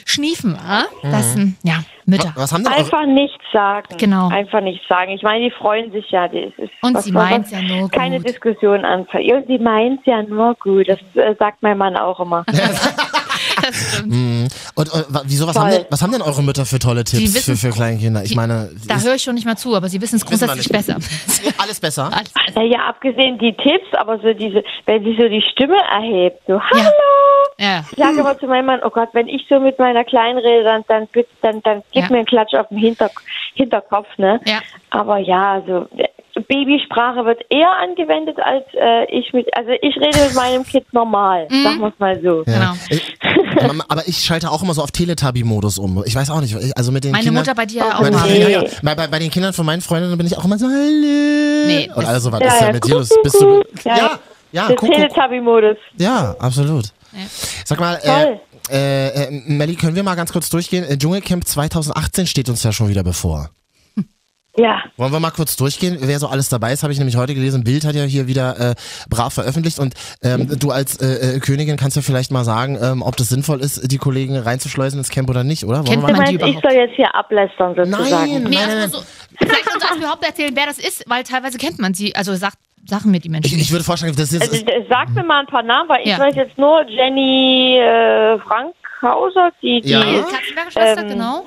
Schniefen 0.09 0.55
war. 0.57 0.85
Das 1.03 1.35
sind, 1.35 1.57
ja, 1.63 1.81
Mütter. 2.07 2.33
Was 2.35 2.53
haben 2.53 2.65
denn 2.65 2.73
eure, 2.73 2.81
Einfach 2.81 3.05
nichts 3.07 3.45
sagen. 3.53 3.97
Genau. 3.99 4.29
Einfach 4.29 4.61
nichts 4.63 4.87
sagen. 4.89 5.11
Ich 5.13 5.23
meine, 5.23 5.45
die 5.45 5.51
freuen 5.51 5.93
sich 5.93 6.11
ja. 6.11 6.27
Die, 6.29 6.45
es 6.45 6.59
ist, 6.59 6.73
Und 6.81 6.95
was 6.95 7.05
sie 7.05 7.13
meint's 7.13 7.51
man- 7.53 7.67
ja 7.69 7.77
nur 7.77 7.91
Keine 7.91 8.17
gut. 8.17 8.29
Diskussion 8.29 8.85
anfangen. 8.85 9.31
Und 9.33 9.47
sie 9.47 9.59
meint 9.59 10.07
ja 10.07 10.23
nur 10.23 10.55
gut. 10.55 10.89
Das 10.89 10.99
äh, 11.15 11.35
sagt 11.39 11.63
mein 11.63 11.77
Mann 11.77 11.97
auch 11.97 12.19
immer. 12.21 12.45
Das 13.69 13.95
stimmt. 13.95 14.15
und, 14.75 14.93
und, 14.93 15.05
wa- 15.15 15.23
wieso, 15.25 15.47
was 15.47 15.57
haben, 15.57 15.71
denn, 15.71 15.85
was 15.91 16.03
haben 16.03 16.13
denn 16.13 16.23
eure 16.23 16.43
Mütter 16.43 16.65
für 16.67 16.79
tolle 16.79 17.05
Tipps 17.05 17.45
für, 17.45 17.57
für 17.57 17.71
kleine 17.71 17.99
Kinder? 17.99 18.23
Ich 18.23 18.31
die- 18.31 18.37
meine, 18.37 18.71
Da 18.87 18.99
höre 19.01 19.15
ich 19.15 19.23
schon 19.23 19.35
nicht 19.35 19.47
mal 19.47 19.57
zu, 19.57 19.75
aber 19.75 19.89
sie 19.89 20.01
wissen 20.01 20.17
es 20.17 20.25
grundsätzlich 20.25 20.69
besser. 20.69 20.97
alles 21.59 21.81
besser? 21.81 22.11
Alles 22.13 22.31
besser. 22.31 22.53
Naja, 22.55 22.79
abgesehen 22.89 23.39
die 23.39 23.53
Tipps, 23.55 23.87
aber 23.99 24.19
so 24.19 24.33
diese, 24.33 24.63
wenn 24.87 25.05
sie 25.05 25.17
so 25.17 25.29
die 25.29 25.43
Stimme 25.53 25.77
erhebt, 25.91 26.41
so 26.47 26.61
Hallo. 26.61 26.91
Ja. 27.61 27.85
Ich 27.91 27.99
sage 27.99 28.21
aber 28.21 28.39
zu 28.39 28.47
meinem 28.47 28.67
Mann, 28.67 28.81
oh 28.85 28.91
Gott, 28.91 29.09
wenn 29.15 29.27
ich 29.29 29.45
so 29.49 29.59
mit 29.59 29.79
meiner 29.79 30.05
Kleinen 30.05 30.39
rede, 30.39 30.65
dann, 30.65 30.85
dann, 30.89 31.09
dann, 31.43 31.61
dann 31.63 31.83
gib 31.93 32.05
Ja. 32.05 32.11
mir 32.11 32.19
einen 32.19 32.27
Klatsch 32.27 32.55
auf 32.55 32.69
den 32.69 32.79
Hinter, 32.79 33.11
Hinterkopf, 33.55 34.07
ne? 34.17 34.41
Ja. 34.47 34.61
Aber 34.91 35.19
ja, 35.19 35.61
so 35.67 35.89
äh, 35.97 36.07
Babysprache 36.41 37.25
wird 37.25 37.41
eher 37.51 37.71
angewendet 37.83 38.39
als 38.39 38.65
äh, 38.75 39.05
ich 39.17 39.33
mit, 39.33 39.47
also 39.57 39.71
ich 39.71 39.97
rede 39.97 40.25
mit 40.27 40.35
meinem 40.35 40.65
Kind 40.65 40.93
normal, 40.93 41.47
sagen 41.51 41.81
wir 41.81 41.89
es 41.89 41.99
mal 41.99 42.21
so. 42.23 42.43
Genau. 42.45 42.73
Ich, 42.91 43.17
Mama, 43.67 43.85
aber 43.89 44.07
ich 44.07 44.19
schalte 44.19 44.51
auch 44.51 44.63
immer 44.63 44.75
so 44.75 44.83
auf 44.83 44.91
Teletubby-Modus 44.93 45.79
um. 45.79 46.03
Ich 46.07 46.15
weiß 46.15 46.31
auch 46.31 46.41
nicht, 46.41 46.57
also 46.77 46.93
mit 46.93 47.05
den 47.05 47.13
Meine 47.13 47.25
Kindern, 47.25 47.43
Mutter 47.43 47.55
bei 47.55 47.67
dir 47.67 47.85
auch 47.85 48.01
Bei. 48.01 48.11
Nee. 48.11 48.43
ja, 48.43 48.49
ja. 48.49 48.65
Bei, 48.83 48.95
bei, 48.95 49.07
bei 49.07 49.19
den 49.19 49.31
Kindern 49.31 49.53
von 49.53 49.67
meinen 49.67 49.81
Freundinnen 49.81 50.17
bin 50.17 50.27
ich 50.27 50.37
auch 50.37 50.45
immer 50.45 50.59
so, 50.59 50.67
hallo. 50.67 51.67
Nee, 51.67 51.91
Und 51.95 52.05
alles 52.05 52.23
so 52.23 52.33
was 52.33 52.41
Ja, 52.41 52.47
ist 52.49 52.61
ja 52.61 52.67
ja, 52.69 52.73
mit 52.73 52.85
dir 52.87 52.97
Bist 52.97 53.41
du, 53.41 53.63
Ja, 53.85 53.97
ja, 53.97 54.19
ja. 54.53 54.69
Teletubby-Modus. 54.77 55.77
Ja, 55.99 56.37
absolut. 56.39 56.87
Ja. 57.13 57.19
Sag 57.65 57.81
mal, 57.81 57.99
Toll. 58.05 58.41
äh, 58.71 59.09
äh, 59.09 59.25
äh, 59.29 59.31
Melli, 59.47 59.75
können 59.77 59.97
wir 59.97 60.03
mal 60.03 60.15
ganz 60.15 60.33
kurz 60.33 60.51
durchgehen? 60.51 60.85
Äh, 60.85 60.99
Dschungelcamp 60.99 61.47
2018 61.47 62.27
steht 62.27 62.49
uns 62.49 62.63
ja 62.63 62.73
schon 62.73 62.89
wieder 62.89 63.03
bevor. 63.03 63.51
Ja. 64.59 64.83
Wollen 64.97 65.13
wir 65.13 65.21
mal 65.21 65.31
kurz 65.31 65.55
durchgehen, 65.57 65.99
wer 66.01 66.19
so 66.19 66.27
alles 66.27 66.49
dabei 66.49 66.73
ist, 66.73 66.83
habe 66.83 66.93
ich 66.93 66.99
nämlich 66.99 67.17
heute 67.17 67.33
gelesen. 67.35 67.63
Bild 67.63 67.85
hat 67.85 67.95
ja 67.95 68.03
hier 68.03 68.27
wieder 68.27 68.59
äh, 68.73 68.75
brav 69.09 69.33
veröffentlicht 69.33 69.79
und 69.79 69.95
ähm, 70.23 70.59
du 70.59 70.71
als 70.73 71.01
äh, 71.01 71.37
äh, 71.37 71.39
Königin 71.41 71.77
kannst 71.77 71.95
ja 71.97 72.03
vielleicht 72.03 72.33
mal 72.33 72.45
sagen, 72.45 72.77
ähm, 72.83 73.03
ob 73.03 73.17
das 73.17 73.29
sinnvoll 73.29 73.61
ist, 73.61 73.91
die 73.93 73.99
Kollegen 73.99 74.37
reinzuschleusen 74.37 74.99
ins 74.99 75.11
Camp 75.11 75.31
oder 75.31 75.45
nicht, 75.45 75.65
oder? 75.65 75.87
Wollen 75.87 75.87
Kennt 75.87 76.03
wir 76.03 76.07
Du 76.09 76.13
mal? 76.15 76.23
man 76.25 76.31
die 76.31 76.39
meinst, 76.39 76.57
ich 76.57 76.63
soll 76.63 76.73
jetzt 76.79 76.97
hier 76.97 77.15
ablästern 77.15 77.75
sozusagen? 77.77 78.33
Nein. 78.43 78.43
Nee, 78.51 78.57
nein, 78.57 78.79
also 78.81 78.99
so, 78.99 79.05
vielleicht 79.39 79.73
uns 79.75 79.97
überhaupt 79.97 80.25
erzählen, 80.27 80.51
wer 80.55 80.67
das 80.67 80.79
ist, 80.79 81.05
weil 81.09 81.23
teilweise 81.23 81.57
kennt 81.59 81.79
man 81.79 81.95
sie. 81.95 82.15
Also 82.17 82.35
sagt, 82.35 82.59
sagen 82.87 83.11
mir 83.13 83.21
die 83.21 83.29
Menschen 83.29 83.55
Ich, 83.57 83.63
ich 83.63 83.71
würde 83.71 83.85
vorschlagen, 83.85 84.15
das 84.17 84.33
ist, 84.33 84.43
Also, 84.43 84.57
sag 84.89 85.11
mir 85.15 85.23
mal 85.23 85.41
ein 85.41 85.47
paar 85.47 85.63
Namen, 85.63 85.89
weil 85.89 86.01
ich 86.03 86.09
Ja. 86.09 86.19
weiß 86.19 86.35
jetzt 86.35 86.59
nur 86.59 86.85
Jenny 86.89 87.79
äh, 87.79 88.39
Frankhauser, 88.41 89.51
die, 89.63 89.81
die 89.83 89.91
Ja. 89.91 90.01
Katzenberger 90.01 90.71
Schwester, 90.73 91.03
Ähm, 91.03 91.09
genau. 91.09 91.45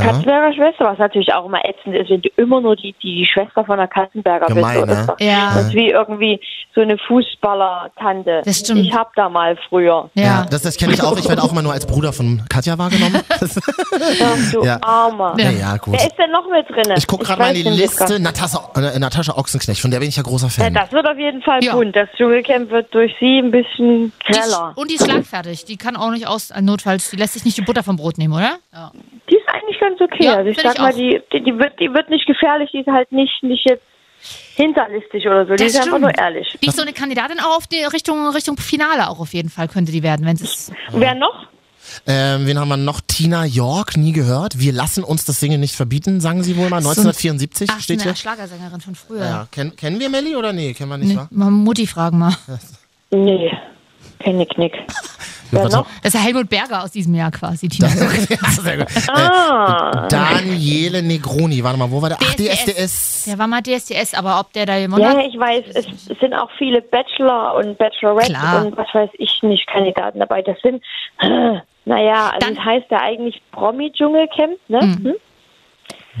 Ja. 0.00 0.06
Katzenberger 0.06 0.52
Schwester, 0.54 0.84
was 0.86 0.98
natürlich 0.98 1.32
auch 1.34 1.46
immer 1.46 1.64
ätzend 1.64 1.94
ist, 1.96 2.10
wenn 2.10 2.22
du 2.22 2.28
immer 2.36 2.60
nur 2.60 2.76
die, 2.76 2.94
die, 3.02 3.20
die 3.20 3.26
Schwester 3.26 3.64
von 3.64 3.76
der 3.78 3.88
Katzenberger 3.88 4.46
Gemein, 4.46 4.74
bist. 4.74 4.82
Oder 4.84 4.94
ne? 4.94 5.04
so. 5.18 5.24
Ja. 5.24 5.52
Das 5.54 5.66
ist 5.66 5.74
wie 5.74 5.90
irgendwie 5.90 6.40
so 6.74 6.80
eine 6.82 6.96
Fußballer-Tante. 6.98 8.42
Das 8.44 8.58
stimmt. 8.60 8.80
Ich 8.80 8.92
hab 8.92 9.14
da 9.14 9.28
mal 9.28 9.56
früher. 9.68 10.10
Ja, 10.14 10.22
Ja. 10.24 10.46
das, 10.50 10.62
das 10.62 10.76
kenne 10.76 10.92
ich 10.94 11.02
auch. 11.02 11.16
Ich 11.18 11.28
werde 11.28 11.42
auch 11.42 11.50
immer 11.52 11.62
nur 11.62 11.72
als 11.72 11.86
Bruder 11.86 12.12
von 12.12 12.42
Katja 12.48 12.78
wahrgenommen. 12.78 13.20
Ach, 13.30 14.52
du 14.52 14.64
Ja. 14.64 14.78
Armer. 14.82 15.34
ja. 15.38 15.50
ja, 15.50 15.76
gut. 15.76 15.94
Wer 15.94 16.06
ist 16.06 16.18
denn 16.18 16.30
noch 16.30 16.48
mit 16.50 16.68
drin? 16.68 16.94
Ich 16.96 17.06
gucke 17.06 17.24
gerade 17.24 17.42
mal 17.42 17.56
in 17.56 17.64
die 17.64 17.70
Liste. 17.70 18.20
Natascha, 18.20 18.70
äh, 18.76 18.98
Natascha 18.98 19.36
Ochsenknecht, 19.36 19.80
von 19.80 19.90
der 19.90 20.00
bin 20.00 20.08
ich 20.08 20.16
ja 20.16 20.22
großer 20.22 20.46
Ja, 20.48 20.64
Fan. 20.64 20.74
das 20.74 20.92
wird 20.92 21.06
auf 21.08 21.18
jeden 21.18 21.42
Fall 21.42 21.62
Ja. 21.62 21.74
bunt. 21.74 21.96
Das 21.96 22.08
Dschungelcamp 22.16 22.70
wird 22.70 22.92
durch 22.94 23.14
sie 23.20 23.38
ein 23.38 23.50
bisschen 23.50 24.12
greller. 24.24 24.72
und 24.76 24.90
die 24.90 24.94
ist 24.96 25.04
schlagfertig. 25.04 25.64
Die 25.64 25.76
kann 25.76 25.96
auch 25.96 26.10
nicht 26.10 26.26
aus, 26.26 26.50
äh, 26.50 26.60
notfalls, 26.62 27.10
die 27.10 27.16
lässt 27.16 27.34
sich 27.34 27.44
nicht 27.44 27.56
die 27.56 27.62
Butter 27.62 27.82
vom 27.82 27.96
Brot 27.96 28.18
nehmen, 28.18 28.34
oder? 28.34 28.58
Ja. 28.72 28.92
Die 29.30 29.34
ist 29.36 29.48
eigentlich 29.48 29.76
ganz 29.88 30.00
okay. 30.00 30.24
Ja, 30.24 30.36
also 30.36 30.50
ich 30.50 30.60
sag 30.60 30.74
ich 30.74 30.80
mal, 30.80 30.92
die, 30.92 31.20
die, 31.32 31.42
die, 31.44 31.58
wird, 31.58 31.78
die 31.80 31.92
wird 31.92 32.10
nicht 32.10 32.26
gefährlich, 32.26 32.70
die 32.72 32.80
ist 32.80 32.86
halt 32.88 33.10
nicht, 33.12 33.42
nicht 33.42 33.64
jetzt 33.68 33.82
hinterlistig 34.56 35.26
oder 35.26 35.46
so. 35.46 35.54
Die 35.54 35.64
Das 35.64 35.72
ist 35.72 35.76
einfach 35.76 35.98
stimmt. 35.98 36.00
nur 36.02 36.18
ehrlich. 36.18 36.58
Die 36.62 36.66
ist 36.66 36.76
so 36.76 36.82
eine 36.82 36.92
Kandidatin 36.92 37.38
auch 37.40 37.56
auf 37.58 37.66
die 37.66 37.82
Richtung, 37.84 38.28
Richtung 38.30 38.56
Finale 38.56 39.08
auch 39.08 39.20
auf 39.20 39.32
jeden 39.34 39.48
Fall 39.50 39.68
könnte 39.68 39.92
die 39.92 40.02
werden, 40.02 40.26
wenn 40.26 40.36
es. 40.36 40.72
Wer 40.92 41.14
noch? 41.14 41.46
Ähm, 42.06 42.46
wen 42.46 42.58
haben 42.58 42.68
wir 42.68 42.76
noch? 42.76 43.00
Tina 43.00 43.44
York, 43.46 43.96
nie 43.96 44.12
gehört. 44.12 44.58
Wir 44.58 44.72
lassen 44.72 45.02
uns 45.04 45.24
das 45.24 45.40
Singen 45.40 45.60
nicht 45.60 45.74
verbieten, 45.74 46.20
sagen 46.20 46.42
sie 46.42 46.56
wohl 46.56 46.68
mal. 46.68 46.82
So 46.82 46.88
ein- 46.90 46.96
1974 47.06 47.70
Ach, 47.72 47.80
steht 47.80 48.00
eine 48.00 48.10
hier. 48.10 48.16
Schlagersängerin 48.16 48.80
von 48.80 48.94
früher. 48.94 49.24
Ja, 49.24 49.48
kennen, 49.50 49.74
kennen 49.74 49.98
wir 49.98 50.10
Melli 50.10 50.36
oder 50.36 50.52
nee? 50.52 50.74
Kennen 50.74 50.90
wir 50.90 50.98
nicht, 50.98 51.10
Nee, 51.10 51.16
wa? 51.16 51.28
mal 51.30 51.50
Mutti 51.50 51.86
fragen 51.86 52.18
mal. 52.18 52.34
Nee, 53.10 53.50
kenn 54.18 54.38
ich 54.40 54.54
nicht. 54.58 54.74
Wer 55.50 55.64
noch? 55.68 55.86
Das 56.02 56.12
ist 56.12 56.14
ja 56.14 56.20
Helmut 56.20 56.48
Berger 56.48 56.82
aus 56.84 56.90
diesem 56.90 57.14
Jahr 57.14 57.30
quasi. 57.30 57.68
Tina. 57.68 57.88
Ja, 58.28 58.50
sehr 58.50 58.76
gut. 58.78 58.86
Ah, 59.08 60.06
Daniele 60.08 61.02
Negroni, 61.02 61.62
warte 61.64 61.78
mal, 61.78 61.90
wo 61.90 62.00
war 62.02 62.10
der? 62.10 62.18
Ach, 62.20 62.34
DSDS. 62.34 62.64
DSDS. 62.64 63.24
Der 63.26 63.38
war 63.38 63.46
mal 63.46 63.62
DSDS, 63.62 64.14
aber 64.14 64.40
ob 64.40 64.52
der 64.52 64.66
da 64.66 64.78
gewonnen 64.78 65.02
ja, 65.02 65.10
hat? 65.16 65.24
ich 65.26 65.38
weiß, 65.38 65.64
es 65.74 66.18
sind 66.20 66.34
auch 66.34 66.50
viele 66.58 66.82
Bachelor 66.82 67.54
und 67.56 67.78
Bachelorette 67.78 68.32
Klar. 68.32 68.66
und 68.66 68.76
was 68.76 68.86
weiß 68.92 69.10
ich 69.18 69.42
nicht 69.42 69.66
Kandidaten 69.66 70.18
dabei. 70.20 70.42
Das 70.42 70.56
sind, 70.62 70.82
äh, 71.20 71.60
naja, 71.84 72.30
also 72.34 72.38
Dann- 72.46 72.54
das 72.56 72.64
heißt 72.64 72.86
ja 72.90 73.00
eigentlich 73.00 73.40
Promi-Dschungelcamp, 73.52 74.56
ne? 74.68 74.80
Hm? 74.80 75.14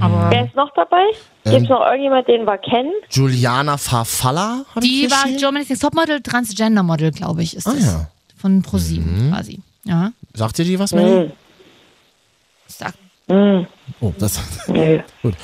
Aber 0.00 0.30
Wer 0.30 0.44
ist 0.44 0.54
noch 0.54 0.70
dabei? 0.74 1.02
Ähm, 1.44 1.50
Gibt 1.52 1.62
es 1.64 1.68
noch 1.68 1.84
irgendjemand, 1.84 2.28
den 2.28 2.44
wir 2.44 2.58
kennen? 2.58 2.92
Juliana 3.10 3.76
Farfalla, 3.76 4.64
die 4.80 5.10
war? 5.10 5.24
Germany's 5.38 5.68
Next 5.68 5.82
Topmodel, 5.82 6.20
Transgender-Model, 6.22 7.10
glaube 7.10 7.42
ich, 7.42 7.56
ist 7.56 7.66
Ah, 7.66 7.72
das. 7.72 7.84
ja. 7.84 8.06
Mhm. 8.38 8.40
Von 8.40 8.62
ProSieben 8.62 9.30
quasi. 9.30 9.60
Ja. 9.84 10.12
Sagt 10.34 10.58
ihr 10.58 10.64
die 10.64 10.78
was, 10.78 10.92
Melli? 10.92 11.26
Hm. 11.26 11.32
Sagt, 12.66 12.98
Oh, 14.00 14.12
das. 14.18 14.40
Nö. 14.68 15.00
Gut. 15.22 15.34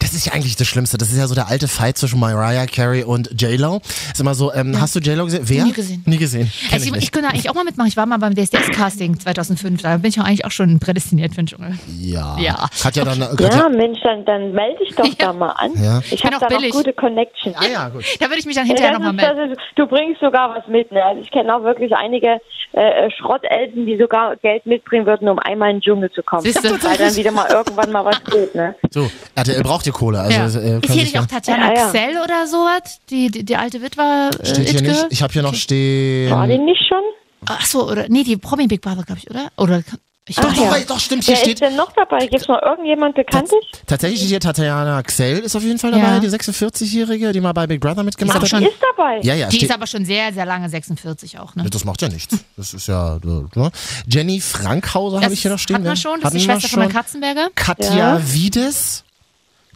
Das 0.00 0.14
ist 0.14 0.26
ja 0.26 0.32
eigentlich 0.32 0.56
das 0.56 0.66
Schlimmste. 0.66 0.98
Das 0.98 1.10
ist 1.10 1.18
ja 1.18 1.26
so 1.26 1.34
der 1.34 1.48
alte 1.48 1.68
Fight 1.68 1.96
zwischen 1.96 2.18
Mariah 2.20 2.66
Carey 2.66 3.02
und 3.04 3.40
J-Lo. 3.40 3.80
Ist 4.12 4.20
immer 4.20 4.34
so, 4.34 4.52
ähm, 4.52 4.78
hast 4.80 4.94
du 4.96 5.00
J-Lo 5.00 5.24
gesehen? 5.24 5.42
Wer? 5.44 5.64
Nie 5.64 5.72
gesehen. 5.72 6.02
Nie 6.06 6.18
gesehen. 6.18 6.50
Kenn 6.68 6.74
Also 6.74 6.86
ich 6.90 6.96
ich, 6.96 7.02
ich 7.04 7.12
könnte 7.12 7.28
eigentlich 7.30 7.48
auch 7.48 7.54
mal 7.54 7.64
mitmachen. 7.64 7.88
Ich 7.88 7.96
war 7.96 8.04
mal 8.06 8.18
beim 8.18 8.34
DSDS-Casting 8.34 9.18
2005. 9.20 9.80
Da 9.82 9.96
bin 9.98 10.08
ich 10.10 10.16
ja 10.16 10.24
eigentlich 10.24 10.44
auch 10.44 10.50
schon 10.50 10.78
prädestiniert 10.80 11.30
für 11.34 11.42
den 11.42 11.46
Dschungel. 11.46 11.78
Ja. 11.98 12.36
Ja. 12.38 12.66
Katja 12.82 13.04
dann. 13.04 13.20
Ja, 13.20 13.28
Katja, 13.34 13.68
Mensch, 13.68 13.98
dann, 14.02 14.24
dann 14.24 14.52
melde 14.52 14.78
dich 14.84 14.94
doch 14.94 15.08
da 15.18 15.32
mal 15.32 15.50
an. 15.50 15.70
Ja. 15.82 16.00
Ich 16.10 16.24
habe 16.24 16.36
auch 16.36 16.40
da 16.40 16.48
noch 16.50 16.56
billig. 16.58 16.72
gute 16.72 16.92
Connections. 16.92 17.56
ah 17.56 17.66
ja, 17.72 17.88
gut. 17.88 18.04
Da 18.20 18.26
würde 18.26 18.38
ich 18.40 18.46
mich 18.46 18.56
dann 18.56 18.66
Ja, 18.66 18.74
hinterher 18.74 18.92
nochmal 18.94 19.12
melden. 19.12 19.36
das 19.50 19.50
ist, 19.52 19.60
du 19.76 19.86
bringst 19.86 20.20
sogar 20.20 20.54
was 20.56 20.66
mit. 20.66 20.90
Ne? 20.92 21.02
Also 21.02 21.22
ich 21.22 21.30
kenne 21.30 21.54
auch 21.54 21.62
wirklich 21.62 21.94
einige 21.94 22.38
äh, 22.72 23.10
Schrottelten, 23.18 23.86
die 23.86 23.96
sogar 23.98 24.36
Geld 24.36 24.66
mitbringen 24.66 25.06
würden, 25.06 25.28
um 25.28 25.38
einmal 25.38 25.70
in 25.70 25.76
den 25.76 25.82
Dschungel 25.82 26.10
zu 26.12 26.22
kommen. 26.22 26.42
Siehst 26.42 26.64
du? 26.64 26.70
Weil 26.82 26.96
dann 26.96 27.14
wieder 27.16 27.30
mal 27.32 27.41
irgendwann 27.50 27.92
mal 27.92 28.04
was 28.04 28.22
geht. 28.24 28.54
Ne? 28.54 28.74
So, 28.90 29.10
RTL 29.34 29.62
braucht 29.62 29.86
ihr 29.86 29.92
Kohle. 29.92 30.20
Also, 30.20 30.34
Ja. 30.36 30.44
äh, 30.44 30.48
Ist 30.48 30.60
hier 30.60 30.78
sich 30.80 30.96
nicht 30.96 31.14
ja- 31.14 31.20
auch 31.22 31.26
Tatjana 31.26 31.72
Ja, 31.74 31.80
ja. 31.80 31.88
Xell 31.88 32.18
oder 32.22 32.46
sowas? 32.46 32.98
Die, 33.10 33.30
die, 33.30 33.44
die 33.44 33.56
alte 33.56 33.80
Witwe? 33.82 34.30
Äh, 34.40 34.46
Steht 34.46 34.68
hier 34.68 34.80
Itke? 34.80 34.90
nicht. 34.90 35.06
Ich 35.10 35.22
habe 35.22 35.32
hier 35.32 35.42
noch 35.42 35.54
stehen. 35.54 36.30
War 36.30 36.46
die 36.46 36.58
nicht 36.58 36.82
schon? 36.88 37.02
Ach 37.46 37.66
so, 37.66 37.88
oder 37.90 38.06
nee, 38.08 38.22
die 38.24 38.36
Promi 38.36 38.66
Big 38.66 38.80
Brother, 38.82 39.02
glaube 39.02 39.20
ich, 39.22 39.30
oder? 39.30 39.48
Oder 39.56 39.82
ich 40.28 40.36
Doch, 40.36 40.44
weiß 40.44 40.86
doch, 40.86 40.94
doch, 40.94 41.00
stimmt. 41.00 41.24
Hier 41.24 41.34
Wer 41.34 41.40
steht. 41.42 41.54
ist 41.54 41.62
denn 41.62 41.74
noch 41.76 41.90
dabei? 41.92 42.20
Gibt 42.26 42.42
es 42.42 42.46
noch 42.48 42.62
irgendjemand 42.62 43.16
Bekanntes? 43.16 43.52
Tatsächlich 43.86 44.20
steht 44.20 44.28
hier 44.30 44.40
Tatjana 44.40 45.02
Xell 45.02 45.38
ist 45.40 45.56
auf 45.56 45.62
jeden 45.64 45.78
Fall 45.80 45.90
dabei, 45.90 46.04
Ja. 46.14 46.20
die 46.20 46.28
46-Jährige, 46.28 47.32
die 47.32 47.40
mal 47.40 47.52
bei 47.52 47.66
Big 47.66 47.80
Brother 47.80 48.04
mitgemacht 48.04 48.40
hat. 48.40 48.60
Die 48.60 48.66
ist 48.66 48.78
dabei. 48.96 49.18
Ja, 49.22 49.34
ja, 49.34 49.48
Die 49.48 49.56
steht, 49.56 49.68
ist 49.70 49.74
aber 49.74 49.86
schon 49.88 50.04
sehr, 50.04 50.32
sehr 50.32 50.46
lange 50.46 50.68
46 50.68 51.40
auch, 51.40 51.56
ne? 51.56 51.64
das 51.68 51.84
macht 51.84 52.02
ja 52.02 52.08
nichts. 52.08 52.38
Das 52.56 52.72
ist 52.72 52.86
ja. 52.86 53.16
äh, 53.16 53.20
ne? 53.58 53.70
Jenny 54.06 54.40
Frankhauser 54.40 55.22
habe 55.22 55.34
ich 55.34 55.42
hier 55.42 55.50
noch 55.50 55.58
stehen. 55.58 55.74
Hatten 55.74 55.84
wir 55.84 55.90
ne? 55.90 55.96
schon, 55.96 56.20
das 56.20 56.24
Hatten 56.26 56.36
ist 56.36 56.42
die 56.44 56.48
wir 56.48 56.54
Schwester 56.60 56.68
von 56.68 56.80
der 56.80 56.86
schon. 56.90 56.96
Katzenberger. 56.96 57.48
Katja 57.56 57.96
Ja. 57.96 58.20
Wiedes, 58.32 59.04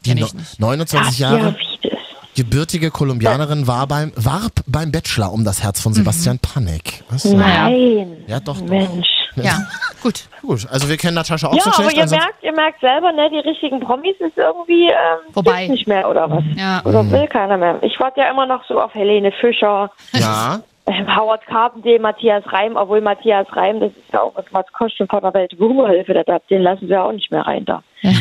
die 0.05 0.11
Kenn 0.11 0.19
no- 0.21 0.27
ich 0.27 0.35
nicht. 0.35 0.61
29 0.61 1.19
Ja, 1.19 1.33
Jahre, 1.37 1.57
wie 1.83 1.89
das. 1.91 1.99
gebürtige 2.37 2.93
Kolumbianerin, 2.93 3.67
war 3.67 3.89
beim, 3.89 4.13
warb 4.15 4.53
beim 4.69 4.93
Bachelor 4.93 5.33
um 5.33 5.45
das 5.45 5.63
Herz 5.65 5.81
von 5.81 5.93
Sebastian 5.93 6.39
Panek. 6.39 7.03
Was? 7.11 7.25
Naja. 7.25 7.65
Nein. 7.69 8.17
Ja, 8.29 8.39
doch, 8.39 8.61
doch. 8.61 8.69
Mensch. 8.69 9.09
Ja, 9.37 9.59
gut. 10.03 10.25
Gut, 10.42 10.66
also 10.70 10.88
wir 10.88 10.96
kennen 10.96 11.14
Natascha 11.14 11.49
auch 11.49 11.55
Ja, 11.55 11.62
so 11.62 11.70
aber 11.70 11.83
schlecht. 11.83 11.96
ihr 11.96 12.03
ansonsten- 12.05 12.27
merkt, 12.27 12.42
ihr 12.44 12.53
merkt 12.53 12.81
selber, 12.81 13.12
ne, 13.12 13.29
die 13.31 13.38
richtigen 13.38 13.81
Promis 13.81 14.16
ist 14.20 14.37
irgendwie 14.37 14.88
ähm, 14.88 15.33
Vorbei. 15.33 15.53
gibt's 15.66 15.70
nicht 15.70 15.88
mehr 15.88 16.09
oder 16.09 16.31
was? 16.31 16.44
Ja. 16.57 16.81
Oder 16.85 17.11
will 17.11 17.27
keiner 17.27 17.57
mehr. 17.57 17.79
Ich 17.83 17.99
warte 18.01 18.20
ja 18.20 18.31
immer 18.31 18.46
noch 18.46 18.64
so 18.66 18.81
auf 18.81 18.94
Helene 18.94 19.33
Fischer, 19.33 19.90
ja, 20.12 20.61
ähm, 20.87 21.16
Howard 21.16 21.44
Carpendale, 21.46 21.99
Matthias 21.99 22.44
Reim, 22.53 22.77
obwohl 22.77 23.01
Matthias 23.01 23.46
Reim, 23.55 23.81
das 23.81 23.90
ist 23.90 24.12
ja 24.12 24.20
auch 24.22 24.33
was 24.37 24.44
Maskosch 24.53 24.94
von 25.11 25.20
der 25.20 25.35
Welt 25.35 25.53
Humorhilfe, 25.59 26.14
da- 26.25 26.38
den 26.51 26.62
lassen 26.62 26.88
wir 26.88 27.03
auch 27.05 27.12
nicht 27.12 27.31
mehr 27.31 27.42
rein 27.42 27.64
da. 27.64 27.83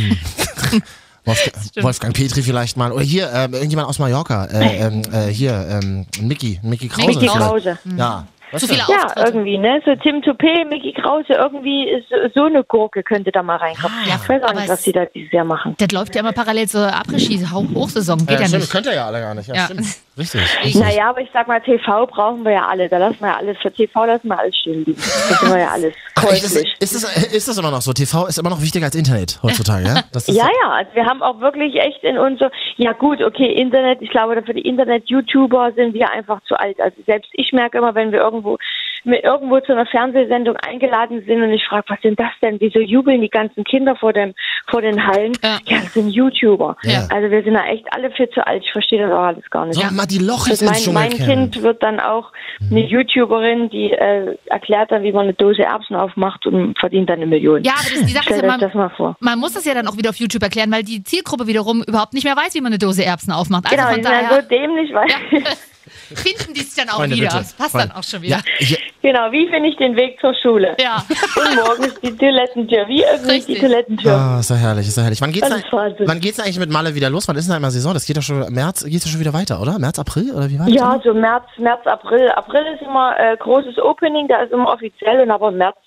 Wolfgang, 1.27 1.55
Wolfgang 1.83 2.13
Petri 2.15 2.43
vielleicht 2.43 2.77
mal. 2.77 2.91
Oder 2.91 3.03
hier, 3.03 3.31
ähm, 3.33 3.53
irgendjemand 3.55 3.87
aus 3.89 3.97
Mallorca. 3.97 4.45
Äh, 4.45 4.77
ähm, 4.85 5.01
äh, 5.11 5.31
hier, 5.31 5.53
ähm, 5.81 6.05
Mickey, 6.21 6.59
Mickey 6.61 6.87
Krause. 6.87 7.07
Mickey. 7.07 7.25
Krause. 7.25 7.79
Ja. 7.97 8.27
Was 8.51 8.61
Zu 8.61 8.67
denn? 8.67 8.77
viele 8.77 8.87
Ja, 8.97 9.05
Auftritte. 9.05 9.27
irgendwie, 9.31 9.57
ne? 9.57 9.81
So 9.85 9.95
Tim 9.95 10.21
Toupé, 10.21 10.65
Mickey 10.69 10.93
Krause, 10.93 11.33
irgendwie 11.33 11.89
ist 11.89 12.07
so- 12.09 12.15
so 12.41 12.45
eine 12.45 12.63
Gurke 12.63 13.03
könnte 13.03 13.31
da 13.31 13.41
mal 13.43 13.57
reinkommen. 13.57 13.97
Ja, 14.07 14.19
ich 14.21 14.29
weiß 14.29 14.43
auch 14.43 14.53
nicht, 14.53 14.69
was 14.69 14.83
sie 14.83 14.91
da 14.91 15.05
dieses 15.05 15.31
Jahr 15.31 15.45
machen. 15.45 15.75
Das 15.79 15.91
läuft 15.91 16.13
ja 16.15 16.21
immer 16.21 16.31
parallel 16.33 16.67
zur 16.69 16.87
Après-Ski-Hochsaison. 16.93 18.19
Geht 18.19 18.29
Ja, 18.31 18.39
ja 18.41 18.47
stimmt, 18.47 18.61
nicht. 18.61 18.71
könnt 18.71 18.85
ihr 18.85 18.93
ja 18.93 19.07
alle 19.07 19.19
gar 19.19 19.33
nicht. 19.33 19.47
Ja, 19.47 19.55
Ja. 19.55 19.65
stimmt. 19.65 19.85
Richtig. 20.17 20.75
Naja, 20.75 21.09
aber 21.09 21.19
ich 21.19 21.29
sag 21.33 21.47
mal, 21.47 21.59
TV 21.59 22.07
brauchen 22.07 22.45
wir 22.45 22.53
ja 22.53 22.67
alle. 22.67 22.87
Da 22.87 22.97
lassen 22.97 23.19
wir 23.19 23.27
ja 23.27 23.35
alles, 23.35 23.57
für 23.61 23.71
TV 23.71 24.05
lassen 24.05 24.29
wir 24.29 24.39
alles 24.39 24.55
stehen 24.55 24.85
liegen. 24.85 24.95
Das 24.95 25.39
sind 25.39 25.51
wir 25.51 25.59
ja 25.59 25.71
alles 25.71 25.93
Ach, 26.15 26.23
ist, 26.23 26.43
käuflich. 26.43 26.73
ist, 26.79 26.95
das, 26.95 27.33
ist 27.33 27.47
das 27.49 27.57
immer 27.57 27.71
noch 27.71 27.81
so? 27.81 27.91
TV 27.91 28.25
ist 28.27 28.37
immer 28.37 28.49
noch 28.49 28.61
wichtiger 28.61 28.85
als 28.85 28.95
Internet 28.95 29.39
heutzutage, 29.43 29.85
ja? 29.85 30.01
Das 30.13 30.27
Ja, 30.27 30.47
ja, 30.61 30.69
also 30.71 30.91
wir 30.93 31.05
haben 31.05 31.21
auch 31.21 31.41
wirklich 31.41 31.75
echt 31.75 32.01
in 32.03 32.17
unser, 32.17 32.49
ja 32.77 32.93
gut, 32.93 33.21
okay, 33.21 33.51
Internet, 33.51 34.01
ich 34.01 34.09
glaube, 34.09 34.41
für 34.43 34.53
die 34.53 34.61
Internet-YouTuber 34.61 35.73
sind 35.75 35.93
wir 35.93 36.09
einfach 36.09 36.41
zu 36.43 36.55
alt. 36.55 36.79
Also 36.79 36.95
selbst 37.05 37.29
ich 37.33 37.51
merke 37.51 37.77
immer, 37.79 37.93
wenn 37.95 38.13
wir 38.13 38.19
irgendwo 38.19 38.57
mit 39.05 39.23
irgendwo 39.23 39.59
zu 39.59 39.71
einer 39.71 39.85
Fernsehsendung 39.85 40.55
eingeladen 40.57 41.23
sind 41.25 41.41
und 41.41 41.51
ich 41.51 41.63
frage, 41.65 41.85
was 41.87 42.01
sind 42.01 42.19
das 42.19 42.31
denn? 42.41 42.59
Wieso 42.59 42.79
jubeln 42.79 43.21
die 43.21 43.29
ganzen 43.29 43.63
Kinder 43.63 43.95
vor 43.95 44.13
dem 44.13 44.33
vor 44.67 44.81
den 44.81 45.05
Hallen? 45.05 45.33
Ja. 45.43 45.59
Ja, 45.65 45.77
das 45.81 45.93
sind 45.93 46.09
YouTuber. 46.09 46.77
Ja. 46.83 47.07
Also 47.09 47.29
wir 47.29 47.43
sind 47.43 47.53
da 47.53 47.65
echt 47.65 47.85
alle 47.91 48.11
viel 48.11 48.29
zu 48.29 48.45
alt. 48.45 48.63
Ich 48.65 48.71
verstehe 48.71 49.01
das 49.01 49.11
auch 49.11 49.23
alles 49.23 49.49
gar 49.49 49.65
nicht. 49.65 49.79
so, 49.79 49.93
mal 49.93 50.05
die 50.05 50.19
Also 50.19 50.65
ins 50.65 50.85
mein, 50.87 51.09
mein. 51.09 51.09
Kind 51.11 51.61
wird 51.61 51.83
dann 51.83 51.99
auch 51.99 52.31
eine 52.69 52.81
YouTuberin, 52.85 53.69
die 53.69 53.91
äh, 53.91 54.37
erklärt 54.45 54.91
dann, 54.91 55.03
wie 55.03 55.11
man 55.11 55.23
eine 55.23 55.33
Dose 55.33 55.63
Erbsen 55.63 55.95
aufmacht 55.95 56.45
und 56.45 56.77
verdient 56.79 57.09
dann 57.09 57.17
eine 57.17 57.27
Million. 57.27 57.63
Ja, 57.63 57.73
aber 57.73 57.89
das, 57.89 58.05
die 58.05 58.13
Sache 58.13 58.29
ist 58.33 58.41
ja, 58.41 58.53
euch 58.53 58.59
das 58.59 58.73
man, 58.73 58.83
mal 58.83 58.95
vor. 58.95 59.15
man 59.19 59.39
muss 59.39 59.53
das 59.53 59.65
ja 59.65 59.73
dann 59.73 59.87
auch 59.87 59.97
wieder 59.97 60.09
auf 60.09 60.15
YouTube 60.17 60.43
erklären, 60.43 60.71
weil 60.71 60.83
die 60.83 61.03
Zielgruppe 61.03 61.47
wiederum 61.47 61.83
überhaupt 61.83 62.13
nicht 62.13 62.23
mehr 62.23 62.35
weiß, 62.35 62.53
wie 62.55 62.61
man 62.61 62.71
eine 62.71 62.79
Dose 62.79 63.03
Erbsen 63.03 63.33
aufmacht. 63.33 63.65
Also 63.65 63.75
Genau, 63.75 63.89
von 63.89 64.01
daher 64.01 64.41
so 64.41 64.47
dämlich, 64.47 64.93
weil 64.93 65.07
finden 66.13 66.53
die 66.53 66.61
sich 66.61 66.75
dann 66.75 66.89
auch 66.89 66.97
Freunde, 66.97 67.15
wieder. 67.15 67.27
bitte. 67.27 67.37
Das 67.37 67.53
passt 67.53 67.71
Freunde. 67.71 67.87
dann 67.89 67.97
auch 67.97 68.03
schon 68.03 68.21
wieder. 68.21 68.39
Ja, 68.59 68.77
Genau, 69.01 69.31
wie 69.31 69.47
finde 69.49 69.69
ich 69.69 69.77
den 69.77 69.95
Weg 69.95 70.19
zur 70.19 70.33
Schule? 70.33 70.75
Ja. 70.79 71.03
Und 71.35 71.55
morgens 71.55 71.99
die 72.01 72.15
Toilettentür. 72.17 72.87
Wie 72.87 73.05
öffne 73.05 73.35
ich 73.35 73.45
die. 73.45 73.55
Toilettentür? 73.59 74.11
Ah, 74.11 74.39
ist 74.39 74.49
ja 74.49 74.55
herrlich, 74.55 74.87
ist 74.87 74.97
ja 74.97 75.03
herrlich. 75.03 75.21
Wann 75.21 75.31
geht's, 75.31 75.47
Das 75.47 75.59
da, 75.61 75.65
ist 75.67 75.71
Wahnsinn. 75.71 76.07
wann 76.07 76.19
geht's 76.19 76.39
eigentlich 76.39 76.57
mit 76.57 76.71
Malle 76.71 76.95
wieder 76.95 77.09
los? 77.11 77.27
Wann 77.27 77.35
ist 77.35 77.45
denn 77.45 77.51
da 77.51 77.57
immer 77.57 77.69
Saison? 77.69 77.93
Das 77.93 78.05
geht 78.05 78.17
doch 78.17 78.23
schon, 78.23 78.39
März 78.51 78.83
geht's 78.83 79.05
ja 79.05 79.11
schon 79.11 79.19
wieder 79.19 79.33
weiter, 79.33 79.61
oder? 79.61 79.77
März, 79.77 79.99
April, 79.99 80.31
oder 80.33 80.49
wie 80.49 80.57
war 80.57 80.65
das? 80.65 80.73
Ja, 80.75 80.99
so 81.03 81.13
März, 81.13 81.43
März, 81.57 81.85
April. 81.85 82.29
April 82.31 82.63
ist 82.73 82.81
immer 82.81 83.15
äh, 83.19 83.37
großes 83.37 83.77
Opening, 83.77 84.27
da 84.27 84.41
ist 84.41 84.51
immer 84.51 84.73
offiziell 84.73 85.21
und 85.21 85.29
aber 85.29 85.49
im 85.49 85.57
März 85.57 85.77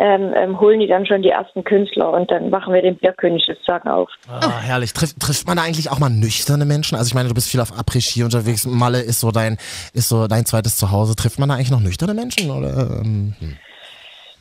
ähm, 0.00 0.32
ähm, 0.36 0.60
holen 0.60 0.80
die 0.80 0.86
dann 0.88 1.06
schon 1.06 1.22
die 1.22 1.28
ersten 1.30 1.62
Künstler 1.64 2.10
und 2.12 2.30
dann 2.30 2.50
machen 2.50 2.74
wir 2.74 2.82
den 2.82 2.96
Bierkönig 2.96 3.44
sozusagen 3.46 3.88
auf. 3.88 4.10
Ah, 4.28 4.60
herrlich. 4.60 4.92
Triff, 4.92 5.14
trifft 5.18 5.46
man 5.46 5.56
da 5.56 5.62
eigentlich 5.62 5.90
auch 5.90 5.98
mal 6.00 6.10
nüchterne 6.10 6.64
Menschen? 6.64 6.96
Also 6.96 7.08
ich 7.08 7.14
meine, 7.14 7.28
du 7.28 7.34
bist 7.34 7.48
viel 7.50 7.60
auf 7.60 7.72
Après-Ski 7.72 8.24
unterwegs. 8.24 8.66
Malle 8.66 9.00
ist 9.00 9.20
so 9.20 9.30
dein, 9.30 9.56
ist 9.92 10.08
so 10.08 10.26
dein 10.26 10.46
zweites 10.46 10.76
Zuhause. 10.78 11.14
Trifft 11.14 11.38
man 11.38 11.48
da 11.48 11.54
eigentlich 11.54 11.70
noch 11.70 11.80
nüchterne 11.80 12.14
Menschen? 12.14 12.50
Oder, 12.50 13.00
ähm, 13.02 13.34
hm. 13.38 13.56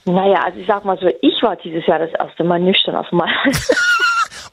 Naja, 0.06 0.42
also 0.44 0.60
ich 0.60 0.68
sag 0.68 0.84
mal 0.84 0.98
so, 1.00 1.08
ich 1.22 1.42
war 1.42 1.56
dieses 1.58 1.86
Jahr 1.88 2.00
das 2.00 2.12
erste 2.20 2.44
Mal 2.44 2.60
nüchtern 2.60 2.96
auf 2.96 3.12
mal. 3.12 3.30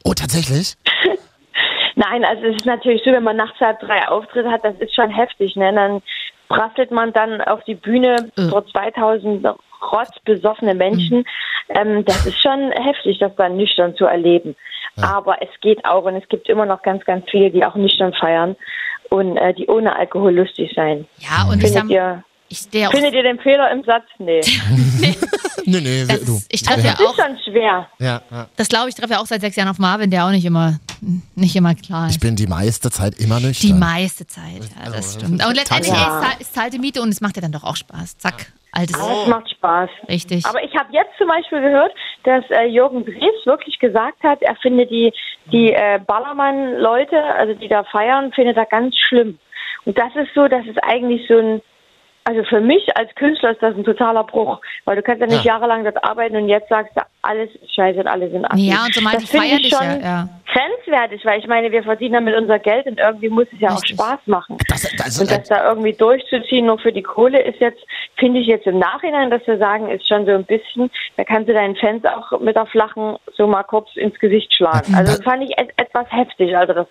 Oh, 0.05 0.15
tatsächlich? 0.15 0.77
Nein, 1.97 2.25
also 2.25 2.43
es 2.47 2.57
ist 2.57 2.65
natürlich 2.67 3.03
so, 3.05 3.13
wenn 3.13 3.23
man 3.23 3.37
nachts 3.37 3.61
halb 3.61 3.81
drei 3.81 4.09
Auftritte 4.09 4.51
hat, 4.51 4.65
das 4.65 4.75
ist 4.79 4.95
schon 4.95 5.11
heftig. 5.11 5.57
Ne? 5.57 5.73
Dann 5.75 6.01
prasselt 6.49 6.91
man 6.91 7.13
dann 7.13 7.41
auf 7.43 7.63
die 7.65 7.75
Bühne 7.75 8.31
Äh. 8.39 8.49
vor 8.49 8.67
2000 8.67 9.47
rotzbesoffene 9.93 10.75
Menschen. 10.75 11.25
Ähm, 11.69 12.05
das 12.05 12.27
ist 12.27 12.40
schon 12.43 12.71
heftig, 12.73 13.19
das 13.19 13.33
dann 13.37 13.57
nüchtern 13.57 13.95
zu 13.97 14.05
erleben. 14.07 14.57
Aber 15.01 15.40
es 15.40 15.49
geht 15.61 15.85
auch 15.85 16.05
und 16.05 16.16
es 16.16 16.29
gibt 16.29 16.49
immer 16.49 16.66
noch 16.66 16.83
ganz, 16.83 17.05
ganz 17.05 17.25
viele, 17.31 17.51
die 17.51 17.64
auch 17.64 17.75
nüchtern 17.77 18.12
feiern 18.12 18.57
und 19.09 19.37
äh, 19.37 19.55
die 19.55 19.66
ohne 19.69 19.97
Alkohol 19.97 20.35
lustig 20.35 20.73
sein. 20.75 21.07
Ja, 21.19 21.45
und 21.49 21.62
ich, 21.62 21.71
Findet 21.71 21.83
sag, 21.83 21.90
ihr, 21.90 22.25
ich 22.49 22.87
auch. 22.87 22.90
findet 22.90 23.14
ihr 23.14 23.23
den 23.23 23.38
Fehler 23.38 23.71
im 23.71 23.83
Satz? 23.85 24.05
Nee. 24.19 24.40
Nee, 25.66 25.81
nee, 25.83 26.05
Das, 26.09 26.25
du. 26.25 26.40
ich 26.51 26.62
treffe 26.62 26.81
ja 26.81 26.93
Das 26.93 27.01
ist 27.01 27.07
auch, 27.07 27.14
schon 27.16 27.38
schwer. 27.45 27.87
Ja, 27.99 28.23
ja. 28.31 28.47
das 28.57 28.69
glaube 28.69 28.88
ich, 28.88 28.95
treffe 28.95 29.12
ja 29.12 29.21
auch 29.21 29.27
seit 29.27 29.43
sechs 29.43 29.57
Jahren 29.57 29.69
auf 29.69 29.79
Marvin, 29.79 30.11
der 30.11 30.25
auch 30.25 30.31
nicht 30.31 30.45
immer, 30.47 30.81
nicht 31.37 31.55
immer 31.55 31.75
klar 31.75 32.07
Ich 32.09 32.16
ist. 32.16 32.21
bin 32.21 32.35
die 32.35 32.47
meiste 32.47 32.90
Zeit 32.90 33.14
immer 33.21 33.38
Die 33.38 33.47
nüchtern. 33.49 33.79
meiste 33.79 34.27
Zeit, 34.27 34.62
ja, 34.83 34.90
das 34.90 35.14
stimmt. 35.14 35.45
Und 35.47 35.55
letztendlich 35.55 35.93
Ja. 35.93 36.23
ist, 36.33 36.40
ist 36.40 36.55
zahlte 36.55 36.79
Miete 36.79 37.03
und 37.03 37.11
es 37.11 37.21
macht 37.21 37.37
ja 37.37 37.43
dann 37.43 37.53
doch 37.53 37.62
auch 37.62 37.77
Spaß. 37.77 38.16
Zack, 38.19 38.53
altes. 38.72 38.96
Das 38.96 39.26
macht 39.26 39.50
Spaß. 39.50 39.90
Richtig. 40.09 40.46
Aber 40.46 40.62
ich 40.62 40.74
habe 40.76 40.88
jetzt 40.92 41.16
zum 41.18 41.28
Beispiel 41.28 41.61
gehört, 41.61 41.92
dass 42.24 42.44
äh, 42.50 42.64
Jürgen 42.64 43.04
Drews 43.04 43.46
wirklich 43.46 43.78
gesagt 43.78 44.22
hat, 44.22 44.42
er 44.42 44.56
findet 44.56 44.90
die, 44.90 45.12
die 45.52 45.72
äh, 45.72 46.00
Ballermann-Leute, 46.06 47.22
also 47.22 47.54
die 47.54 47.68
da 47.68 47.85
feiern, 47.85 48.33
findet 48.33 48.56
er 48.56 48.66
ganz 48.66 48.96
schlimm. 48.96 49.38
Und 49.85 49.98
das 49.98 50.14
ist 50.16 50.35
so, 50.35 50.48
das 50.48 50.66
ist 50.66 50.83
eigentlich 50.83 51.26
so 51.28 51.38
ein, 51.38 51.62
also 52.24 52.44
für 52.44 52.61
mich 52.61 52.85
als 52.96 53.14
Künstler 53.14 53.52
ist 53.52 53.62
das 53.62 53.74
ein 53.74 53.85
totaler 53.85 54.24
Bruch, 54.24 54.61
weil 54.85 54.96
du 54.96 55.02
kannst 55.02 55.20
ja 55.20 55.26
nicht 55.26 55.44
Ja. 55.44 55.54
jahrelang 55.54 55.85
dort 55.85 56.02
arbeiten 56.04 56.37
und 56.37 56.48
jetzt 56.48 56.68
sagst 56.68 56.96
du, 56.96 57.00
alles 57.22 57.50
ist 57.54 57.74
scheiße 57.74 58.00
und 58.00 58.06
alle 58.06 58.30
sind 58.30 58.44
assi. 58.44 58.68
Ja, 58.70 58.85
und 58.85 58.94
so 58.94 59.00
das 59.00 59.24
finde 59.24 59.46
ich 59.46 59.68
schon 59.68 60.00
ja, 60.00 60.28
grenzwertig, 60.52 61.24
weil 61.24 61.40
ich 61.40 61.46
meine, 61.46 61.70
wir 61.70 61.83
verdienen 61.83 62.14
damit 62.14 62.37
unser 62.37 62.59
Geld 62.59 62.87
und 62.87 62.98
irgendwie 62.98 63.28
muss 63.28 63.46
es 63.52 63.61
ja 63.61 63.72
Richtig. 63.74 63.98
auch 63.98 64.04
Spaß 64.04 64.26
machen. 64.26 64.56
Das, 64.68 64.83
das, 64.96 65.20
Und 65.20 65.30
das 65.30 65.48
da 65.48 65.68
irgendwie 65.68 65.92
durchzuziehen, 65.92 66.66
nur 66.66 66.78
für 66.78 66.92
die 66.92 67.02
Kohle, 67.02 67.40
ist 67.42 67.61
jetzt, 67.61 67.83
finde 68.18 68.40
ich 68.40 68.46
jetzt 68.46 68.66
im 68.66 68.78
Nachhinein, 68.78 69.30
dass 69.30 69.46
wir 69.46 69.59
sagen, 69.59 69.88
ist 69.88 70.06
schon 70.06 70.26
so 70.26 70.33
ein 70.33 70.44
bisschen, 70.44 70.90
da 71.16 71.24
kannst 71.24 71.48
du 71.48 71.54
deinen 71.54 71.76
Fans 71.76 72.04
auch 72.04 72.38
mit 72.40 72.56
der 72.56 72.66
flachen 72.66 73.16
so 73.37 73.46
mal 73.46 73.62
kurz 73.64 73.88
ins 73.96 74.18
Gesicht 74.18 74.52
schlagen. 74.54 74.94
Also 74.94 75.16
das 75.16 75.22
fand 75.24 75.42
ich 75.42 75.56
et 75.59 75.70
etwas 75.76 76.06
heftig, 76.11 76.56
als 76.56 76.68
er 76.68 76.74
das 76.74 76.87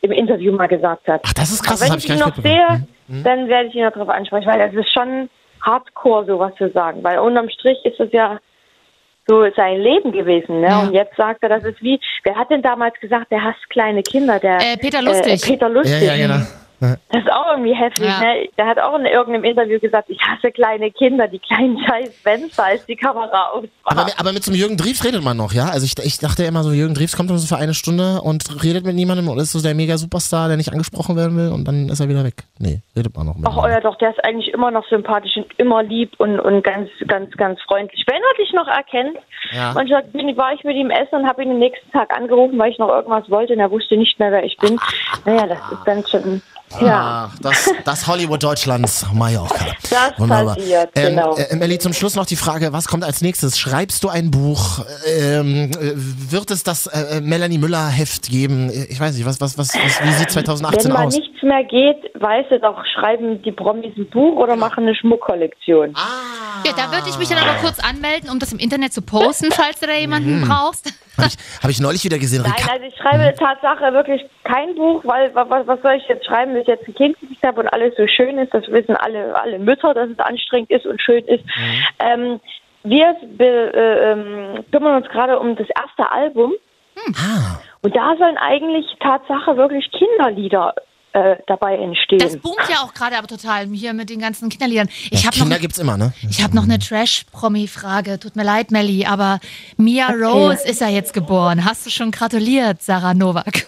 im 0.00 0.12
Interview 0.12 0.52
mal 0.52 0.66
gesagt 0.68 1.06
hat. 1.08 1.22
Ach, 1.24 1.32
das 1.32 1.50
ist 1.50 1.62
krass, 1.62 1.80
Aber 1.80 1.80
das 1.80 1.82
wenn 1.82 1.90
habe 1.90 1.98
ich 1.98 2.04
ich 2.04 2.10
ihn 2.10 2.18
noch 2.18 2.78
sehe, 3.08 3.22
dann 3.24 3.48
werde 3.48 3.68
ich 3.68 3.74
ihn 3.74 3.84
noch 3.84 3.92
darauf 3.92 4.08
ansprechen, 4.08 4.46
weil 4.46 4.58
das 4.58 4.74
ist 4.74 4.92
schon 4.92 5.28
hardcore, 5.64 6.26
sowas 6.26 6.52
zu 6.56 6.70
sagen. 6.70 7.02
Weil 7.02 7.18
unterm 7.18 7.48
Strich 7.48 7.78
ist 7.84 7.98
das 7.98 8.08
ja 8.12 8.38
so 9.26 9.44
sein 9.56 9.80
Leben 9.80 10.12
gewesen. 10.12 10.60
Ne? 10.60 10.68
Ja. 10.68 10.80
Und 10.80 10.94
jetzt 10.94 11.16
sagt 11.16 11.42
er, 11.42 11.48
das 11.50 11.64
ist 11.64 11.82
wie, 11.82 12.00
wer 12.24 12.34
hat 12.36 12.50
denn 12.50 12.62
damals 12.62 12.98
gesagt, 13.00 13.30
der 13.30 13.42
hasst 13.44 13.68
kleine 13.70 14.02
Kinder? 14.02 14.38
Der, 14.38 14.56
Äh, 14.56 14.76
Peter 14.78 15.02
Lustig. 15.02 15.42
Äh, 15.44 15.46
Peter 15.46 15.68
Lustig. 15.68 16.02
Ja, 16.02 16.14
ja, 16.14 16.26
genau. 16.26 16.46
Das 16.80 16.96
ist 17.22 17.32
auch 17.32 17.50
irgendwie 17.50 17.74
heftig, 17.74 18.04
Ja. 18.06 18.20
ne? 18.20 18.48
Der 18.56 18.66
hat 18.66 18.78
auch 18.78 18.96
in 18.98 19.04
irgendeinem 19.06 19.44
Interview 19.44 19.80
gesagt, 19.80 20.08
ich 20.10 20.20
hasse 20.20 20.52
kleine 20.52 20.90
Kinder, 20.92 21.26
die 21.26 21.40
kleinen 21.40 21.78
scheiß 21.86 22.10
Fenster, 22.22 22.64
als 22.64 22.86
die 22.86 22.94
Kamera 22.96 23.24
Aber, 23.24 23.52
ausmacht. 23.54 24.06
mit- 24.06 24.20
aber 24.20 24.32
mit 24.32 24.44
so 24.44 24.52
einem 24.52 24.60
Jürgen 24.60 24.76
Drews 24.76 25.04
redet 25.04 25.24
man 25.24 25.36
noch, 25.36 25.52
ja? 25.52 25.66
Also 25.70 25.84
ich, 25.86 25.94
ich 26.04 26.18
dachte 26.18 26.44
immer 26.44 26.62
so, 26.62 26.70
Jürgen 26.72 26.94
Drews 26.94 27.16
kommt 27.16 27.30
nur 27.30 27.38
so 27.38 27.46
für 27.52 27.60
eine 27.60 27.74
Stunde 27.74 28.20
und 28.22 28.44
redet 28.62 28.84
mit 28.86 28.94
niemandem 28.94 29.28
und 29.28 29.38
ist 29.38 29.52
so 29.52 29.60
der 29.60 29.74
Mega-Superstar, 29.74 30.48
der 30.48 30.56
nicht 30.56 30.70
angesprochen 30.70 31.16
werden 31.16 31.36
will 31.36 31.50
und 31.52 31.64
dann 31.66 31.88
ist 31.88 31.98
er 32.00 32.08
wieder 32.08 32.22
weg. 32.24 32.44
Nee, 32.58 32.80
redet 32.96 33.16
man 33.16 33.26
noch 33.26 33.36
mit. 33.36 33.46
Ach, 33.48 33.56
euer 33.56 33.80
doch, 33.80 33.96
der 33.98 34.10
ist 34.10 34.24
eigentlich 34.24 34.52
immer 34.54 34.70
noch 34.70 34.86
sympathisch 34.88 35.36
und 35.36 35.46
immer 35.58 35.82
lieb 35.82 36.12
und, 36.18 36.38
und 36.38 36.62
ganz, 36.62 36.88
ganz, 37.06 37.36
ganz 37.36 37.60
freundlich. 37.62 38.04
Wenn 38.06 38.16
er 38.22 38.44
dich 38.44 38.52
noch 38.52 38.68
erkennt, 38.68 39.16
Ja. 39.52 39.72
manchmal 39.74 40.04
bin, 40.04 40.36
war 40.36 40.52
ich 40.52 40.62
mit 40.64 40.76
ihm 40.76 40.90
essen 40.90 41.16
und 41.16 41.28
habe 41.28 41.42
ihn 41.42 41.48
den 41.48 41.58
nächsten 41.58 41.90
Tag 41.90 42.16
angerufen, 42.16 42.58
weil 42.58 42.70
ich 42.70 42.78
noch 42.78 42.88
irgendwas 42.88 43.28
wollte 43.30 43.54
und 43.54 43.60
er 43.60 43.70
wusste 43.70 43.96
nicht 43.96 44.18
mehr, 44.20 44.30
wer 44.30 44.44
ich 44.44 44.56
bin. 44.58 44.78
Naja, 45.24 45.46
das 45.46 45.58
ist 45.72 45.84
dann 45.84 46.04
schon, 46.06 46.42
ja. 46.80 47.30
Ach, 47.32 47.38
das, 47.40 47.70
das 47.84 48.06
Hollywood 48.06 48.42
Deutschlands, 48.42 49.06
Mallorca. 49.12 49.66
Das 49.90 50.14
passiert, 50.16 50.90
ähm, 50.94 51.16
genau. 51.16 51.36
Äh, 51.36 51.56
Melli, 51.56 51.78
zum 51.78 51.92
Schluss 51.92 52.14
noch 52.14 52.26
die 52.26 52.36
Frage, 52.36 52.72
was 52.72 52.86
kommt 52.88 53.04
als 53.04 53.22
nächstes? 53.22 53.58
Schreibst 53.58 54.04
du 54.04 54.08
ein 54.08 54.30
Buch? 54.30 54.84
Ähm, 55.06 55.70
äh, 55.72 55.92
wird 55.94 56.50
es 56.50 56.62
das 56.62 56.86
äh, 56.86 57.20
Melanie 57.20 57.58
Müller 57.58 57.88
Heft 57.88 58.28
geben? 58.28 58.70
Ich 58.88 59.00
weiß 59.00 59.14
nicht, 59.16 59.26
was, 59.26 59.40
was, 59.40 59.56
was, 59.58 59.74
was 59.74 60.04
wie 60.04 60.12
sieht 60.12 60.30
2018 60.30 60.84
Wenn 60.84 60.92
mal 60.92 61.06
aus? 61.06 61.14
nichts 61.16 61.42
mehr 61.42 61.64
geht, 61.64 62.10
weißt 62.20 62.50
du 62.50 62.60
doch, 62.60 62.82
schreiben 62.94 63.42
die 63.42 63.52
Promis 63.52 63.96
ein 63.96 64.08
Buch 64.10 64.36
oder 64.36 64.56
machen 64.56 64.84
eine 64.84 64.94
Schmuckkollektion. 64.94 65.94
Ah, 65.94 66.62
Ja, 66.66 66.72
da 66.76 66.92
würde 66.92 67.08
ich 67.08 67.18
mich 67.18 67.28
dann 67.28 67.38
aber 67.38 67.54
kurz 67.60 67.78
anmelden, 67.78 68.30
um 68.30 68.38
das 68.38 68.52
im 68.52 68.58
Internet 68.58 68.92
zu 68.92 69.02
posten, 69.02 69.50
falls 69.52 69.80
du 69.80 69.86
da 69.86 69.94
jemanden 69.94 70.46
brauchst. 70.46 70.92
Habe 71.18 71.28
ich, 71.28 71.36
hab 71.62 71.70
ich 71.70 71.80
neulich 71.80 72.04
wieder 72.04 72.18
gesehen. 72.18 72.42
Nein, 72.42 72.52
Rika 72.56 72.72
also 72.72 72.84
ich 72.86 72.96
schreibe 72.96 73.34
Tatsache 73.36 73.92
wirklich 73.92 74.24
kein 74.44 74.74
Buch, 74.74 75.02
weil 75.04 75.34
wa- 75.34 75.46
was, 75.48 75.66
was 75.66 75.82
soll 75.82 75.92
ich 75.94 76.08
jetzt 76.08 76.24
schreiben, 76.26 76.54
wenn 76.54 76.62
ich 76.62 76.68
jetzt 76.68 76.86
ein 76.88 76.94
Kind 76.94 77.18
gekriegt 77.20 77.42
habe 77.44 77.60
und 77.60 77.68
alles 77.68 77.94
so 77.96 78.06
schön 78.06 78.38
ist, 78.38 78.54
das 78.54 78.66
wissen 78.68 78.96
alle, 78.96 79.34
alle 79.40 79.58
Mütter, 79.58 79.92
dass 79.94 80.08
es 80.08 80.18
anstrengend 80.18 80.70
ist 80.70 80.86
und 80.86 81.00
schön 81.02 81.24
ist. 81.26 81.44
Ähm, 81.98 82.40
wir 82.84 83.16
äh, 83.40 84.12
ähm, 84.12 84.64
kümmern 84.70 85.02
uns 85.02 85.08
gerade 85.10 85.38
um 85.38 85.56
das 85.56 85.66
erste 85.70 86.10
Album. 86.10 86.54
Ah, 87.14 87.58
und 87.82 87.94
da 87.94 88.14
sollen 88.18 88.36
eigentlich 88.38 88.86
Tatsache 89.00 89.56
wirklich 89.56 89.90
Kinderlieder 89.92 90.74
äh, 91.18 91.36
dabei 91.46 91.76
entstehen. 91.76 92.18
Das 92.18 92.36
boomt 92.36 92.68
ja 92.68 92.76
auch 92.82 92.94
gerade 92.94 93.16
aber 93.18 93.26
total 93.26 93.66
hier 93.68 93.92
mit 93.92 94.10
den 94.10 94.20
ganzen 94.20 94.48
Kinderliedern. 94.48 94.88
Ich 95.10 95.26
habe 95.26 95.36
noch, 95.36 95.44
Kinder 95.44 95.58
gibt's 95.58 95.78
immer, 95.78 95.96
ne? 95.96 96.12
ich 96.28 96.42
hab 96.42 96.54
noch 96.54 96.64
eine 96.64 96.78
Trash-Promi-Frage. 96.78 98.18
Tut 98.20 98.36
mir 98.36 98.44
leid, 98.44 98.70
Melli, 98.70 99.06
aber 99.06 99.40
Mia 99.76 100.08
Rose 100.08 100.66
ist 100.66 100.80
ja 100.80 100.88
jetzt 100.88 101.12
geboren. 101.12 101.64
Hast 101.64 101.86
du 101.86 101.90
schon 101.90 102.10
gratuliert, 102.10 102.82
Sarah 102.82 103.14
Novak? 103.14 103.66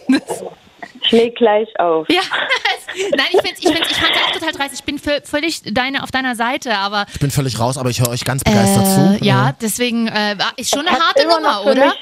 Schläg 1.03 1.37
gleich 1.37 1.69
auf. 1.81 2.07
ja, 2.11 2.21
nein, 3.17 3.27
ich 3.33 3.41
find's, 3.41 3.61
ich 3.65 3.69
find's, 3.71 3.91
ich 3.91 3.97
fand's 3.97 4.19
auch 4.27 4.33
total 4.33 4.53
dreist. 4.53 4.75
Ich 4.75 4.85
bin 4.85 4.99
vö- 4.99 5.25
völlig 5.27 5.63
deine, 5.65 6.03
auf 6.03 6.11
deiner 6.11 6.35
Seite, 6.37 6.77
aber 6.77 7.07
Ich 7.13 7.21
bin 7.21 7.31
völlig 7.31 7.59
raus, 7.59 7.79
aber 7.79 7.91
ich 7.91 8.01
höre 8.01 8.11
euch 8.11 8.25
ganz 8.25 8.45
begeistert 8.45 8.85
äh, 9.17 9.19
zu. 9.19 9.25
ja, 9.25 9.55
deswegen 9.61 10.09
äh, 10.09 10.37
ist 10.57 10.71
schon 10.71 10.87
eine 10.87 10.99
harte 10.99 11.27
Nummer, 11.27 11.63
oder? 11.65 11.87
Mich, 11.87 11.95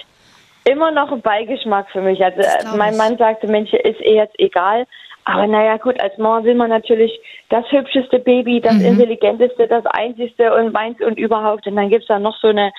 immer 0.68 0.90
noch 0.90 1.10
ein 1.12 1.20
Beigeschmack 1.22 1.90
für 1.90 2.00
mich. 2.00 2.22
Also 2.24 2.40
äh, 2.40 2.76
mein 2.76 2.92
ich. 2.92 2.98
Mann 2.98 3.16
sagte, 3.18 3.46
Mensch, 3.46 3.72
ist 3.72 4.00
eh 4.00 4.16
jetzt 4.16 4.38
egal. 4.38 4.86
Aber 5.24 5.46
naja, 5.46 5.76
gut, 5.76 6.00
als 6.00 6.16
Mama 6.16 6.42
will 6.44 6.54
man 6.54 6.70
natürlich 6.70 7.12
das 7.50 7.64
hübscheste 7.70 8.18
Baby, 8.18 8.60
das 8.62 8.74
Mhm. 8.74 8.84
intelligenteste, 8.92 9.66
das 9.68 9.84
einzigste 9.86 10.54
und 10.54 10.72
meins 10.72 10.98
und 11.00 11.18
überhaupt. 11.18 11.66
Und 11.66 11.76
dann 11.76 11.90
gibt's 11.90 12.06
da 12.08 12.18
noch 12.18 12.38
so 12.40 12.48
eine 12.48 12.72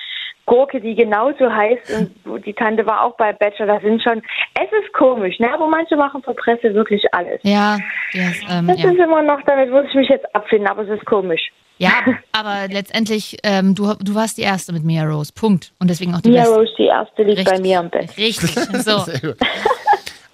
Gurke, 0.46 0.80
die 0.80 0.96
genauso 0.96 1.48
heißt. 1.52 1.90
Und 2.24 2.44
die 2.44 2.52
Tante 2.54 2.84
war 2.86 3.04
auch 3.04 3.16
bei 3.16 3.32
Bachelor. 3.32 3.66
Das 3.74 3.82
sind 3.82 4.02
schon, 4.02 4.20
es 4.60 4.72
ist 4.82 4.92
komisch, 4.94 5.38
ne? 5.38 5.52
Aber 5.52 5.68
manche 5.68 5.94
machen 5.94 6.24
für 6.24 6.34
Presse 6.34 6.74
wirklich 6.74 7.04
alles. 7.14 7.38
Ja, 7.44 7.78
yes, 8.12 8.42
ähm, 8.50 8.66
Das 8.66 8.82
ja. 8.82 8.90
ist 8.90 8.98
immer 8.98 9.22
noch, 9.22 9.40
damit 9.46 9.70
muss 9.70 9.84
ich 9.88 9.94
mich 9.94 10.08
jetzt 10.08 10.34
abfinden, 10.34 10.66
aber 10.66 10.82
es 10.82 10.88
ist 10.88 11.04
komisch. 11.06 11.52
Ja, 11.80 11.92
aber 12.32 12.68
letztendlich, 12.68 13.38
ähm, 13.42 13.74
du, 13.74 13.94
du 13.94 14.14
warst 14.14 14.38
die 14.38 14.42
Erste 14.42 14.72
mit 14.72 14.84
Mia 14.84 15.04
Rose, 15.04 15.32
Punkt. 15.34 15.72
Und 15.78 15.88
deswegen 15.88 16.14
auch 16.14 16.20
die 16.20 16.30
Mia 16.30 16.42
Beste. 16.42 16.56
Rose, 16.56 16.72
die 16.78 16.84
erste, 16.86 17.22
liegt 17.22 17.44
bei 17.44 17.50
Richtig. 17.52 17.60
mir 17.60 17.78
am 17.80 17.90
besten. 17.90 18.20
Richtig, 18.20 18.50
so. 18.84 18.98
Sehr 19.00 19.20
gut. 19.20 19.36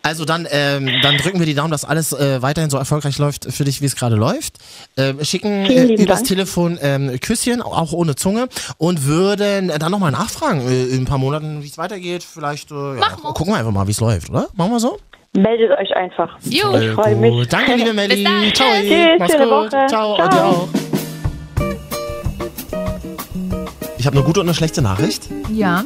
Also 0.03 0.25
dann, 0.25 0.47
ähm, 0.53 0.89
dann 1.03 1.17
drücken 1.17 1.41
wir 1.41 1.47
die 1.47 1.55
Daumen, 1.55 1.73
dass 1.73 1.85
alles 1.85 2.13
äh, 2.13 2.41
weiterhin 2.41 2.71
so 2.71 2.77
erfolgreich 2.77 3.19
läuft 3.19 3.53
für 3.53 3.65
dich, 3.65 3.83
wie 3.83 3.87
es 3.87 3.97
gerade 3.97 4.15
läuft. 4.15 4.55
Ähm, 4.97 5.25
schicken 5.25 5.67
äh, 5.67 5.95
übers 5.95 6.19
Dank. 6.19 6.29
Telefon 6.29 6.79
ähm, 6.81 7.19
Küsschen, 7.21 7.61
auch 7.61 7.93
ohne 7.93 8.15
Zunge 8.15 8.47
und 8.79 9.05
würden 9.05 9.67
dann 9.67 9.91
nochmal 9.91 10.13
nachfragen 10.13 10.61
äh, 10.61 10.85
in 10.95 11.03
ein 11.03 11.05
paar 11.07 11.19
Monaten, 11.19 11.61
wie 11.65 11.67
es 11.67 11.77
weitergeht. 11.77 12.23
Vielleicht 12.23 12.71
äh, 12.71 12.75
ja, 12.75 12.95
Machen 12.95 13.25
wir. 13.25 13.35
gucken 13.35 13.53
wir 13.53 13.59
einfach 13.59 13.73
mal, 13.73 13.89
wie 13.89 13.91
es 13.91 14.01
läuft, 14.01 14.31
oder? 14.31 14.47
Machen 14.55 14.71
wir 14.71 14.79
so? 14.79 14.97
Meldet 15.33 15.77
euch 15.77 15.95
einfach. 15.97 16.39
Jo. 16.45 16.73
Ich 16.79 16.91
freue 16.91 17.17
mich. 17.17 17.49
Danke, 17.49 17.75
liebe 17.75 17.93
Melli. 17.93 18.15
Bis 18.15 18.25
dann. 18.25 18.55
Ciao. 18.55 18.69
Tschüss, 18.81 19.19
Mach's 19.19 19.33
schöne 19.33 19.45
gut. 19.45 19.73
Woche. 19.73 19.87
Ciao. 19.89 20.17
Ciao. 20.17 20.69
Dir 20.73 20.96
Ich 24.07 24.09
habe 24.09 24.19
eine 24.19 24.25
gute 24.25 24.39
und 24.39 24.47
eine 24.47 24.55
schlechte 24.55 24.83
Nachricht. 24.83 25.29
Ja. 25.53 25.85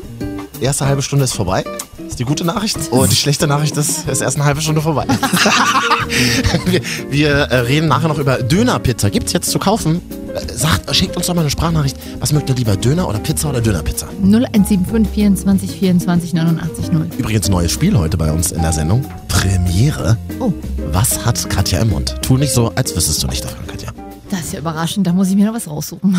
Die 0.61 0.65
erste 0.67 0.85
halbe 0.85 1.01
Stunde 1.01 1.25
ist 1.25 1.33
vorbei. 1.33 1.65
Ist 2.07 2.19
die 2.19 2.25
gute 2.25 2.45
Nachricht. 2.45 2.77
Und 2.91 3.11
die 3.11 3.17
schlechte 3.17 3.47
Nachricht 3.47 3.79
ist, 3.79 4.01
es 4.01 4.13
ist 4.13 4.21
erst 4.21 4.37
eine 4.37 4.45
halbe 4.45 4.61
Stunde 4.61 4.83
vorbei. 4.83 5.07
wir 6.67 6.83
wir 7.09 7.31
äh, 7.31 7.57
reden 7.61 7.89
nachher 7.89 8.09
noch 8.09 8.19
über 8.19 8.43
Dönerpizza. 8.43 9.09
Gibt's 9.09 9.33
jetzt 9.33 9.51
zu 9.51 9.59
kaufen? 9.59 10.03
Äh, 10.35 10.53
Sagt, 10.55 10.95
schickt 10.95 11.17
uns 11.17 11.29
doch 11.29 11.35
mal 11.35 11.41
eine 11.41 11.49
Sprachnachricht. 11.49 11.97
Was 12.19 12.35
mögt 12.35 12.51
ihr 12.51 12.57
lieber, 12.57 12.77
Döner 12.77 13.09
oder 13.09 13.21
Pizza 13.21 13.49
oder 13.49 13.63
Dönerpizza? 13.63 14.07
0175 14.23 15.09
24 15.15 15.71
24 15.71 16.35
89 16.35 16.93
0. 16.93 17.07
Übrigens 17.17 17.49
neues 17.49 17.73
Spiel 17.73 17.97
heute 17.97 18.19
bei 18.19 18.31
uns 18.31 18.53
in 18.53 18.61
der 18.61 18.75
Sendung. 18.75 19.03
Premiere. 19.29 20.19
Oh, 20.41 20.53
Was 20.93 21.25
hat 21.25 21.49
Katja 21.49 21.79
im 21.81 21.89
Mund? 21.89 22.17
Tu 22.21 22.37
nicht 22.37 22.53
so, 22.53 22.71
als 22.75 22.95
wüsstest 22.95 23.23
du 23.23 23.29
nicht 23.29 23.43
davon, 23.43 23.67
Katja. 23.67 23.93
das 24.31 24.41
ist 24.41 24.53
ja 24.53 24.59
überraschend. 24.59 25.07
Da 25.07 25.15
muss 25.15 25.31
ich 25.31 25.37
mir 25.37 25.47
noch 25.47 25.55
was 25.55 25.67
raussuchen. 25.67 26.15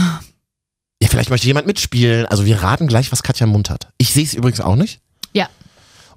Ja, 1.01 1.07
vielleicht 1.09 1.29
möchte 1.29 1.47
jemand 1.47 1.67
mitspielen. 1.67 2.25
Also 2.27 2.45
wir 2.45 2.61
raten 2.61 2.87
gleich, 2.87 3.11
was 3.11 3.23
Katja 3.23 3.45
im 3.45 3.51
Mund 3.53 3.69
hat. 3.69 3.87
Ich 3.97 4.13
sehe 4.13 4.23
es 4.23 4.33
übrigens 4.33 4.61
auch 4.61 4.75
nicht. 4.75 4.99
Ja, 5.33 5.47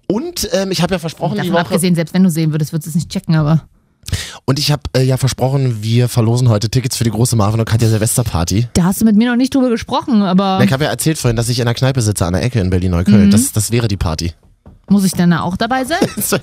Und 0.06 0.48
ähm, 0.52 0.70
ich 0.70 0.82
habe 0.82 0.94
ja 0.94 0.98
versprochen, 0.98 1.32
die 1.34 1.38
davon 1.38 1.52
Woche. 1.54 1.60
abgesehen, 1.62 1.94
selbst 1.94 2.12
wenn 2.14 2.22
du 2.24 2.30
sehen 2.30 2.52
würdest, 2.52 2.72
würdest 2.72 2.86
du 2.86 2.90
es 2.90 2.94
nicht 2.94 3.10
checken, 3.10 3.34
aber. 3.36 3.64
Und 4.44 4.58
ich 4.58 4.70
habe 4.70 4.82
äh, 4.94 5.02
ja 5.02 5.16
versprochen, 5.16 5.82
wir 5.82 6.08
verlosen 6.10 6.50
heute 6.50 6.68
Tickets 6.68 6.96
für 6.98 7.04
die 7.04 7.10
große 7.10 7.36
Marvin 7.36 7.60
und 7.60 7.66
Katja 7.66 7.88
Silvesterparty. 7.88 8.68
Da 8.74 8.84
hast 8.84 9.00
du 9.00 9.06
mit 9.06 9.16
mir 9.16 9.30
noch 9.30 9.36
nicht 9.36 9.54
drüber 9.54 9.70
gesprochen, 9.70 10.22
aber 10.22 10.60
Ich 10.62 10.72
habe 10.72 10.84
ja 10.84 10.90
erzählt 10.90 11.16
vorhin, 11.16 11.36
dass 11.36 11.48
ich 11.48 11.58
in 11.58 11.64
der 11.64 11.74
Kneipe 11.74 12.02
sitze 12.02 12.26
an 12.26 12.34
der 12.34 12.42
Ecke 12.42 12.60
in 12.60 12.68
Berlin-Neukölln. 12.68 13.26
Mhm. 13.26 13.30
Das, 13.30 13.52
das 13.52 13.70
wäre 13.70 13.88
die 13.88 13.96
Party. 13.96 14.34
muss 14.90 15.04
ich 15.04 15.12
dann 15.12 15.30
da 15.30 15.40
auch 15.40 15.56
dabei 15.56 15.84
sein? 15.84 16.00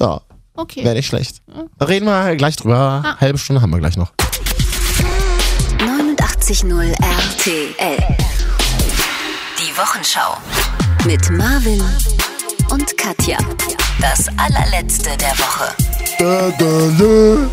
ja, 0.00 0.20
Okay. 0.56 0.84
wäre 0.84 0.94
nicht 0.94 1.06
schlecht. 1.06 1.42
Reden 1.80 2.06
wir 2.06 2.34
gleich 2.36 2.56
drüber. 2.56 3.02
Ah. 3.04 3.16
Halbe 3.20 3.38
Stunde 3.38 3.60
haben 3.62 3.70
wir 3.70 3.78
gleich 3.80 3.96
noch. 3.96 4.12
89.0 6.44 6.92
RTL. 6.92 8.16
Die 9.58 9.76
Wochenschau. 9.78 10.36
Mit 11.06 11.30
Marvin 11.30 11.82
und 12.70 12.94
Katja. 12.98 13.38
Das 13.98 14.26
allerletzte 14.36 15.10
der 15.16 15.32
Woche. 15.38 15.72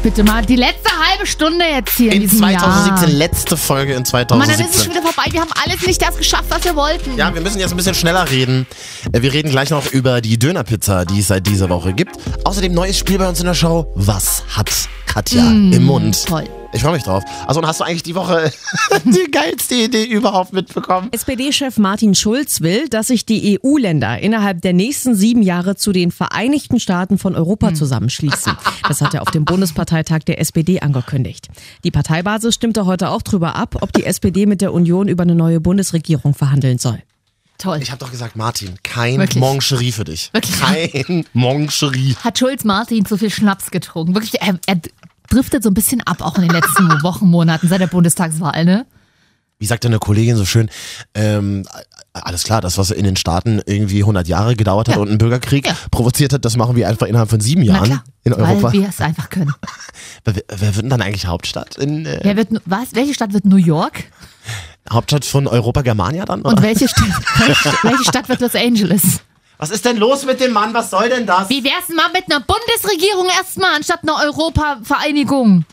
Bitte 0.04 0.24
mal 0.26 0.46
die 0.46 0.58
letzte 0.58 0.90
halbe 1.08 1.26
Stunde 1.26 1.64
jetzt 1.66 1.96
hier 1.96 2.08
in, 2.12 2.16
In 2.18 2.22
diesem 2.24 2.40
2017, 2.40 3.08
Jahr. 3.10 3.18
letzte 3.18 3.56
Folge 3.56 3.94
in 3.94 4.04
Mann, 4.12 4.28
dann 4.28 4.42
ist 4.42 4.50
es 4.50 4.58
2017. 4.58 4.84
schon 4.84 4.92
wieder 4.92 5.02
vorbei. 5.14 5.32
Wir 5.32 5.40
haben 5.40 5.52
alles 5.66 5.88
nicht 5.88 6.02
das 6.02 6.18
geschafft, 6.18 6.46
was 6.50 6.64
wir 6.66 6.76
wollten. 6.76 7.16
Ja, 7.18 7.34
wir 7.34 7.40
müssen 7.42 7.60
jetzt 7.60 7.72
ein 7.72 7.78
bisschen 7.78 7.96
schneller 7.96 8.30
reden. 8.30 8.68
Äh, 9.14 9.22
Wir 9.22 9.32
reden 9.32 9.52
gleich 9.52 9.70
noch 9.70 9.90
über 9.94 10.20
die 10.20 10.38
Dönerpizza, 10.38 11.06
die 11.06 11.22
es 11.22 11.28
seit 11.30 11.48
dieser 11.48 11.70
Woche 11.70 11.94
gibt. 11.94 12.18
Außerdem 12.44 12.74
neues 12.74 12.98
Spiel 12.98 13.18
bei 13.20 13.30
uns 13.30 13.40
in 13.40 13.46
der 13.46 13.54
Show. 13.54 13.90
Was 13.96 14.44
hat 14.50 14.70
Katja 15.06 15.44
Mm, 15.44 15.72
im 15.72 15.84
Mund? 15.84 16.26
toll. 16.26 16.44
Ich 16.74 16.84
freue 16.84 16.94
mich 16.94 17.04
drauf. 17.04 17.24
Also 17.48 17.60
und 17.60 17.68
hast 17.68 17.82
du 17.82 17.84
eigentlich 17.84 18.04
die 18.04 18.16
Woche 18.16 18.52
die 19.04 19.30
geilste 19.30 19.76
Idee 19.76 20.06
überhaupt 20.06 20.54
mitbekommen? 20.54 21.10
SPD-Chef 21.12 21.78
Martin 21.78 22.16
Schulz 22.16 22.62
will, 22.62 22.88
dass 22.88 23.08
sich 23.08 23.26
die 23.26 23.60
EU-Länder 23.62 24.20
innerhalb 24.20 24.62
der 24.62 24.72
nächsten 24.72 25.14
sieben 25.14 25.42
Jahre 25.42 25.76
zu 25.76 25.92
den 25.92 26.12
Vereinigten 26.12 26.80
Staaten 26.80 27.18
von 27.18 27.36
Europa 27.36 27.74
zusammenschließen. 27.74 28.54
Das 28.88 29.02
hat 29.02 29.14
er 29.14 29.22
auf 29.22 29.32
dem 29.32 29.44
Bundesparteitag 29.44 30.20
der 30.20 30.40
SPD 30.40 30.80
angekündigt. 30.80 31.50
Die 31.84 31.92
Parteibasis 31.92 32.56
stimmte 32.56 32.86
heute 32.86 33.10
auch 33.10 33.22
drüber 33.22 33.56
ab, 33.56 33.76
ob 33.82 33.92
die 33.92 34.06
SPD 34.06 34.46
mit 34.46 34.62
der 34.62 34.74
Union 34.74 35.10
über 35.10 35.24
eine 35.24 35.36
neue 35.36 35.60
Bundesregierung 35.60 36.34
verhandeln 36.34 36.78
soll. 36.78 37.02
Toll. 37.62 37.80
Ich 37.80 37.92
habe 37.92 38.00
doch 38.00 38.10
gesagt, 38.10 38.36
Martin, 38.36 38.80
kein 38.82 39.20
Wirklich? 39.20 39.40
Moncherie 39.40 39.92
für 39.92 40.04
dich. 40.04 40.32
Wirklich? 40.34 40.60
Kein 40.60 41.26
Moncherie. 41.34 42.16
Hat 42.24 42.40
Schulz 42.40 42.64
Martin 42.64 43.06
zu 43.06 43.18
viel 43.18 43.30
Schnaps 43.30 43.70
getrunken? 43.70 44.16
Wirklich, 44.16 44.42
er, 44.42 44.58
er 44.66 44.78
driftet 45.32 45.64
so 45.64 45.70
ein 45.70 45.74
bisschen 45.74 46.02
ab, 46.02 46.22
auch 46.22 46.36
in 46.38 46.44
den 46.44 46.52
letzten 46.52 46.88
Wochen, 47.04 47.28
Monaten 47.28 47.68
seit 47.68 47.82
der 47.82 47.88
Bundestagswahl, 47.88 48.66
ne? 48.66 48.86
Wie 49.60 49.68
sagt 49.68 49.86
eine 49.86 50.00
Kollegin 50.00 50.36
so 50.38 50.46
schön, 50.46 50.70
ähm, 51.14 51.66
alles 52.14 52.44
klar, 52.44 52.62
das, 52.62 52.80
was 52.80 52.90
in 52.90 53.04
den 53.06 53.16
Staaten 53.16 53.62
irgendwie 53.68 54.00
100 54.02 54.28
Jahre 54.28 54.56
gedauert 54.56 54.88
hat 54.90 54.96
Ja. 54.96 55.02
und 55.02 55.10
einen 55.10 55.18
Bürgerkrieg 55.20 55.68
Ja. 55.68 55.76
provoziert 55.92 56.34
hat, 56.34 56.44
das 56.46 56.58
machen 56.58 56.76
wir 56.76 56.88
einfach 56.90 57.06
innerhalb 57.06 57.30
von 57.30 57.40
sieben 57.40 57.62
Na 57.62 57.74
Jahren 57.76 57.86
klar. 57.86 58.04
in 58.24 58.34
Europa. 58.34 58.64
Weil 58.64 58.74
wir 58.74 58.90
es 58.90 59.00
einfach 59.02 59.30
können. 59.30 59.54
Wer, 60.26 60.34
wer 60.50 60.76
wird 60.76 60.84
denn 60.84 60.90
dann 60.90 61.02
eigentlich 61.02 61.28
Hauptstadt? 61.28 61.78
In, 61.78 62.06
äh, 62.06 62.20
Wer 62.24 62.36
wird, 62.38 62.50
was? 62.66 62.94
Welche 62.96 63.14
Stadt 63.14 63.34
wird 63.34 63.46
New 63.46 63.56
York? 63.58 64.04
Hauptstadt 64.92 65.26
von 65.26 65.48
Europa 65.48 65.82
Germania 65.84 66.26
dann? 66.26 66.42
Und 66.42 66.54
Oder? 66.54 66.64
welche 66.64 66.88
Stadt, 66.88 67.08
welche, 67.38 67.70
welche 67.84 68.04
Stadt 68.04 68.30
wird 68.30 68.42
Los 68.42 68.56
Angeles? 68.56 69.22
Was 69.62 69.70
ist 69.70 69.86
denn 69.86 69.98
los 69.98 70.26
mit 70.26 70.40
dem 70.40 70.54
Mann? 70.54 70.74
Was 70.74 70.90
soll 70.90 71.08
denn 71.10 71.28
das? 71.28 71.48
Wie 71.48 71.64
wär's 71.64 71.86
denn 71.86 71.96
mal 71.96 72.10
mit 72.12 72.24
einer 72.28 72.44
Bundesregierung 72.44 73.28
erstmal 73.28 73.76
anstatt 73.76 74.00
einer 74.02 74.16
Europavereinigung? 74.24 75.66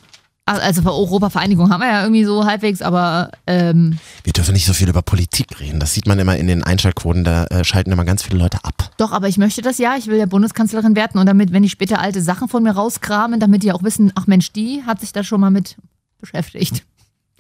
Also 0.44 0.82
für 0.82 0.92
Europavereinigung 0.92 1.70
haben 1.70 1.80
wir 1.80 1.88
ja 1.88 2.02
irgendwie 2.02 2.24
so 2.24 2.44
halbwegs, 2.44 2.82
aber 2.82 3.30
ähm, 3.46 3.98
Wir 4.24 4.34
dürfen 4.34 4.52
nicht 4.52 4.66
so 4.66 4.74
viel 4.74 4.90
über 4.90 5.00
Politik 5.00 5.58
reden. 5.58 5.80
Das 5.80 5.94
sieht 5.94 6.06
man 6.06 6.18
immer 6.18 6.36
in 6.36 6.48
den 6.48 6.62
Einschaltquoten, 6.62 7.24
da 7.24 7.46
äh, 7.46 7.64
schalten 7.64 7.90
immer 7.90 8.04
ganz 8.04 8.22
viele 8.22 8.36
Leute 8.38 8.58
ab. 8.62 8.90
doch, 8.98 9.12
aber 9.12 9.26
ich 9.28 9.38
möchte 9.38 9.62
das 9.62 9.78
ja. 9.78 9.96
Ich 9.96 10.06
will 10.06 10.18
ja 10.18 10.26
Bundeskanzlerin 10.26 10.94
werden 10.94 11.18
und 11.18 11.24
damit, 11.24 11.54
wenn 11.54 11.62
die 11.62 11.70
später 11.70 11.98
alte 11.98 12.20
Sachen 12.20 12.48
von 12.48 12.62
mir 12.62 12.72
rauskramen, 12.72 13.40
damit 13.40 13.62
die 13.62 13.72
auch 13.72 13.82
wissen, 13.82 14.12
ach 14.16 14.26
Mensch, 14.26 14.52
die 14.52 14.82
hat 14.84 15.00
sich 15.00 15.12
da 15.12 15.24
schon 15.24 15.40
mal 15.40 15.50
mit 15.50 15.76
beschäftigt. 16.20 16.84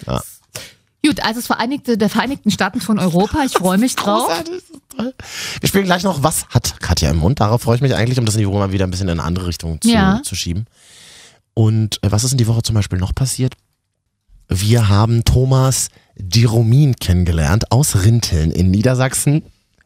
Ja. 0.06 0.22
Gut, 1.04 1.20
also 1.20 1.40
das 1.40 1.46
Vereinigte, 1.46 1.96
der 1.96 2.08
Vereinigten 2.08 2.50
Staaten 2.50 2.80
von 2.80 2.98
Europa, 2.98 3.38
ich 3.44 3.52
freue 3.52 3.78
mich 3.78 3.94
drauf. 3.96 4.28
Wir 5.60 5.68
spielen 5.68 5.84
gleich 5.84 6.02
noch, 6.02 6.22
was 6.22 6.46
hat 6.48 6.80
Katja 6.80 7.10
im 7.10 7.18
Mund? 7.18 7.40
Darauf 7.40 7.62
freue 7.62 7.76
ich 7.76 7.82
mich 7.82 7.94
eigentlich, 7.94 8.18
um 8.18 8.24
das 8.26 8.36
Niveau 8.36 8.58
mal 8.58 8.72
wieder 8.72 8.84
ein 8.86 8.90
bisschen 8.90 9.08
in 9.08 9.18
eine 9.18 9.24
andere 9.24 9.46
Richtung 9.46 9.80
zu, 9.80 9.88
Ja. 9.88 10.20
zu 10.24 10.34
schieben. 10.34 10.66
Und 11.54 12.02
äh, 12.02 12.10
was 12.10 12.24
ist 12.24 12.32
in 12.32 12.38
die 12.38 12.46
Woche 12.46 12.62
zum 12.62 12.74
Beispiel 12.74 12.98
noch 12.98 13.14
passiert? 13.14 13.54
Wir 14.48 14.88
haben 14.88 15.24
Thomas 15.24 15.88
Diromin 16.16 16.96
kennengelernt 16.96 17.70
aus 17.70 18.02
Rinteln 18.04 18.50
in 18.50 18.70
Niedersachsen. 18.70 19.42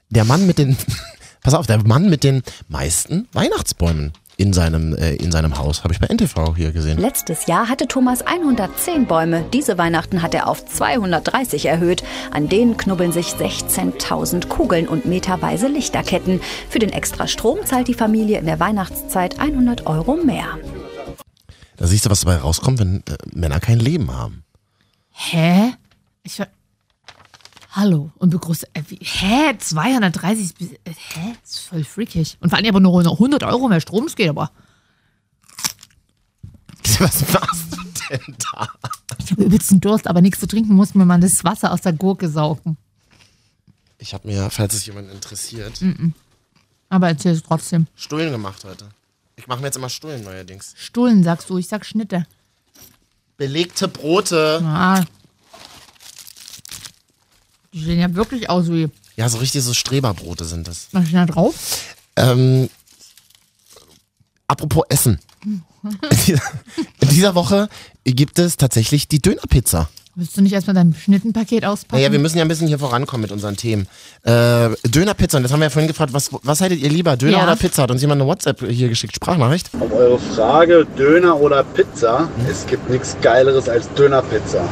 Der 0.08 0.24
Mann 0.24 0.46
mit 0.46 0.58
den, 0.58 0.76
pass 1.42 1.54
auf, 1.54 1.66
der 1.66 1.82
Mann 1.86 2.08
mit 2.08 2.24
den 2.24 2.42
meisten 2.68 3.28
Weihnachtsbäumen 3.32 4.12
in 4.36 4.52
seinem, 4.52 4.94
äh, 4.96 5.14
in 5.14 5.30
seinem 5.30 5.58
Haus. 5.58 5.84
Habe 5.84 5.94
ich 5.94 6.00
bei 6.00 6.06
NTV 6.08 6.56
hier 6.56 6.72
gesehen. 6.72 6.98
Letztes 6.98 7.46
Jahr 7.46 7.68
hatte 7.68 7.86
Thomas 7.86 8.22
110 8.22 9.06
Bäume. 9.06 9.44
Diese 9.52 9.78
Weihnachten 9.78 10.22
hat 10.22 10.34
er 10.34 10.48
auf 10.48 10.64
230 10.64 11.66
erhöht. 11.66 12.02
An 12.30 12.48
denen 12.48 12.76
knubbeln 12.76 13.12
sich 13.12 13.28
16.000 13.28 14.48
Kugeln 14.48 14.88
und 14.88 15.04
meterweise 15.04 15.68
Lichterketten. 15.68 16.40
Für 16.68 16.78
den 16.78 16.90
extra 16.90 17.26
Strom 17.26 17.64
zahlt 17.64 17.88
die 17.88 17.94
Familie 17.94 18.38
in 18.38 18.46
der 18.46 18.60
Weihnachtszeit 18.60 19.38
100 19.38 19.86
Euro 19.86 20.16
mehr. 20.16 20.58
Da 21.76 21.86
siehst 21.86 22.06
du, 22.06 22.10
was 22.10 22.20
dabei 22.20 22.36
rauskommt, 22.36 22.78
wenn 22.78 22.96
äh, 22.98 23.16
Männer 23.32 23.60
kein 23.60 23.78
Leben 23.78 24.12
haben. 24.12 24.44
Hä? 25.10 25.74
Ich 26.22 26.36
ver 26.36 26.48
Hallo 27.74 28.10
und 28.16 28.30
begrüße. 28.30 28.66
Äh, 28.74 28.82
wie, 28.88 28.98
hä? 29.02 29.56
230? 29.58 30.54
bis- 30.54 30.72
Äh, 30.84 30.92
hä? 31.14 31.34
Das 31.42 31.50
ist 31.52 31.58
voll 31.60 31.84
freakig. 31.84 32.36
Und 32.40 32.50
vor 32.50 32.58
allem 32.58 32.66
aber 32.68 32.80
nur 32.80 33.02
noch 33.02 33.14
100 33.14 33.42
Euro 33.44 33.68
mehr 33.68 33.80
Strom, 33.80 34.04
das 34.04 34.14
geht 34.16 34.28
aber. 34.28 34.50
Was 36.98 37.32
machst 37.32 37.72
du 37.72 37.78
denn 38.10 38.36
da? 38.52 38.68
Ich 39.24 39.30
habe 39.30 39.44
übelsten 39.44 39.80
Durst, 39.80 40.06
aber 40.06 40.20
nichts 40.20 40.40
zu 40.40 40.46
trinken, 40.46 40.74
muss 40.74 40.94
mir 40.94 41.06
mal 41.06 41.18
das 41.20 41.44
Wasser 41.44 41.72
aus 41.72 41.80
der 41.80 41.94
Gurke 41.94 42.28
saugen. 42.28 42.76
Ich 43.98 44.12
habe 44.12 44.28
mir, 44.28 44.50
falls 44.50 44.74
es 44.74 44.84
jemand 44.84 45.10
interessiert, 45.10 45.80
Aber 46.88 47.08
erzähl 47.08 47.32
es 47.32 47.42
trotzdem. 47.42 47.86
Stullen 47.94 48.32
gemacht 48.32 48.64
heute. 48.64 48.88
Ich 49.36 49.46
mache 49.46 49.60
mir 49.60 49.66
jetzt 49.68 49.76
immer 49.76 49.88
Stullen 49.88 50.24
neuerdings. 50.24 50.74
Stullen 50.76 51.22
sagst 51.22 51.48
du, 51.48 51.56
ich 51.56 51.68
sag 51.68 51.86
Schnitte. 51.86 52.26
Belegte 53.38 53.88
Brote. 53.88 54.60
Ah. 54.64 55.02
Die 57.72 57.82
sehen 57.82 57.98
ja 58.00 58.14
wirklich 58.14 58.50
aus 58.50 58.68
wie. 58.70 58.88
Ja, 59.16 59.28
so 59.28 59.38
richtig 59.38 59.62
so 59.62 59.74
Streberbrote 59.74 60.44
sind 60.44 60.68
das. 60.68 60.88
Was 60.92 61.04
steht 61.04 61.16
da 61.16 61.26
drauf? 61.26 61.54
Ähm, 62.16 62.68
apropos 64.46 64.84
Essen. 64.88 65.18
In 65.44 65.62
dieser, 66.26 66.42
in 67.00 67.08
dieser 67.08 67.34
Woche 67.34 67.68
gibt 68.04 68.38
es 68.38 68.56
tatsächlich 68.56 69.08
die 69.08 69.20
Dönerpizza. 69.20 69.88
Willst 70.14 70.36
du 70.36 70.42
nicht 70.42 70.52
erstmal 70.52 70.74
dein 70.74 70.94
Schnittenpaket 70.94 71.64
auspacken? 71.64 71.96
Naja, 71.96 72.12
wir 72.12 72.18
müssen 72.18 72.36
ja 72.36 72.44
ein 72.44 72.48
bisschen 72.48 72.68
hier 72.68 72.78
vorankommen 72.78 73.22
mit 73.22 73.32
unseren 73.32 73.56
Themen. 73.56 73.88
Äh, 74.22 74.68
Dönerpizza, 74.84 75.38
und 75.38 75.42
das 75.42 75.50
haben 75.52 75.60
wir 75.60 75.64
ja 75.66 75.70
vorhin 75.70 75.88
gefragt, 75.88 76.12
was, 76.12 76.28
was 76.42 76.60
haltet 76.60 76.80
ihr 76.80 76.90
lieber, 76.90 77.16
Döner 77.16 77.38
Ja. 77.38 77.42
oder 77.44 77.56
Pizza? 77.56 77.84
Hat 77.84 77.90
uns 77.90 78.02
jemand 78.02 78.20
eine 78.20 78.28
WhatsApp 78.28 78.60
hier 78.68 78.90
geschickt, 78.90 79.16
Sprachnachricht? 79.16 79.70
Auf 79.80 79.90
eure 79.90 80.18
Frage 80.18 80.86
Döner 80.98 81.40
oder 81.40 81.64
Pizza, 81.64 82.28
es 82.48 82.66
gibt 82.66 82.90
nichts 82.90 83.16
Geileres 83.22 83.68
als 83.70 83.88
Dönerpizza. 83.94 84.68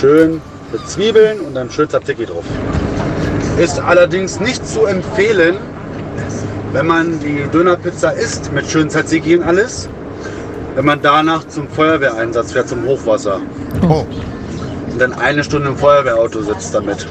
Schön 0.00 0.40
mit 0.72 0.88
Zwiebeln 0.88 1.40
und 1.40 1.54
dann 1.54 1.70
schön 1.70 1.88
Tzatziki 1.88 2.26
drauf. 2.26 2.44
Ist 3.58 3.78
allerdings 3.78 4.40
nicht 4.40 4.66
zu 4.66 4.86
empfehlen, 4.86 5.56
wenn 6.72 6.86
man 6.86 7.18
die 7.20 7.44
Dönerpizza 7.52 8.10
isst 8.10 8.52
mit 8.52 8.66
schön 8.70 8.88
Tzatziki 8.88 9.36
und 9.36 9.42
alles, 9.42 9.88
wenn 10.76 10.84
man 10.84 11.00
danach 11.02 11.46
zum 11.48 11.68
Feuerwehreinsatz 11.68 12.52
fährt, 12.52 12.68
zum 12.68 12.84
Hochwasser. 12.84 13.40
Oh, 13.82 14.06
Und 14.92 14.98
dann 15.00 15.12
eine 15.14 15.42
Stunde 15.44 15.68
im 15.68 15.76
Feuerwehrauto 15.76 16.42
sitzt 16.42 16.74
damit. 16.74 17.06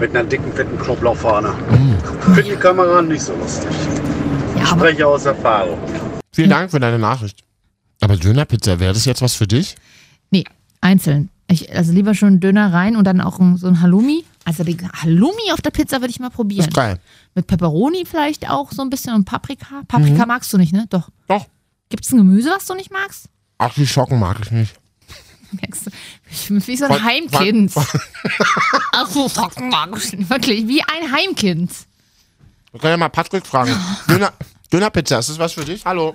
Mit 0.00 0.10
einer 0.16 0.24
dicken, 0.24 0.52
fetten 0.52 0.78
Knoblauchfahne. 0.78 1.52
Für 2.34 2.42
die 2.42 2.56
Kamera 2.56 3.02
nicht 3.02 3.22
so 3.22 3.34
lustig. 3.34 3.70
ja, 4.56 4.62
Ich 4.62 4.68
spreche 4.68 5.06
aus 5.06 5.26
Erfahrung. 5.26 5.78
vielen 6.32 6.50
Dank 6.50 6.70
für 6.70 6.80
deine 6.80 6.98
Nachricht. 6.98 7.44
Aber 8.00 8.16
Dönerpizza, 8.16 8.80
wäre 8.80 8.94
das 8.94 9.04
jetzt 9.04 9.20
was 9.22 9.34
für 9.34 9.46
dich? 9.46 9.76
nee, 10.30 10.44
einzeln. 10.80 11.28
Ich, 11.50 11.74
also 11.74 11.92
lieber 11.92 12.14
schon 12.14 12.38
Döner 12.40 12.72
rein 12.72 12.94
und 12.96 13.04
dann 13.04 13.20
auch 13.20 13.38
ein, 13.40 13.56
so 13.56 13.66
ein 13.66 13.80
Halloumi. 13.80 14.24
Also 14.44 14.62
die 14.64 14.76
Halloumi 14.78 15.52
auf 15.52 15.60
der 15.60 15.70
Pizza 15.70 16.00
würde 16.00 16.10
ich 16.10 16.20
mal 16.20 16.30
probieren. 16.30 16.68
Ist 16.68 16.74
geil. 16.74 16.98
Mit 17.34 17.46
Pepperoni 17.46 18.04
vielleicht 18.06 18.48
auch 18.48 18.70
so 18.72 18.82
ein 18.82 18.90
bisschen 18.90 19.14
und 19.14 19.24
Paprika. 19.24 19.82
Paprika 19.88 20.26
magst 20.26 20.52
du 20.52 20.58
nicht, 20.58 20.72
ne? 20.72 20.86
Doch. 20.90 21.08
Doch. 21.28 21.46
Gibt 21.88 22.04
es 22.04 22.12
ein 22.12 22.18
Gemüse, 22.18 22.50
was 22.50 22.66
du 22.66 22.74
nicht 22.74 22.92
magst? 22.92 23.26
Artischocken 23.58 24.18
mag 24.20 24.38
ich 24.42 24.50
nicht. 24.52 24.74
Merkst 25.52 25.86
du? 25.86 25.90
Ich 26.30 26.46
bin 26.48 26.64
wie 26.64 26.76
so 26.76 26.84
ein 26.84 26.92
Von- 26.92 27.04
Heimkind. 27.04 27.72
Ach 28.92 29.06
so, 29.08 29.26
Socken 29.26 29.68
mag 29.68 29.90
ich 29.96 30.12
nicht. 30.12 30.30
Wirklich, 30.30 30.68
wie 30.68 30.82
ein 30.82 31.10
Heimkind. 31.12 31.72
Wir 32.70 32.80
können 32.80 32.92
ja 32.92 32.96
mal 32.96 33.08
Patrick 33.08 33.44
fragen. 33.44 33.74
Döner, 34.08 34.32
Dönerpizza, 34.72 35.18
ist 35.18 35.30
das 35.30 35.38
was 35.40 35.52
für 35.54 35.64
dich? 35.64 35.84
Hallo. 35.84 36.14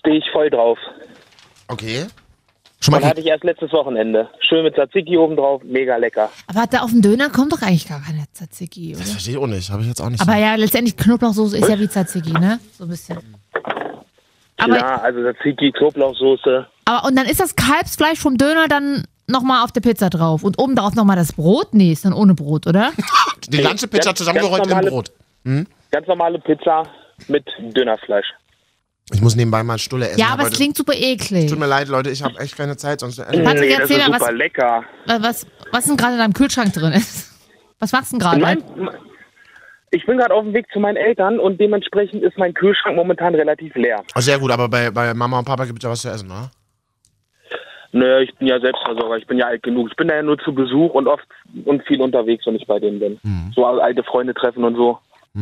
Stehe 0.00 0.18
ich 0.18 0.24
voll 0.32 0.50
drauf. 0.50 0.78
Okay. 1.68 2.06
Schon 2.84 2.92
mal 2.92 3.02
hatte 3.04 3.20
ich 3.20 3.26
erst 3.26 3.44
letztes 3.44 3.72
Wochenende. 3.72 4.28
Schön 4.40 4.62
mit 4.62 4.74
Tzatziki 4.74 5.16
oben 5.16 5.36
drauf, 5.36 5.62
mega 5.64 5.96
lecker. 5.96 6.30
Aber 6.48 6.66
da 6.66 6.80
auf 6.80 6.90
den 6.90 7.00
Döner 7.00 7.30
kommt 7.30 7.52
doch 7.54 7.62
eigentlich 7.62 7.88
gar 7.88 8.02
keine 8.02 8.24
Tzatziki, 8.32 8.92
Das 8.92 9.00
oder? 9.00 9.10
verstehe 9.12 9.34
ich 9.34 9.40
auch 9.40 9.46
nicht. 9.46 9.70
Habe 9.70 9.80
ich 9.82 9.88
jetzt 9.88 10.02
auch 10.02 10.10
nicht 10.10 10.20
Aber 10.20 10.32
so. 10.32 10.38
ja, 10.38 10.54
letztendlich 10.56 10.94
Knoblauchsoße 10.96 11.56
ist 11.56 11.68
ja 11.68 11.78
wie 11.78 11.88
Tzatziki, 11.88 12.32
ne? 12.32 12.60
So 12.76 12.84
ein 12.84 12.90
bisschen. 12.90 13.18
Aber, 14.58 14.76
Klar, 14.76 15.02
also 15.02 15.20
Tzatziki, 15.22 15.72
Knoblauchsoße. 15.72 16.66
aber 16.84 17.08
und 17.08 17.16
dann 17.16 17.26
ist 17.26 17.40
das 17.40 17.56
Kalbsfleisch 17.56 18.18
vom 18.18 18.36
Döner 18.36 18.68
dann 18.68 19.04
nochmal 19.26 19.64
auf 19.64 19.72
der 19.72 19.80
Pizza 19.80 20.10
drauf. 20.10 20.44
Und 20.44 20.58
oben 20.58 20.76
drauf 20.76 20.94
nochmal 20.94 21.16
das 21.16 21.32
Brot? 21.32 21.72
Nee, 21.72 21.92
ist 21.92 22.04
dann 22.04 22.12
ohne 22.12 22.34
Brot, 22.34 22.66
oder? 22.66 22.92
Die 23.48 23.62
ganze 23.62 23.88
Pizza 23.88 24.14
zusammengerollt 24.14 24.66
im 24.66 24.78
Brot. 24.80 25.10
Ganz 25.90 26.06
normale 26.06 26.38
Pizza 26.38 26.82
mit 27.28 27.46
Dönerfleisch. 27.74 28.26
Ich 29.12 29.20
muss 29.20 29.36
nebenbei 29.36 29.62
mal 29.62 29.78
Stulle 29.78 30.08
essen. 30.08 30.18
Ja, 30.18 30.26
hab 30.28 30.34
aber 30.34 30.42
es 30.42 30.48
heute- 30.48 30.56
klingt 30.56 30.76
super 30.76 30.94
eklig. 30.94 31.50
Tut 31.50 31.58
mir 31.58 31.66
leid, 31.66 31.88
Leute, 31.88 32.10
ich 32.10 32.22
habe 32.22 32.38
echt 32.38 32.56
keine 32.56 32.76
Zeit, 32.76 33.00
sonst. 33.00 33.18
Patrick, 33.18 33.42
nee, 33.42 33.70
das 33.70 33.80
erzähl 33.80 33.98
ist 33.98 34.08
mal, 34.08 34.18
super 34.18 34.30
was, 34.32 34.38
lecker. 34.38 34.84
was, 35.06 35.46
was 35.72 35.84
denn 35.84 35.96
gerade 35.96 36.12
in 36.14 36.18
deinem 36.20 36.32
Kühlschrank 36.32 36.72
drin 36.72 36.92
ist. 36.92 37.30
Was 37.80 37.92
machst 37.92 38.12
du 38.12 38.18
denn 38.18 38.26
gerade? 38.30 38.62
ich 39.90 40.06
bin 40.06 40.16
gerade 40.16 40.32
auf 40.32 40.44
dem 40.44 40.54
Weg 40.54 40.64
zu 40.72 40.80
meinen 40.80 40.96
Eltern 40.96 41.38
und 41.38 41.60
dementsprechend 41.60 42.22
ist 42.22 42.38
mein 42.38 42.54
Kühlschrank 42.54 42.96
momentan 42.96 43.34
relativ 43.34 43.74
leer. 43.74 44.02
Oh, 44.16 44.20
sehr 44.20 44.38
gut, 44.38 44.50
aber 44.52 44.68
bei, 44.68 44.90
bei 44.90 45.12
Mama 45.12 45.40
und 45.40 45.44
Papa 45.44 45.66
gibt 45.66 45.80
es 45.80 45.84
ja 45.84 45.90
was 45.90 46.00
zu 46.00 46.08
essen, 46.08 46.30
oder? 46.30 46.50
Nö, 47.92 48.20
ich 48.22 48.34
bin 48.36 48.48
ja 48.48 48.58
Selbstversorger, 48.58 49.18
ich 49.18 49.26
bin 49.26 49.36
ja 49.38 49.46
alt 49.46 49.62
genug. 49.62 49.88
Ich 49.90 49.96
bin 49.96 50.08
da 50.08 50.14
ja 50.16 50.22
nur 50.22 50.38
zu 50.38 50.54
Besuch 50.54 50.94
und 50.94 51.06
oft 51.08 51.26
und 51.64 51.84
viel 51.86 52.00
unterwegs, 52.00 52.46
wenn 52.46 52.56
ich 52.56 52.66
bei 52.66 52.78
denen 52.80 52.98
bin. 53.00 53.20
So 53.54 53.66
alte 53.66 54.02
Freunde 54.02 54.32
treffen 54.34 54.64
und 54.64 54.76
so. 54.76 54.98
Wo, 55.34 55.40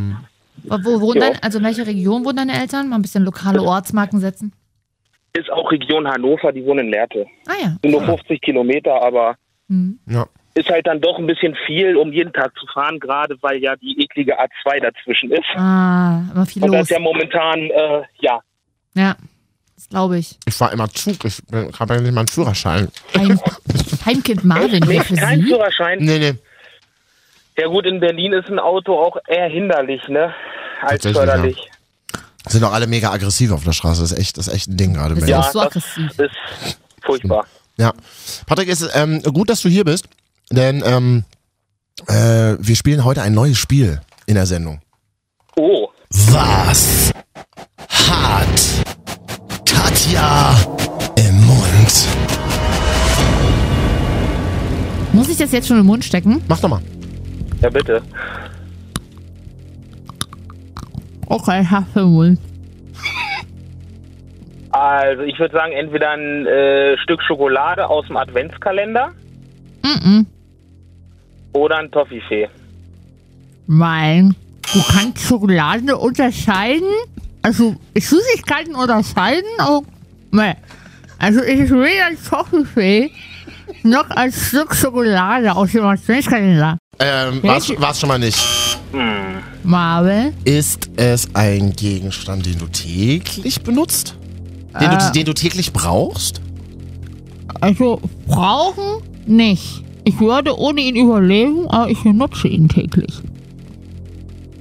wo 0.65 1.01
wohnen 1.01 1.23
Ja. 1.23 1.31
also 1.43 1.59
in 1.59 1.65
welcher 1.65 1.87
Region 1.87 2.25
wohnen 2.25 2.37
deine 2.37 2.61
Eltern? 2.61 2.89
Mal 2.89 2.97
ein 2.97 3.03
bisschen 3.03 3.25
lokale 3.25 3.63
Ortsmarken 3.63 4.21
setzen. 4.21 4.53
Ist 5.35 5.51
auch 5.51 5.71
Region 5.73 6.07
Hannover, 6.07 6.53
die 6.53 6.65
wohnen 6.65 6.87
in 6.87 6.91
Lehrte. 6.93 7.27
Ah 7.47 7.53
ja. 7.61 7.77
Sind 7.83 7.91
nur 7.93 8.03
50 8.05 8.41
Kilometer, 8.41 9.01
aber 9.03 9.37
Hm. 9.69 9.99
Ja. 10.07 10.27
ist 10.55 10.69
halt 10.69 10.87
dann 10.87 11.01
doch 11.01 11.19
ein 11.19 11.27
bisschen 11.27 11.57
viel, 11.67 11.97
um 11.97 12.13
jeden 12.13 12.33
Tag 12.33 12.53
zu 12.59 12.67
fahren, 12.75 12.99
gerade 13.01 13.37
weil 13.41 13.59
ja 13.63 13.75
die 13.77 13.97
eklige 14.03 14.39
A2 14.39 14.81
dazwischen 14.81 15.31
ist. 15.31 15.45
Ah, 15.57 16.23
immer 16.35 16.45
viel 16.47 16.63
Und 16.63 16.73
das 16.73 16.81
los. 16.81 16.91
ist 16.91 16.91
ja 16.91 16.99
momentan, 17.01 17.59
äh, 17.61 18.03
ja, 18.21 18.41
Ja, 18.95 19.17
das 19.75 19.89
glaube 19.89 20.19
ich. 20.19 20.39
Ich 20.47 20.55
fahre 20.55 20.75
immer 20.75 20.89
Zug, 20.91 21.25
ich 21.25 21.41
habe 21.81 21.95
ja 21.95 22.01
nicht 22.03 22.13
mal 22.13 22.21
einen 22.21 22.29
Führerschein. 22.29 22.89
Heim, 23.17 23.41
Heimkind 24.05 24.45
Marvin 24.45 24.85
für 24.85 25.15
kein 25.17 25.41
Sie. 25.41 25.47
Führerschein. 25.47 25.99
Nee, 26.01 26.19
nee. 26.19 26.35
Ja 27.59 27.67
gut, 27.67 27.87
in 27.87 28.01
Berlin 28.01 28.33
ist 28.33 28.49
ein 28.49 28.59
Auto 28.59 28.99
auch 28.99 29.17
eher 29.27 29.49
hinderlich, 29.49 30.01
ne? 30.09 30.35
Als 30.81 31.07
förderlich. 31.07 31.57
Sind 32.49 32.63
doch 32.63 32.73
alle 32.73 32.87
mega 32.87 33.11
aggressiv 33.13 33.53
auf 33.53 33.63
der 33.65 33.73
Straße. 33.73 34.01
Das 34.01 34.13
ist 34.13 34.19
echt, 34.19 34.39
das 34.39 34.49
ist 34.49 34.55
echt 34.55 34.69
ein 34.69 34.77
Ding 34.77 34.95
gerade. 34.95 35.15
Ist 35.15 35.33
auch 35.33 35.51
so 35.51 35.59
das 35.61 35.67
aggressiv. 35.69 36.19
ist 36.19 36.79
furchtbar. 37.05 37.47
Ja. 37.77 37.93
Patrick, 38.47 38.69
ist 38.69 38.89
ähm, 38.95 39.23
gut, 39.23 39.49
dass 39.51 39.61
du 39.63 39.69
hier 39.69 39.85
bist, 39.85 40.07
denn 40.51 40.83
ähm, 40.85 41.25
äh, 42.09 42.57
wir 42.59 42.77
spielen 42.77 43.05
heute 43.05 43.23
ein 43.23 43.33
neues 43.33 43.59
Spiel 43.59 44.01
in 44.27 44.35
der 44.35 44.47
Sendung. 44.47 44.81
Oh, 45.57 45.89
Was 46.11 47.13
hat 47.89 48.85
Katja 49.65 50.55
im 51.17 51.47
Mund? 51.47 52.07
Muss 55.13 55.29
ich 55.29 55.37
das 55.37 55.53
jetzt 55.53 55.69
schon 55.69 55.79
im 55.79 55.87
Mund 55.87 56.05
stecken? 56.05 56.43
Mach 56.49 56.59
doch 56.59 56.69
mal. 56.69 56.83
Ja 57.63 57.71
bitte. 57.71 58.03
Okay, 61.27 61.65
Hafermilch. 61.65 62.39
Also 64.71 65.23
ich 65.23 65.39
würde 65.39 65.53
sagen, 65.55 65.73
entweder 65.73 66.11
ein 66.11 66.47
äh, 66.47 66.97
Stück 66.99 67.23
Schokolade 67.23 67.89
aus 67.89 68.07
dem 68.07 68.17
Adventskalender 68.17 69.13
Mhm. 69.85 70.27
oder 71.53 71.79
ein 71.79 71.91
Toffifee. 71.91 72.49
Weil 73.67 74.31
du 74.73 74.81
kannst 74.93 75.27
Schokolade 75.27 75.97
unterscheiden. 75.97 76.89
Also 77.43 77.75
Süßigkeiten 77.97 78.75
unterscheiden. 78.77 79.49
Oh, 79.69 79.83
nee. 80.31 80.55
Also 81.19 81.41
ist 81.41 81.71
weder 81.73 82.07
ein 82.07 82.19
Toffifee 82.29 83.11
noch 83.83 84.09
ein 84.11 84.33
Stück 84.33 84.75
Schokolade 84.75 85.55
aus 85.55 85.73
dem 85.73 85.85
Adventskalender. 85.85 86.79
Ähm, 86.99 87.43
war's, 87.43 87.73
war's 87.79 88.01
schon 88.01 88.09
mal 88.09 88.19
nicht. 88.19 88.39
Marvel? 89.65 90.33
Ist 90.45 90.91
es 90.97 91.35
ein 91.35 91.73
Gegenstand, 91.73 92.47
den 92.47 92.59
du 92.59 92.67
täglich 92.67 93.63
benutzt? 93.63 94.17
Den, 94.81 94.91
Äh. 94.91 94.99
du, 94.99 95.13
den 95.13 95.25
du 95.27 95.33
täglich 95.35 95.73
brauchst? 95.73 96.41
Also 97.61 98.01
brauchen 98.27 99.03
nicht. 99.27 99.83
Ich 100.05 100.19
würde 100.19 100.59
ohne 100.59 100.81
ihn 100.81 100.97
überleben, 100.97 101.69
aber 101.69 101.89
ich 101.91 102.03
benutze 102.03 102.49
ihn 102.49 102.69
täglich. 102.69 103.21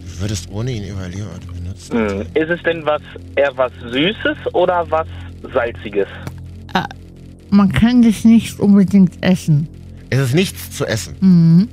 Du 0.06 0.22
würdest 0.22 0.50
ohne 0.52 0.72
ihn 0.72 0.84
überleben, 0.84 1.24
aber 1.34 1.40
du 1.40 1.54
benutzt. 1.54 1.94
Hm. 1.94 2.22
Ist 2.36 2.50
es 2.52 2.62
denn 2.64 2.86
was 2.86 3.02
eher 3.36 3.52
was 3.56 3.72
Süßes 3.92 4.54
oder 4.54 4.86
was 4.90 5.08
Salziges? 5.54 6.08
Man 7.52 7.72
kann 7.72 8.02
das 8.02 8.24
nicht 8.24 8.60
unbedingt 8.60 9.22
essen. 9.22 9.68
Es 10.10 10.20
ist 10.20 10.34
nichts 10.34 10.72
zu 10.72 10.86
essen. 10.86 11.16
Mhm. 11.20 11.68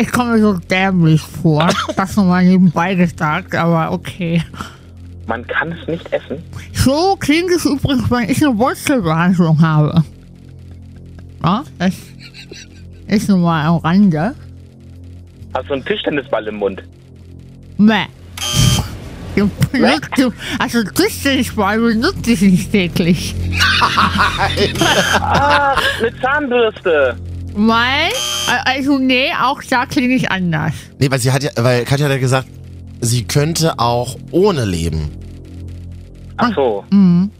Ich 0.00 0.10
komme 0.10 0.32
mir 0.32 0.40
so 0.40 0.54
dämlich 0.54 1.20
vor. 1.20 1.68
das 1.96 2.16
nochmal 2.16 2.44
nebenbei 2.44 2.94
gesagt, 2.94 3.54
aber 3.54 3.92
okay. 3.92 4.42
Man 5.26 5.46
kann 5.46 5.72
es 5.72 5.86
nicht 5.86 6.10
essen. 6.12 6.42
So 6.72 7.14
klingt 7.20 7.50
es 7.50 7.66
übrigens, 7.66 8.10
wenn 8.10 8.30
ich 8.30 8.44
eine 8.44 8.56
Wurzelbehandlung 8.56 9.60
habe. 9.60 10.02
Ja, 11.44 11.62
das 11.78 11.94
ist 13.08 13.28
nun 13.28 13.42
mal 13.42 13.66
am 13.66 13.76
Rande. 13.76 14.34
Hast 15.54 15.68
du 15.68 15.74
einen 15.74 15.84
Tischtennisball 15.84 16.46
im 16.48 16.56
Mund? 16.56 16.82
Meh. 19.36 19.42
Den 19.42 19.50
benutzt- 19.72 20.36
Also 20.58 20.82
Tischtennisball 20.84 21.78
benutze 21.80 22.32
ich 22.32 22.40
nicht 22.42 22.72
täglich. 22.72 23.34
Ah, 25.20 25.74
eine 26.00 26.20
Zahnbürste. 26.20 27.16
Weil, 27.54 28.10
also 28.64 28.98
nee, 28.98 29.26
auch 29.42 29.62
da 29.68 29.84
klinge 29.86 30.14
ich 30.14 30.30
anders. 30.30 30.72
Nee, 30.98 31.10
weil 31.10 31.18
sie 31.18 31.30
hat 31.32 31.42
ja, 31.42 31.50
weil 31.56 31.84
Katja 31.84 32.06
hat 32.06 32.12
ja 32.12 32.18
gesagt, 32.18 32.48
sie 33.00 33.24
könnte 33.24 33.78
auch 33.78 34.16
ohne 34.30 34.64
leben. 34.64 35.10
Ach 36.38 36.50
so. 36.54 36.84
Mhm. 36.90 37.30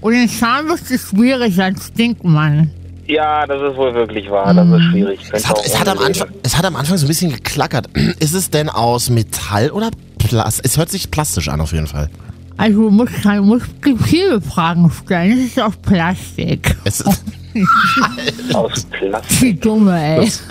Und 0.00 0.12
den 0.12 0.28
Zahnbürste 0.28 0.94
ist 0.94 1.08
schwierig, 1.10 1.56
dann 1.56 1.76
stinkt 1.76 2.22
man. 2.22 2.70
Ja, 3.08 3.46
das 3.46 3.60
ist 3.70 3.76
wohl 3.76 3.94
wirklich 3.94 4.28
wahr. 4.30 4.52
Das 4.54 4.66
ist 4.68 4.82
schwierig. 4.90 5.20
Es 5.32 5.48
hat, 5.48 5.58
es, 5.64 5.78
hat 5.78 5.88
am 5.88 5.98
Anfang, 5.98 6.28
es 6.42 6.56
hat 6.56 6.64
am 6.64 6.76
Anfang 6.76 6.96
so 6.96 7.06
ein 7.06 7.08
bisschen 7.08 7.30
geklackert. 7.32 7.88
Ist 8.20 8.34
es 8.34 8.50
denn 8.50 8.68
aus 8.68 9.10
Metall 9.10 9.70
oder 9.70 9.90
Plast? 10.28 10.60
Es 10.64 10.76
hört 10.76 10.90
sich 10.90 11.10
plastisch 11.10 11.48
an 11.48 11.60
auf 11.60 11.72
jeden 11.72 11.86
Fall. 11.86 12.10
Also 12.56 12.82
du 12.82 12.90
musst, 12.90 13.12
du 13.24 13.42
musst 13.42 13.66
viele 14.04 14.40
Fragen 14.40 14.90
stellen. 14.90 15.38
Es 15.38 15.46
ist 15.46 15.60
aus 15.60 15.76
Plastik. 15.76 16.76
Es 16.84 17.00
ist, 17.00 17.22
Aus 18.54 18.84
Plastik. 18.84 19.42
Wie 19.42 19.54
dumme, 19.54 19.98
ey. 19.98 20.24
ist 20.26 20.42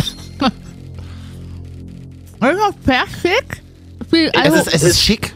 das 2.39 2.57
aus 2.59 2.75
Plastik? 2.83 3.63
Wie, 4.11 4.25
es, 4.25 4.33
also, 4.35 4.57
ist, 4.57 4.73
es 4.73 4.83
ist 4.83 5.01
schick. 5.01 5.33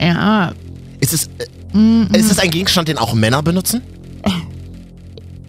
ja, 0.00 0.52
Ist 1.00 1.12
es, 1.12 1.26
äh, 1.38 2.18
ist 2.18 2.30
es 2.30 2.38
ein 2.38 2.50
Gegenstand, 2.50 2.88
den 2.88 2.98
auch 2.98 3.14
Männer 3.14 3.42
benutzen? 3.42 3.82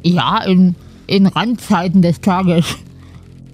ja, 0.04 0.44
in, 0.44 0.76
in 1.08 1.28
Randzeiten 1.28 2.02
des 2.02 2.22
Tages. 2.22 2.66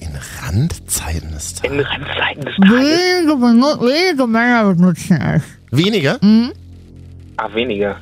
In 0.03 0.09
Randzeiten 0.41 1.31
des 1.31 1.53
Tages. 1.55 1.71
In 1.71 1.79
Randzeiten 1.79 2.43
des 2.45 2.55
Tages. 2.57 2.71
Wenige, 2.71 3.33
benu- 3.33 3.79
wenige 3.81 4.27
Männer 4.27 4.73
benutzen 4.73 5.21
es. 5.21 5.43
Wenige? 5.71 6.19
Ah, 7.37 7.49
weniger. 7.53 7.95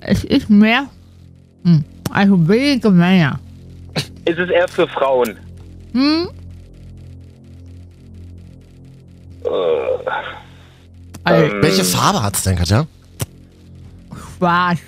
Es 0.00 0.24
ist 0.24 0.50
mehr. 0.50 0.86
Hm, 1.64 1.84
Also 2.10 2.48
wenige 2.48 2.90
Männer. 2.90 3.38
Ist 4.24 4.38
es 4.38 4.50
eher 4.50 4.68
für 4.68 4.86
Frauen? 4.88 5.36
Hm? 5.92 6.28
Äh, 9.44 9.48
Also 11.24 11.44
ähm, 11.44 11.62
Welche 11.62 11.84
Farbe 11.84 12.22
hat 12.22 12.36
es 12.36 12.42
denn, 12.42 12.56
Katja? 12.56 12.86
schwarz. 14.38 14.78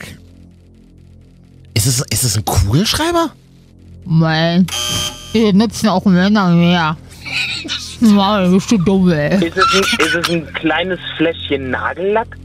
Ist 1.75 1.87
es, 1.87 2.01
ist 2.11 2.25
es 2.25 2.37
ein 2.37 2.45
Kugelschreiber? 2.45 3.31
Weil 4.05 4.67
wir 5.33 5.53
nutzen 5.53 5.89
auch 5.89 6.05
Männer 6.05 6.51
mehr. 6.51 6.97
Mann, 8.01 8.53
bist 8.53 8.71
du 8.73 8.79
dumm, 8.79 9.11
ey. 9.11 9.35
Ist 9.47 9.57
es, 9.57 9.75
ein, 9.75 10.07
ist 10.07 10.15
es 10.15 10.31
ein 10.31 10.53
kleines 10.55 10.99
Fläschchen 11.17 11.71
Nagellack? 11.71 12.37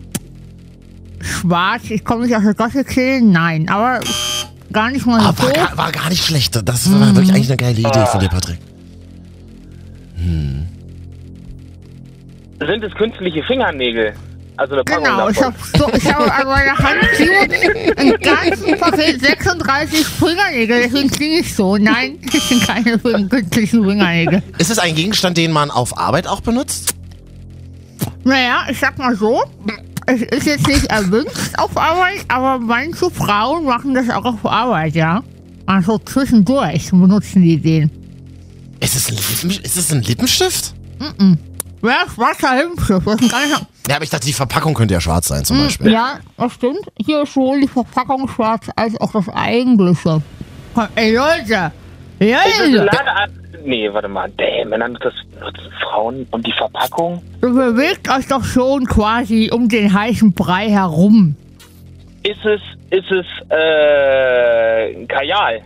Schwarz, 1.22 1.84
ich 1.90 2.04
komme 2.04 2.26
nicht 2.26 2.36
aus 2.36 2.44
der 2.44 2.54
Gosse 2.54 2.84
killen, 2.84 3.32
nein, 3.32 3.68
aber 3.70 4.00
gar 4.72 4.92
nicht 4.92 5.06
mal 5.06 5.20
Ah, 5.22 5.34
so. 5.36 5.44
war, 5.44 5.52
gar, 5.54 5.78
war 5.78 5.92
gar 5.92 6.10
nicht 6.10 6.24
schlecht. 6.24 6.56
Das 6.68 6.92
war 6.92 7.00
wirklich 7.16 7.32
eigentlich 7.34 7.48
eine 7.48 7.58
geile 7.58 7.80
Idee 7.80 8.06
von 8.12 8.20
dir, 8.20 8.30
Patrick. 8.30 8.60
Sind 12.60 12.84
es 12.84 12.94
künstliche 12.96 13.44
Fingernägel? 13.44 14.14
Also 14.58 14.74
eine 14.74 14.84
Packung 14.84 15.03
Genau, 15.03 15.30
ich 15.30 15.38
davon. 15.38 15.53
habe 15.53 15.78
so, 15.78 15.97
ich 15.97 16.14
hab 16.14 16.39
an 16.39 16.47
meiner 16.47 16.78
Hand 16.78 16.97
7 17.18 17.97
ein 17.97 18.14
ganzen 18.22 18.80
Paket 18.80 19.22
36 19.22 20.06
Fingernägel, 20.06 20.82
deswegen 20.84 21.10
klinge 21.10 21.39
ich 21.39 21.53
so. 21.56 21.76
Nein, 21.78 22.20
das 22.32 22.47
sind 22.49 22.66
keine 22.66 22.97
künstlichen 22.99 23.84
Fingernägel. 23.84 24.41
Ist 24.58 24.72
es 24.72 24.80
ein 24.80 24.95
Gegenstand, 24.95 25.38
den 25.38 25.51
man 25.51 25.72
auf 25.72 25.97
Arbeit 25.97 26.28
auch 26.28 26.41
benutzt? 26.41 26.95
Naja, 28.24 28.66
ich 28.70 28.80
sag 28.80 28.97
mal 28.97 29.16
so, 29.16 29.43
es 30.08 30.22
ist 30.22 30.45
jetzt 30.45 30.68
nicht 30.68 30.86
erwünscht 30.86 31.58
auf 31.58 31.76
Arbeit, 31.78 32.26
aber 32.30 32.58
manche 32.60 33.10
Frauen 33.12 33.66
machen 33.66 33.93
das 33.93 34.10
auch 34.10 34.26
auf 34.26 34.45
Arbeit, 34.45 34.95
ja. 34.95 35.22
Also 35.66 35.97
zwischendurch 35.99 36.89
benutzen 36.91 37.41
die 37.41 37.58
den. 37.58 37.91
Ist 38.80 38.95
es 38.95 39.10
ein, 39.10 39.16
Lippen, 39.16 39.64
ist 39.64 39.78
es 39.78 39.91
ein 39.91 40.01
Lippenstift? 40.01 40.74
Wer 41.82 42.06
ist 42.08 42.18
Wasserhilfschiff? 42.18 43.03
Das 43.03 43.22
ist 43.22 43.32
gar 43.32 43.45
nicht. 43.45 43.66
Ja, 43.88 43.96
aber 43.96 44.04
ich 44.04 44.10
dachte, 44.10 44.26
die 44.26 44.34
Verpackung 44.34 44.74
könnte 44.74 44.94
ja 44.94 45.02
schwarz 45.02 45.28
sein 45.28 45.46
zum 45.46 45.60
Beispiel. 45.60 45.92
Ja, 45.92 46.20
das 46.38 46.54
stimmt. 46.54 46.82
Hier 46.98 47.22
ist 47.22 47.34
sowohl 47.34 47.62
die 47.62 47.68
Verpackung 47.68 48.28
schwarz 48.28 48.68
als 48.76 49.00
auch 49.00 49.12
das 49.12 49.30
eigentliche. 49.30 50.22
Ey 50.96 51.16
Leute! 51.16 51.72
Ist! 52.20 52.72
Ladeart? 52.72 53.32
Nee, 53.64 53.92
warte 53.92 54.08
mal. 54.08 54.32
Damn, 54.38 54.70
Männer 54.70 54.90
das 54.90 55.14
nutzen 55.40 55.72
Frauen 55.82 56.28
und 56.32 56.46
die 56.46 56.54
Verpackung? 56.54 57.22
Ihr 57.42 57.50
bewegt 57.50 58.10
euch 58.10 58.28
doch 58.28 58.44
schon 58.44 58.86
quasi 58.86 59.50
um 59.52 59.70
den 59.70 59.94
heißen 59.94 60.34
Brei 60.34 60.70
herum. 60.70 61.36
Ist 62.24 62.44
es, 62.44 62.62
ist 62.92 63.12
es, 63.12 63.26
äh, 63.50 64.96
ein 64.96 65.08
Kajal? 65.08 65.62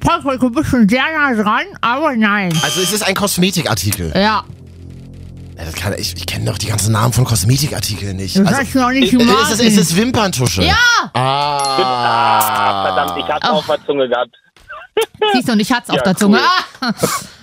Patrick, 0.00 0.40
du 0.40 0.50
bist 0.50 0.70
schon 0.70 0.88
sehr 0.88 1.02
nah 1.16 1.34
dran, 1.34 1.66
aber 1.80 2.16
nein. 2.16 2.52
Also 2.64 2.80
ist 2.80 2.92
es 2.92 3.02
ein 3.02 3.14
Kosmetikartikel? 3.14 4.12
Ja, 4.14 4.20
Ja, 4.20 4.44
kann, 5.76 5.94
ich 5.98 6.14
ich 6.16 6.26
kenne 6.26 6.46
doch 6.46 6.58
die 6.58 6.66
ganzen 6.66 6.92
Namen 6.92 7.12
von 7.12 7.24
Kosmetikartikeln 7.24 8.16
nicht. 8.16 8.36
das 8.36 8.46
Also, 8.46 8.60
hast 8.60 8.74
du 8.74 8.78
noch 8.80 8.90
nicht 8.90 9.12
ist, 9.12 9.18
gemacht. 9.18 9.52
es, 9.52 9.60
ist 9.60 9.76
es 9.78 9.96
Wimperntusche? 9.96 10.62
Ja! 10.62 10.74
Ah. 11.14 11.58
Ah, 11.82 12.82
verdammt, 12.94 13.18
ich 13.24 13.32
hatte 13.32 13.50
auf 13.50 13.66
der 13.66 13.84
Zunge 13.86 14.08
gehabt. 14.08 14.34
Siehst 15.32 15.48
du, 15.48 15.52
und 15.52 15.60
ich 15.60 15.72
hat's 15.72 15.88
auf 15.90 15.96
Ja, 15.96 16.02
der 16.02 16.16
Zunge. 16.16 16.38
cool. 16.38 16.88
Ah. 16.88 16.94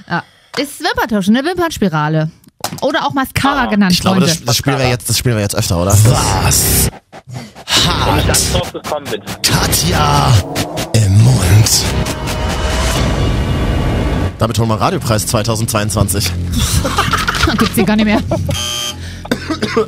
Ja. 0.09 0.23
Ist 0.61 0.79
Wimperntusche, 0.79 1.31
eine 1.31 1.43
Wimpernspirale. 1.45 2.31
Oder 2.81 3.05
auch 3.05 3.13
Mascara 3.13 3.67
genannt, 3.67 3.93
Ich 3.93 4.01
glaube, 4.01 4.19
das, 4.19 4.43
das, 4.43 4.57
spielen 4.57 4.77
wir 4.77 4.89
jetzt, 4.89 5.09
das 5.09 5.17
spielen 5.17 5.35
wir 5.35 5.41
jetzt 5.43 5.55
öfter, 5.55 5.77
oder? 5.81 5.91
Was 6.43 6.89
ich 6.89 8.51
drauf 8.53 8.73
gekommen 8.73 9.05
bin. 9.09 9.21
Katja 9.41 10.33
im 10.93 11.23
Mund? 11.23 11.83
Damit 14.39 14.59
holen 14.59 14.69
wir 14.69 14.79
Radiopreis 14.81 15.25
2022. 15.27 16.31
Gibt's 17.57 17.75
hier 17.75 17.83
gar 17.85 17.95
nicht 17.95 18.05
mehr. 18.05 18.19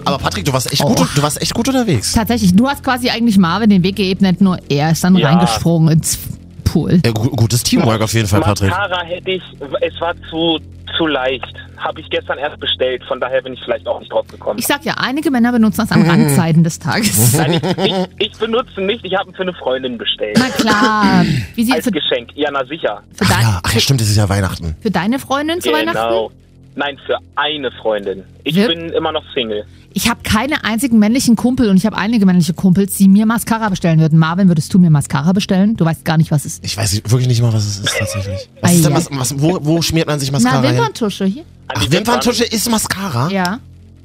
Aber 0.05 0.17
Patrick, 0.17 0.45
du 0.45 0.53
warst 0.53 0.71
echt, 0.71 0.81
gut, 0.81 1.07
du 1.15 1.21
warst 1.21 1.41
echt 1.41 1.53
gut 1.53 1.67
unterwegs. 1.67 2.13
Tatsächlich, 2.13 2.55
du 2.55 2.67
hast 2.67 2.83
quasi 2.83 3.09
eigentlich 3.09 3.37
Marvin 3.37 3.69
den 3.69 3.83
Weg 3.83 3.95
geebnet, 3.95 4.41
nur 4.41 4.57
er 4.69 4.91
ist 4.91 5.03
dann 5.03 5.15
Ja. 5.15 5.29
reingesprungen 5.29 5.93
ins 5.93 6.19
Pool. 6.63 7.01
Ja, 7.05 7.11
gu 7.11 7.29
gutes 7.29 7.63
Teamwork 7.63 8.01
auf 8.01 8.13
jeden 8.13 8.27
Fall, 8.27 8.41
Patrick. 8.41 8.69
Mascara 8.69 9.03
hätte 9.03 9.31
ich, 9.31 9.41
es 9.81 9.99
war 9.99 10.13
zu, 10.29 10.59
zu 10.97 11.07
leicht. 11.07 11.45
Habe 11.77 12.01
ich 12.01 12.09
gestern 12.09 12.37
erst 12.37 12.59
bestellt, 12.59 13.01
von 13.07 13.19
daher 13.21 13.41
bin 13.41 13.53
ich 13.53 13.59
vielleicht 13.63 13.87
auch 13.87 13.99
nicht 13.99 14.11
drauf 14.11 14.27
gekommen. 14.27 14.59
Ich 14.59 14.67
sag 14.67 14.83
ja, 14.83 14.95
einige 14.97 15.31
Männer 15.31 15.51
benutzen 15.53 15.77
das 15.87 15.91
an 15.91 16.07
Randzeiten 16.07 16.63
des 16.63 16.77
Tages. 16.77 17.33
Nein, 17.37 17.53
ich, 17.53 17.85
ich, 17.85 17.93
ich 18.31 18.37
benutze 18.37 18.81
nicht, 18.81 19.03
ich 19.05 19.15
habe 19.15 19.29
ihn 19.29 19.33
für 19.35 19.43
eine 19.43 19.53
Freundin 19.53 19.97
bestellt. 19.97 20.37
Na 20.37 20.49
klar. 20.49 21.25
Wie 21.55 21.63
sieht 21.63 21.73
Als 21.73 21.85
für, 21.85 21.91
Geschenk. 21.91 22.31
Ja, 22.35 22.49
na 22.51 22.65
sicher. 22.65 23.01
für, 23.13 23.23
Ach 23.25 23.29
dein, 23.29 23.41
ja, 23.43 23.59
ach 23.63 23.73
ja, 23.73 23.79
stimmt, 23.79 24.01
es 24.01 24.09
ist 24.09 24.17
ja 24.17 24.27
Weihnachten. 24.27 24.75
für 24.81 24.91
deine 24.91 25.19
Freundin 25.19 25.61
zu 25.61 25.69
Genau. 25.71 26.31
Nein, 26.79 26.97
für 27.05 27.17
eine 27.35 27.71
Freundin. 27.71 28.23
Ich 28.45 28.55
Wir- 28.55 28.67
bin 28.69 28.89
immer 28.89 29.11
noch 29.11 29.23
Single. 29.33 29.65
Ich 29.93 30.07
habe 30.09 30.21
keine 30.23 30.63
einzigen 30.63 30.97
männlichen 30.97 31.35
Kumpel 31.35 31.67
und 31.69 31.75
ich 31.75 31.85
habe 31.85 31.97
einige 31.97 32.25
männliche 32.25 32.53
Kumpels, 32.53 32.95
die 32.95 33.09
mir 33.09 33.25
Mascara 33.25 33.67
bestellen 33.67 33.99
würden. 33.99 34.17
Marvin, 34.17 34.47
würdest 34.47 34.73
du 34.73 34.79
mir 34.79 34.89
Mascara 34.89 35.33
bestellen? 35.33 35.75
Du 35.75 35.83
weißt 35.83 36.05
gar 36.05 36.15
nicht, 36.17 36.31
was 36.31 36.45
es 36.45 36.53
ist. 36.53 36.63
Ich 36.65 36.77
weiß 36.77 37.01
wirklich 37.05 37.27
nicht 37.27 37.41
mal, 37.41 37.51
was 37.51 37.65
es 37.65 37.79
ist 37.79 37.97
tatsächlich. 37.97 38.47
Was 38.61 38.73
ist 38.75 38.85
denn, 38.85 38.93
was, 38.93 39.09
was, 39.11 39.41
wo, 39.41 39.57
wo 39.61 39.81
schmiert 39.81 40.07
man 40.07 40.19
sich 40.19 40.31
Mascara 40.31 40.61
Na? 40.61 40.69
Wimperntusche 40.69 41.25
hier. 41.25 41.43
Ach, 41.67 41.91
Wimperntusche 41.91 42.45
ist 42.45 42.69
Mascara? 42.71 43.29
Ja. 43.29 43.59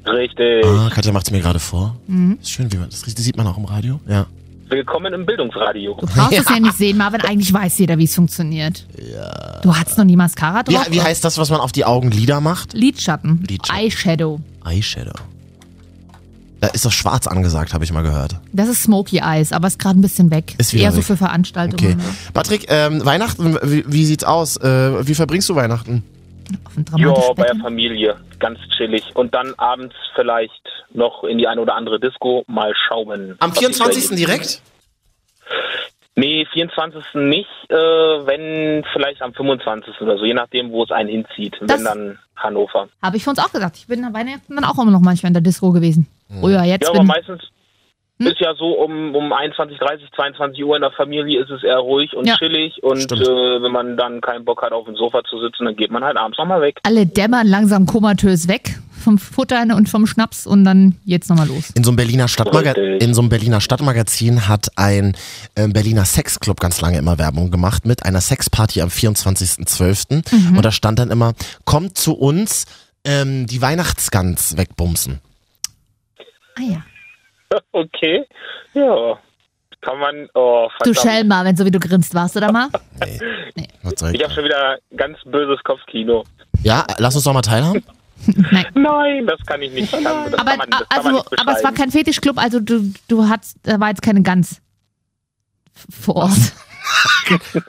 Richtig. 0.05 0.65
Ah, 0.65 0.89
Katja 0.93 1.13
macht's 1.13 1.31
mir 1.31 1.39
gerade 1.39 1.59
vor. 1.59 1.95
Mhm. 2.07 2.39
Ist 2.41 2.51
schön, 2.51 2.69
wie 2.73 2.77
man, 2.77 2.89
das, 2.89 3.01
das 3.01 3.13
sieht 3.15 3.37
man 3.37 3.47
auch 3.47 3.57
im 3.57 3.65
Radio. 3.65 3.99
Ja. 4.07 4.25
Willkommen 4.67 5.13
im 5.13 5.25
Bildungsradio. 5.27 5.95
Du 5.99 6.07
brauchst 6.07 6.39
es 6.39 6.49
ja 6.49 6.59
nicht 6.59 6.75
sehen, 6.75 6.97
Marvin. 6.97 7.21
Eigentlich 7.21 7.53
weiß 7.53 7.77
jeder, 7.77 7.99
wie 7.99 8.05
es 8.05 8.15
funktioniert. 8.15 8.87
Ja. 8.97 9.59
Du 9.61 9.75
hattest 9.75 9.97
noch 9.97 10.05
nie 10.05 10.15
Mascara 10.15 10.63
Wie, 10.67 10.73
drauf? 10.73 10.87
wie 10.89 11.01
heißt 11.01 11.23
das, 11.23 11.37
was 11.37 11.51
man 11.51 11.59
auf 11.59 11.71
die 11.71 11.85
Augenlider 11.85 12.41
macht? 12.41 12.73
Lidschatten. 12.73 13.43
Lidschatten. 13.47 13.79
Eyeshadow. 13.83 14.39
Eyeshadow. 14.65 15.13
Da 16.61 16.67
ist 16.69 16.83
doch 16.83 16.91
schwarz 16.91 17.27
angesagt, 17.27 17.75
habe 17.75 17.83
ich 17.83 17.93
mal 17.93 18.01
gehört. 18.01 18.37
Das 18.53 18.67
ist 18.67 18.81
Smoky 18.81 19.19
Eyes, 19.19 19.51
aber 19.51 19.67
ist 19.67 19.77
gerade 19.77 19.99
ein 19.99 20.01
bisschen 20.01 20.31
weg. 20.31 20.55
Ist 20.57 20.73
wieder 20.73 20.85
Eher 20.85 20.91
so 20.93 20.97
weg. 20.97 21.03
für 21.05 21.17
Veranstaltungen. 21.17 21.93
Okay. 21.93 22.03
Patrick, 22.33 22.65
ähm, 22.69 23.05
Weihnachten, 23.05 23.59
wie, 23.61 23.83
wie 23.87 24.05
sieht's 24.05 24.23
aus? 24.23 24.57
Äh, 24.57 25.07
wie 25.07 25.13
verbringst 25.13 25.47
du 25.47 25.55
Weihnachten? 25.55 26.03
Auf 26.65 26.77
ein 26.77 26.85
Ja, 26.97 27.13
bei 27.35 27.43
der. 27.43 27.55
Familie. 27.61 28.15
Ganz 28.39 28.59
chillig. 28.77 29.03
Und 29.15 29.33
dann 29.33 29.53
abends 29.55 29.95
vielleicht 30.15 30.51
noch 30.93 31.23
in 31.23 31.37
die 31.37 31.47
eine 31.47 31.61
oder 31.61 31.75
andere 31.75 31.99
Disco 31.99 32.43
mal 32.47 32.73
schauen. 32.87 33.35
Am 33.39 33.49
was 33.51 33.57
sich 33.57 33.67
24. 33.67 34.03
ergibt. 34.11 34.19
direkt? 34.19 34.61
Nee, 36.17 36.45
24. 36.53 37.03
nicht. 37.15 37.49
Äh, 37.69 37.75
wenn 37.75 38.85
vielleicht 38.93 39.21
am 39.21 39.33
25. 39.33 39.99
oder 40.01 40.17
so. 40.17 40.23
Je 40.25 40.33
nachdem, 40.33 40.71
wo 40.71 40.83
es 40.83 40.91
einen 40.91 41.09
hinzieht. 41.09 41.57
Das- 41.61 41.77
wenn 41.77 41.83
dann 41.85 42.19
Hannover. 42.37 42.87
Habe 43.01 43.17
ich 43.17 43.23
für 43.23 43.29
uns 43.31 43.39
auch 43.39 43.51
gesagt. 43.51 43.77
Ich 43.77 43.87
bin 43.87 44.03
an 44.03 44.13
Weihnachten 44.13 44.55
dann 44.55 44.63
auch 44.65 44.77
immer 44.77 44.91
noch 44.91 44.99
manchmal 45.01 45.29
in 45.29 45.33
der 45.33 45.41
Disco 45.41 45.71
gewesen. 45.71 46.07
Hm. 46.29 46.43
Oh 46.43 46.49
ja, 46.49 46.63
jetzt 46.63 46.83
Ja, 46.83 46.89
aber 46.89 46.99
bin 46.99 47.07
meistens 48.17 48.39
ist 48.39 48.39
ja 48.45 48.55
so 48.55 48.71
um, 48.81 49.13
um 49.15 49.33
21, 49.33 49.77
30, 49.77 50.07
22 50.15 50.63
Uhr 50.63 50.75
in 50.75 50.81
der 50.81 50.91
Familie 50.91 51.41
ist 51.41 51.49
es 51.49 51.63
eher 51.63 51.77
ruhig 51.77 52.13
und 52.15 52.25
Ja. 52.27 52.35
chillig. 52.37 52.81
Und 52.83 53.11
äh, 53.11 53.61
wenn 53.61 53.71
man 53.71 53.97
dann 53.97 54.21
keinen 54.21 54.45
Bock 54.45 54.61
hat, 54.61 54.71
auf 54.71 54.85
dem 54.85 54.95
Sofa 54.95 55.21
zu 55.29 55.39
sitzen, 55.41 55.65
dann 55.65 55.75
geht 55.75 55.91
man 55.91 56.03
halt 56.03 56.17
abends 56.17 56.37
nochmal 56.37 56.61
weg. 56.61 56.79
alle 56.83 57.05
dämmern 57.05 57.47
langsam 57.47 57.85
komatös 57.85 58.47
weg 58.47 58.79
vom 59.03 59.17
Futter 59.19 59.61
und 59.75 59.87
vom 59.87 60.07
Schnaps 60.07 60.47
und 60.47 60.63
dann 60.63 60.95
geht's 61.05 61.29
nochmal 61.29 61.47
los. 61.47 61.69
In 61.75 61.83
so 61.83 61.91
einem 61.91 61.97
Berliner, 61.97 62.27
Stadtmaga 62.27 62.71
in 62.71 63.13
so 63.13 63.21
einem 63.21 63.29
Berliner 63.29 63.61
Stadtmagazin 63.61 64.47
hat 64.47 64.69
ein 64.77 65.15
ähm, 65.55 65.73
Berliner 65.73 66.05
Sexclub 66.05 66.59
ganz 66.59 66.81
lange 66.81 66.97
immer 66.97 67.19
Werbung 67.19 67.51
gemacht 67.51 67.85
mit 67.85 68.03
einer 68.03 68.19
Sexparty 68.21 68.81
am 68.81 68.89
24.12. 68.89 70.33
Mhm. 70.51 70.57
Und 70.57 70.65
da 70.65 70.71
stand 70.71 70.97
dann 70.99 71.11
immer, 71.11 71.33
kommt 71.65 71.97
zu 71.99 72.15
uns 72.15 72.65
ähm, 73.03 73.45
die 73.45 73.61
Weihnachtsgans 73.61 74.57
wegbumsen. 74.57 75.19
Ah 76.57 76.61
ja. 76.61 76.83
Okay, 77.71 78.25
ja. 78.73 79.17
Kann 79.81 79.99
man, 79.99 80.27
oh, 80.33 80.67
Du 80.83 80.93
verdammt. 80.93 80.99
Schelm, 80.99 81.27
Marvin, 81.27 81.55
so 81.55 81.65
wie 81.65 81.71
du 81.71 81.79
grinst, 81.79 82.13
warst 82.15 82.35
du 82.35 82.39
da 82.39 82.51
mal? 82.51 82.69
Was 83.83 83.93
soll 83.99 84.15
ich 84.15 84.23
habe 84.23 84.33
schon 84.33 84.45
wieder 84.45 84.77
ganz 84.97 85.17
böses 85.25 85.63
Kopfkino. 85.63 86.23
ja, 86.63 86.85
lass 86.97 87.15
uns 87.15 87.23
doch 87.25 87.33
mal 87.33 87.41
teilhaben. 87.41 87.83
Nein, 88.73 89.27
das 89.27 89.39
kann 89.45 89.61
ich 89.61 89.71
nicht. 89.71 89.91
Kann, 89.91 90.03
das 90.03 90.33
Aber, 90.39 90.57
kann 90.57 90.57
man, 90.57 90.69
also, 90.89 91.11
nicht 91.11 91.39
aber 91.39 91.57
es 91.57 91.63
war 91.63 91.71
kein 91.73 91.91
Fetischclub, 91.91 92.37
also 92.39 92.59
du, 92.59 92.91
du 93.07 93.27
hattest, 93.29 93.57
da 93.63 93.79
war 93.79 93.89
jetzt 93.89 94.01
keine 94.01 94.23
Gans 94.23 94.61
vor 95.89 96.15
Ort. 96.15 96.53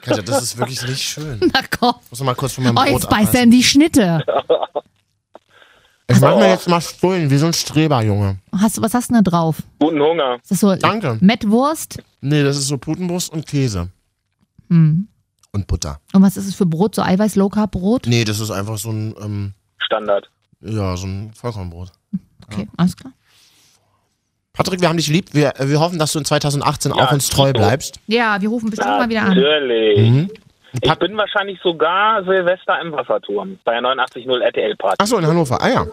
Katja, 0.01 0.21
das 0.23 0.41
ist 0.43 0.57
wirklich 0.57 0.81
nicht 0.87 1.01
schön. 1.01 1.39
Na 1.53 1.59
komm. 1.79 1.95
Muss 2.09 2.21
mal 2.21 2.33
kurz 2.35 2.53
von 2.53 2.63
meinem 2.63 2.77
Oh, 2.77 2.81
Brot 2.81 2.91
jetzt 2.91 3.09
beißt 3.09 3.35
er 3.35 3.43
in 3.43 3.51
die 3.51 3.63
Schnitte. 3.63 4.23
Ich 6.09 6.21
mach 6.21 6.37
mir 6.37 6.47
jetzt 6.49 6.69
mal 6.69 6.79
Stullen, 6.81 7.29
wie 7.29 7.37
so 7.37 7.47
ein 7.47 7.53
Streber, 7.53 8.01
Junge. 8.01 8.37
Hast, 8.57 8.77
du- 8.77 8.81
was 8.81 8.93
hast 8.93 9.09
du 9.09 9.15
denn 9.15 9.23
da 9.23 9.29
drauf? 9.31 9.57
Guten 9.79 9.99
Hunger. 10.01 10.35
Ist 10.41 10.51
das 10.51 10.59
so 10.61 10.73
Danke. 10.75 11.17
Mettwurst? 11.19 12.01
Nee, 12.21 12.43
das 12.43 12.57
ist 12.57 12.67
so 12.67 12.77
Putenbrust 12.77 13.31
und 13.33 13.45
Käse. 13.45 13.89
Hm. 14.69 15.07
Und 15.51 15.67
Butter. 15.67 15.99
Und 16.13 16.21
was 16.21 16.37
ist 16.37 16.47
es 16.47 16.55
für 16.55 16.65
Brot? 16.65 16.95
So 16.95 17.01
Eiweiß, 17.01 17.35
Low 17.35 17.49
Carb 17.49 17.71
Brot? 17.71 18.05
Nee, 18.07 18.23
das 18.23 18.39
ist 18.39 18.51
einfach 18.51 18.77
so 18.77 18.89
ein, 18.91 19.15
ähm, 19.21 19.53
Standard. 19.77 20.29
ja, 20.61 20.95
so 20.97 21.07
ein 21.07 21.31
Vollkornbrot. 21.33 21.91
Okay, 22.49 22.67
alles 22.77 22.95
klar. 22.95 23.13
Patrick, 24.53 24.81
wir 24.81 24.89
haben 24.89 24.97
dich 24.97 25.07
lieb. 25.09 25.33
Wir, 25.33 25.53
wir 25.59 25.79
hoffen, 25.79 25.99
dass 25.99 26.13
du 26.13 26.19
in 26.19 26.25
2018 26.25 26.91
Ja, 26.95 27.05
auch 27.07 27.11
uns 27.11 27.29
treu 27.29 27.51
bleibst. 27.53 27.99
Ja, 28.07 28.41
wir 28.41 28.49
rufen 28.49 28.69
bestimmt 28.69 28.89
mal 28.89 29.07
wieder 29.09 29.21
an. 29.23 29.29
Natürlich. 29.35 30.09
Mhm. 30.09 30.29
Ich 30.81 30.95
bin 30.95 31.17
wahrscheinlich 31.17 31.59
sogar 31.61 32.23
Silvester 32.23 32.79
im 32.81 32.91
Wasserturm 32.91 33.57
bei 33.63 33.73
der 33.73 33.81
89.0 33.81 34.39
RTL 34.41 34.75
Party. 34.75 34.95
Achso, 34.99 35.17
in 35.17 35.25
Hannover. 35.25 35.61
Ah 35.61 35.69
ja. 35.69 35.85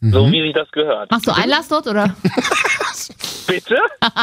So 0.00 0.30
wie 0.30 0.42
sich 0.42 0.54
das 0.54 0.70
gehört. 0.70 1.10
Machst 1.10 1.26
du 1.26 1.32
Einlass 1.32 1.66
dort 1.68 1.88
oder? 1.88 2.14
Bitte? 3.46 3.78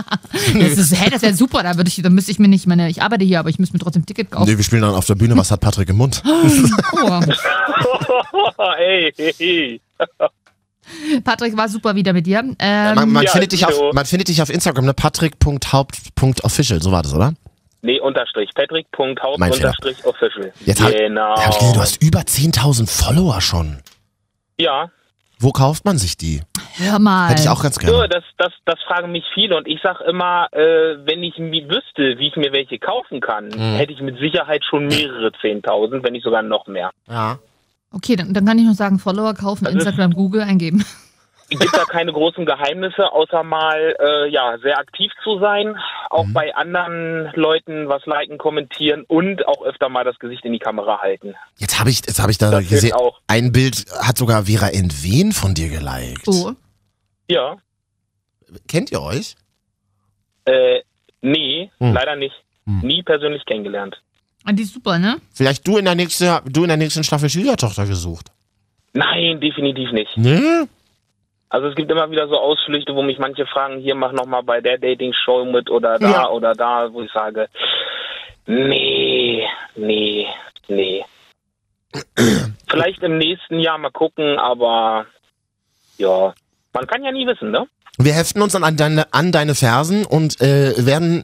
Das 0.54 0.78
ist, 0.78 0.96
hey, 0.96 1.10
das 1.10 1.22
wäre 1.22 1.34
super. 1.34 1.64
Da 1.64 1.76
würde 1.78 1.88
ich, 1.88 2.02
da 2.02 2.10
müsste 2.10 2.32
ich 2.32 2.40
mir 2.40 2.48
nicht 2.48 2.68
meine, 2.68 2.90
ich 2.90 3.02
arbeite 3.02 3.26
hier, 3.26 3.40
aber 3.40 3.50
ich 3.50 3.58
müsste 3.58 3.74
mir 3.76 3.80
trotzdem 3.80 4.04
ein 4.04 4.06
Ticket 4.06 4.32
kaufen. 4.32 4.50
Nee, 4.50 4.58
wir 4.58 4.64
spielen 4.64 4.82
dann 4.82 4.94
auf 4.94 5.06
der 5.06 5.16
Bühne. 5.16 5.36
Was 5.38 5.50
hat 5.52 5.62
Patrick 5.62 5.90
im 5.90 5.98
Mund? 5.98 6.22
Oh. 6.94 7.22
ey. 8.78 9.82
Patrick 11.24 11.58
war 11.58 11.68
super 11.70 11.96
wieder 11.96 12.14
mit 12.14 12.26
dir. 12.28 12.40
Ähm, 12.60 12.96
Man, 12.96 13.12
man, 13.12 13.24
Ja, 13.24 13.32
findet 13.32 13.52
dich 13.52 13.66
auf, 13.66 13.74
man 13.94 14.06
findet 14.06 14.28
dich 14.28 14.42
auf 14.42 14.50
Instagram, 14.50 14.86
ne? 14.86 14.94
Patrick.haupt.official. 14.94 16.82
So 16.82 16.92
war 16.92 17.04
das, 17.04 17.14
oder? 17.14 17.34
Nee, 17.86 18.00
Unterstrich. 18.00 18.50
Fehler. 19.54 19.70
Unterstrich 19.70 20.04
official. 20.06 20.52
Jetzt 20.66 20.82
hab, 20.84 20.92
genau. 20.92 21.36
hab 21.36 21.50
ich 21.52 21.60
gesehen, 21.60 21.74
du 21.74 21.80
hast 21.80 22.02
über 22.04 22.20
10.000 22.20 22.90
Follower 22.90 23.40
schon. 23.42 23.78
ja. 24.58 24.90
Wo 25.38 25.52
kauft 25.52 25.84
man 25.84 25.98
sich 25.98 26.16
die? 26.16 26.42
hör 26.78 26.98
mal. 26.98 27.28
Hätte 27.30 27.42
ich 27.42 27.50
auch 27.50 27.62
ganz 27.62 27.76
So, 27.76 27.82
gerne. 27.82 28.08
das, 28.08 28.24
das, 28.38 28.54
das 28.64 28.80
fragen 28.88 29.12
mich 29.12 29.26
viele 29.34 29.58
und 29.58 29.68
ich 29.68 29.82
sag 29.84 30.00
immer, 30.08 30.48
äh, 30.54 30.96
wenn 31.06 31.22
ich 31.24 31.38
wüsste, 31.70 32.18
wie 32.18 32.28
ich 32.30 32.38
mir 32.38 32.54
welche 32.54 32.80
kaufen 32.80 33.20
kann, 33.20 33.50
Mhm. 33.50 33.76
hätte 33.76 33.92
ich 33.92 34.00
mit 34.00 34.18
Sicherheit 34.18 34.64
schon 34.64 34.88
mehrere 34.88 35.32
10.000, 35.42 36.04
wenn 36.06 36.14
nicht 36.14 36.24
sogar 36.24 36.42
noch 36.42 36.68
mehr. 36.68 36.90
Ja. 37.10 37.38
Okay, 37.92 38.16
dann, 38.16 38.34
dann 38.34 38.46
kann 38.46 38.58
ich 38.60 38.64
noch 38.66 38.76
sagen, 38.76 38.98
Follower 38.98 39.34
kaufen, 39.34 39.66
Also- 39.68 39.78
Instagram, 39.78 40.14
Google 40.14 40.42
eingeben. 40.42 40.86
Gibt 41.50 41.76
da 41.76 41.84
keine 41.86 42.12
großen 42.12 42.46
Geheimnisse, 42.46 43.12
außer 43.12 43.44
mal 43.44 43.96
äh, 44.00 44.30
ja 44.30 44.58
sehr 44.60 44.78
aktiv 44.80 45.12
zu 45.24 45.40
sein, 45.40 45.76
auch 46.10 46.26
bei 46.34 46.56
anderen 46.56 47.32
Leuten 47.36 47.88
was 47.88 48.06
liken, 48.06 48.38
kommentieren 48.38 49.04
und 49.08 49.48
auch 49.48 49.62
öfter 49.64 49.90
mal 49.90 50.04
das 50.04 50.18
Gesicht 50.20 50.44
in 50.46 50.54
die 50.54 50.60
Kamera 50.60 51.00
halten. 51.02 51.36
Jetzt 51.58 51.80
habe 51.80 51.90
ich, 51.90 51.98
jetzt 52.08 52.20
hab 52.22 52.30
ich 52.30 52.38
da 52.38 52.52
Das 52.52 52.68
gesehen, 52.68 52.94
auch. 52.94 53.20
ein 53.28 53.52
Bild 53.52 53.86
hat 54.02 54.18
sogar 54.18 54.46
Vera 54.46 54.70
Entwen 54.70 55.32
von 55.32 55.54
dir 55.54 55.70
geliked. 55.70 56.28
Oh. 56.28 56.52
Ja, 57.30 57.58
Kennt 58.68 58.92
ihr 58.92 59.02
euch? 59.02 59.36
äh, 60.46 60.82
nee, 61.22 61.72
Hm. 61.80 61.94
leider 61.94 62.16
nicht. 62.16 62.36
Hm. 62.66 62.82
Nie 62.82 63.04
persönlich 63.04 63.44
kennengelernt. 63.46 64.00
Ah, 64.44 64.52
Die 64.52 64.64
ist 64.64 64.74
super, 64.74 65.00
ne? 65.00 65.18
Vielleicht 65.34 65.68
du 65.68 65.78
in 65.78 65.86
der 65.86 65.96
nächsten, 65.96 66.28
du 66.46 66.62
in 66.64 66.68
der 66.70 66.78
nächsten 66.78 67.04
Staffel 67.04 67.30
Schwiegertochter 67.30 67.86
gesucht. 67.88 68.28
Nein, 68.94 69.42
definitiv 69.42 69.92
nicht. 69.92 70.16
Ne? 70.18 70.68
Also 71.50 71.68
es 71.68 71.76
gibt 71.76 71.92
immer 71.92 72.10
wieder 72.12 72.28
so 72.28 72.38
Ausflüchte, 72.38 72.96
wo 72.96 73.02
mich 73.04 73.20
manche 73.20 73.46
fragen, 73.46 73.80
hier 73.80 73.96
mach 73.96 74.12
noch 74.12 74.26
mal 74.26 74.42
bei 74.42 74.62
der 74.62 74.78
Dating-Show 74.78 75.46
mit 75.46 75.70
oder 75.70 76.00
da 76.00 76.10
Ja. 76.10 76.30
oder 76.30 76.54
da, 76.54 76.92
wo 76.92 77.02
ich 77.02 77.12
sage, 77.12 77.48
nee, 78.46 79.48
nee, 79.76 80.28
nee. 80.68 81.06
Vielleicht 82.70 83.02
im 83.04 83.18
nächsten 83.18 83.60
Jahr 83.60 83.78
mal 83.78 83.92
gucken, 83.92 84.38
aber 84.38 85.06
ja, 85.98 86.34
man 86.74 86.88
kann 86.88 87.04
ja 87.04 87.12
nie 87.12 87.26
wissen, 87.28 87.52
ne? 87.52 87.68
Wir 87.98 88.14
heften 88.14 88.42
uns 88.42 88.52
dann 88.54 88.66
an 88.66 88.76
deine, 88.76 89.14
an 89.14 89.32
deine 89.32 89.56
Fersen 89.56 90.06
und 90.06 90.42
äh, 90.42 90.86
werden 90.86 91.24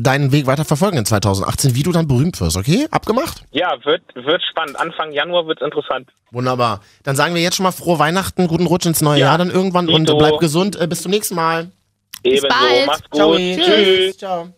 deinen 0.00 0.32
Weg 0.32 0.46
weiter 0.46 0.64
verfolgen 0.64 0.96
in 0.98 1.04
2018, 1.04 1.74
wie 1.74 1.82
du 1.82 1.92
dann 1.92 2.08
berühmt 2.08 2.40
wirst, 2.40 2.56
okay? 2.56 2.86
Abgemacht? 2.90 3.44
Ja, 3.50 3.72
wird, 3.84 4.02
wird 4.14 4.42
spannend. 4.50 4.78
Anfang 4.78 5.12
Januar 5.12 5.46
wird's 5.46 5.62
interessant. 5.62 6.08
Wunderbar. 6.30 6.80
Dann 7.02 7.16
sagen 7.16 7.34
wir 7.34 7.42
jetzt 7.42 7.56
schon 7.56 7.64
mal 7.64 7.72
frohe 7.72 7.98
Weihnachten, 7.98 8.46
guten 8.48 8.66
Rutsch 8.66 8.86
ins 8.86 9.02
neue 9.02 9.20
Ja, 9.20 9.26
Jahr 9.26 9.38
dann 9.38 9.50
irgendwann 9.50 9.88
und 9.88 10.08
Dito. 10.08 10.18
bleib 10.18 10.38
gesund. 10.38 10.80
Äh, 10.80 10.86
bis 10.86 11.02
zum 11.02 11.10
nächsten 11.10 11.34
Mal. 11.34 11.70
Ebenso, 12.24 12.48
bald. 12.48 12.86
mach's 12.86 13.02
gut. 13.10 13.38
Tschüss. 13.38 14.16
Ciao. 14.16 14.48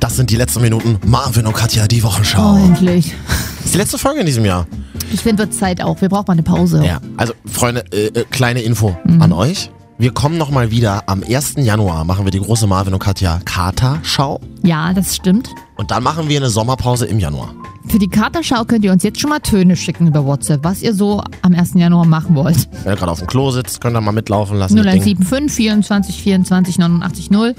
Das 0.00 0.16
sind 0.16 0.30
die 0.30 0.36
letzten 0.36 0.62
Minuten. 0.62 0.98
Marvin 1.06 1.46
und 1.46 1.54
Katja, 1.54 1.86
die 1.86 2.02
Wochenschau. 2.02 2.54
Oh, 2.54 2.56
endlich. 2.56 3.14
Das 3.58 3.66
ist 3.66 3.74
die 3.74 3.78
letzte 3.78 3.98
Folge 3.98 4.20
in 4.20 4.26
diesem 4.26 4.44
Jahr. 4.44 4.66
Ich 5.12 5.20
finde, 5.20 5.42
wird 5.44 5.54
Zeit 5.54 5.82
auch. 5.82 6.00
Wir 6.00 6.08
brauchen 6.08 6.24
mal 6.28 6.32
eine 6.34 6.42
Pause. 6.42 6.82
Ja, 6.84 7.00
also 7.16 7.32
Freunde, 7.46 7.84
äh, 7.92 8.06
äh, 8.06 8.24
kleine 8.30 8.62
Info 8.62 8.96
Mhm. 9.04 9.22
an 9.22 9.32
euch. 9.32 9.70
Wir 9.98 10.12
kommen 10.12 10.38
nochmal 10.38 10.70
wieder. 10.70 11.02
Am 11.08 11.22
1. 11.22 11.56
Januar 11.62 12.04
machen 12.04 12.24
wir 12.24 12.30
die 12.30 12.40
große 12.40 12.66
Marvin 12.66 12.94
und 12.94 13.00
Katja 13.00 13.38
Kater-Schau. 13.44 14.40
Ja, 14.62 14.94
das 14.94 15.14
stimmt. 15.16 15.50
Und 15.76 15.90
dann 15.90 16.02
machen 16.02 16.28
wir 16.28 16.38
eine 16.38 16.48
Sommerpause 16.48 17.04
im 17.06 17.18
Januar. 17.18 17.54
Für 17.86 17.98
die 17.98 18.08
Katerschau 18.08 18.64
könnt 18.64 18.84
ihr 18.84 18.92
uns 18.92 19.02
jetzt 19.02 19.20
schon 19.20 19.30
mal 19.30 19.40
Töne 19.40 19.76
schicken 19.76 20.06
über 20.06 20.24
WhatsApp, 20.24 20.64
was 20.64 20.80
ihr 20.82 20.94
so 20.94 21.22
am 21.42 21.54
1. 21.54 21.72
Januar 21.78 22.06
machen 22.06 22.34
wollt. 22.34 22.68
Wenn 22.84 22.92
ihr 22.92 22.96
gerade 22.96 23.12
auf 23.12 23.18
dem 23.18 23.26
Klo 23.26 23.50
sitzt, 23.50 23.80
könnt 23.80 23.96
ihr 23.96 24.00
mal 24.00 24.12
mitlaufen 24.12 24.56
lassen. 24.58 24.76
das 24.76 24.84
Ding. 24.84 25.02
0175 25.02 25.54
24 25.54 26.22
24 26.22 26.78
89 26.78 27.30
0. 27.30 27.54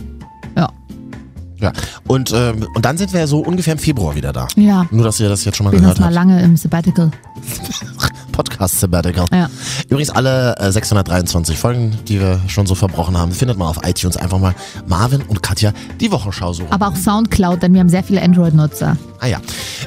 Ja. 1.62 1.68
Ja. 1.68 1.74
Und, 2.08 2.32
ähm, 2.36 2.68
und 2.74 2.84
dann 2.86 2.98
sind 2.98 3.14
wir 3.14 3.28
so 3.28 3.40
ungefähr 3.40 3.74
im 3.74 3.80
Februar 3.80 4.16
wieder 4.16 4.34
da. 4.34 4.48
Ja. 4.56 4.86
Nur, 4.92 5.04
dass 5.06 5.20
ihr 5.20 5.30
das 5.30 5.46
jetzt 5.46 5.56
schon 5.58 5.66
mal 5.66 5.72
Bin 5.72 5.80
gehört 5.82 5.98
jetzt 5.98 6.02
mal 6.02 6.08
habt. 6.08 6.16
lange 6.16 6.42
im 6.42 6.58
Sabbatical. 6.58 7.12
Podcast 8.32 8.80
Sabbatical. 8.80 9.26
Ja. 9.32 9.50
Übrigens 9.90 10.10
alle 10.10 10.56
äh, 10.58 10.72
623 10.72 11.58
Folgen, 11.58 11.98
die 12.08 12.20
wir 12.20 12.40
schon 12.48 12.66
so 12.66 12.76
verbrochen 12.76 13.18
haben, 13.18 13.32
findet 13.32 13.58
man 13.58 13.68
auf 13.68 13.80
iTunes 13.84 14.18
einfach 14.18 14.40
mal 14.40 14.56
Marvin 14.88 15.22
und 15.24 15.44
Katja 15.44 15.74
die 16.00 16.12
Wochenschau 16.12 16.54
suchen. 16.54 16.72
Aber 16.72 16.88
auch 16.88 16.96
Soundcloud, 16.96 17.62
denn 17.62 17.74
wir 17.74 17.80
haben 17.80 17.90
sehr 17.90 18.04
viele 18.04 18.22
Android-Nutzer. 18.22 18.98
Ah 19.20 19.28
ja. 19.28 19.40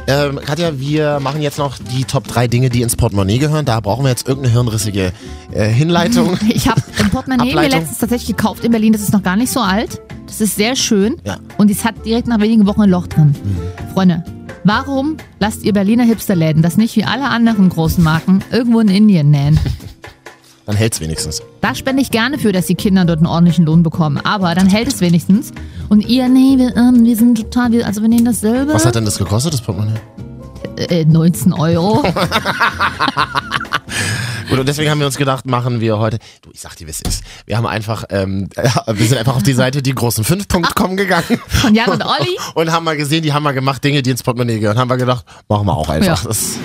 Ähm, 0.07 0.38
Katja, 0.45 0.78
wir 0.78 1.18
machen 1.20 1.42
jetzt 1.42 1.59
noch 1.59 1.76
die 1.78 2.05
Top 2.05 2.28
3 2.28 2.47
Dinge, 2.47 2.70
die 2.70 2.82
ins 2.82 2.97
Portemonnaie 2.97 3.38
gehören. 3.38 3.64
Da 3.64 3.80
brauchen 3.80 4.05
wir 4.05 4.11
jetzt 4.11 4.28
irgendeine 4.28 4.55
hirnrissige 4.55 5.12
äh, 5.53 5.68
Hinleitung. 5.68 6.38
Ich 6.55 6.68
habe 6.68 6.80
ein 6.99 7.11
Portemonnaie 7.11 7.55
mir 7.55 7.68
letztens 7.68 7.99
tatsächlich 7.99 8.36
gekauft 8.36 8.64
in 8.64 8.70
Berlin. 8.70 8.92
Das 8.92 9.03
ist 9.03 9.12
noch 9.12 9.22
gar 9.22 9.34
nicht 9.34 9.51
so 9.51 9.61
alt. 9.61 10.01
Das 10.26 10.40
ist 10.40 10.57
sehr 10.57 10.76
schön. 10.76 11.16
Ja. 11.24 11.38
Und 11.59 11.70
es 11.70 11.84
hat 11.84 12.07
direkt 12.07 12.28
nach 12.28 12.40
wenigen 12.40 12.66
Wochen 12.66 12.82
ein 12.82 12.90
Loch 12.90 13.07
drin. 13.07 13.34
Freunde, 13.92 14.22
warum 14.64 15.16
lasst 15.38 15.62
ihr 15.62 15.72
Berliner 15.72 16.04
Hipsterläden 16.04 16.62
das 16.62 16.76
nicht 16.76 16.96
wie 16.96 17.04
alle 17.04 17.28
anderen 17.28 17.68
großen 17.68 18.02
Marken 18.02 18.42
irgendwo 18.50 18.80
in 18.80 18.88
Indien 18.88 19.30
nähen? 19.30 19.58
Dann 20.66 20.76
hält's 20.76 20.98
wenigstens. 21.00 21.42
Da 21.60 21.74
spende 21.74 22.00
ich 22.00 22.10
gerne 22.10 22.38
für, 22.38 22.50
dass 22.50 22.66
die 22.66 22.74
Kinder 22.74 23.04
dort 23.04 23.18
einen 23.18 23.26
ordentlichen 23.26 23.66
Lohn 23.66 23.82
bekommen. 23.82 24.18
Aber 24.24 24.54
dann 24.54 24.66
hält 24.66 24.88
es 24.88 25.02
wenigstens. 25.02 25.52
Und 25.90 26.08
ihr, 26.08 26.26
nee, 26.30 26.56
wir, 26.56 26.74
ähm, 26.74 27.04
wir 27.04 27.16
sind 27.16 27.36
total, 27.36 27.72
wir, 27.72 27.86
also 27.86 28.00
wir 28.00 28.08
nehmen 28.08 28.24
dasselbe. 28.24 28.72
Was 28.72 28.86
hat 28.86 28.94
denn 28.94 29.04
das 29.04 29.18
gekostet, 29.18 29.52
das 29.52 29.60
Portemonnaie? 29.60 30.00
äh, 30.76 31.04
19 31.04 31.52
Euro. 31.52 32.02
Und 34.59 34.68
deswegen 34.68 34.90
haben 34.90 34.98
wir 34.98 35.07
uns 35.07 35.16
gedacht, 35.16 35.46
machen 35.46 35.80
wir 35.80 35.98
heute. 35.98 36.18
Du, 36.42 36.50
ich 36.52 36.61
sag 36.61 36.76
dir, 36.76 36.86
wie 36.86 36.90
es 36.90 37.00
ist. 37.00 37.24
Wir 37.46 37.57
haben 37.57 37.66
einfach, 37.66 38.05
ähm, 38.11 38.48
wir 38.86 39.07
sind 39.07 39.18
einfach 39.18 39.36
auf 39.36 39.42
die 39.42 39.52
Seite 39.52 39.82
die 39.82 39.94
großen 39.94 40.24
5.com 40.24 40.96
gegangen. 40.96 41.40
Von 41.48 41.74
Jan 41.74 41.90
und 41.90 42.02
Olli. 42.05 42.36
Und 42.55 42.72
haben 42.72 42.84
mal 42.84 42.96
gesehen, 42.96 43.22
die 43.22 43.32
haben 43.32 43.42
mal 43.42 43.52
gemacht, 43.52 43.82
Dinge, 43.84 44.02
die 44.02 44.11
ins 44.11 44.22
Portemonnaie 44.22 44.59
gehören. 44.59 44.78
Haben 44.78 44.90
wir 44.90 44.96
gedacht, 44.96 45.24
machen 45.48 45.66
wir 45.66 45.76
auch 45.76 45.88
einfach. 45.88 46.22
Ja. 46.22 46.28
Das 46.28 46.59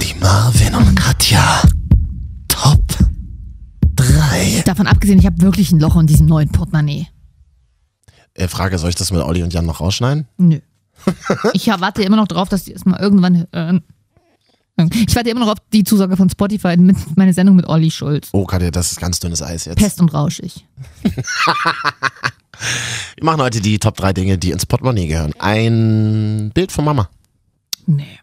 die 0.00 0.14
Marvin 0.20 0.74
und 0.74 0.94
Katja. 0.94 1.62
Top 2.48 2.84
3. 3.96 4.62
Davon 4.64 4.86
abgesehen, 4.86 5.18
ich 5.18 5.26
habe 5.26 5.40
wirklich 5.40 5.72
ein 5.72 5.80
Loch 5.80 5.96
in 5.96 6.06
diesem 6.06 6.26
neuen 6.26 6.50
Portemonnaie. 6.50 7.06
Äh, 8.34 8.48
Frage, 8.48 8.78
soll 8.78 8.90
ich 8.90 8.96
das 8.96 9.12
mit 9.12 9.22
Olli 9.22 9.42
und 9.42 9.52
Jan 9.52 9.66
noch 9.66 9.80
rausschneiden? 9.80 10.26
Nö. 10.38 10.60
Ich 11.54 11.66
warte 11.68 12.02
immer 12.02 12.16
noch 12.16 12.28
drauf, 12.28 12.48
dass 12.48 12.64
die 12.64 12.74
es 12.74 12.84
mal 12.84 13.00
irgendwann 13.00 13.46
hören. 13.52 13.82
Ich 15.06 15.14
warte 15.14 15.30
immer 15.30 15.40
noch 15.40 15.52
auf 15.52 15.58
die 15.72 15.84
Zusage 15.84 16.16
von 16.16 16.30
Spotify 16.30 16.76
mit 16.76 16.96
meine 17.16 17.32
Sendung 17.32 17.56
mit 17.56 17.66
Olli 17.66 17.90
Schulz. 17.90 18.28
Oh, 18.32 18.44
Katja, 18.44 18.70
das 18.70 18.92
ist 18.92 19.00
ganz 19.00 19.20
dünnes 19.20 19.42
Eis 19.42 19.64
jetzt. 19.64 19.78
Pest 19.78 20.00
und 20.00 20.12
rauschig. 20.14 20.66
Wir 23.16 23.24
machen 23.24 23.40
heute 23.40 23.60
die 23.60 23.78
Top 23.78 23.96
3 23.96 24.12
Dinge, 24.12 24.38
die 24.38 24.50
ins 24.50 24.66
Portemonnaie 24.66 25.06
gehören. 25.06 25.32
Ein 25.38 26.50
Bild 26.54 26.72
von 26.72 26.84
Mama. 26.84 27.08
Nee. 27.86 28.18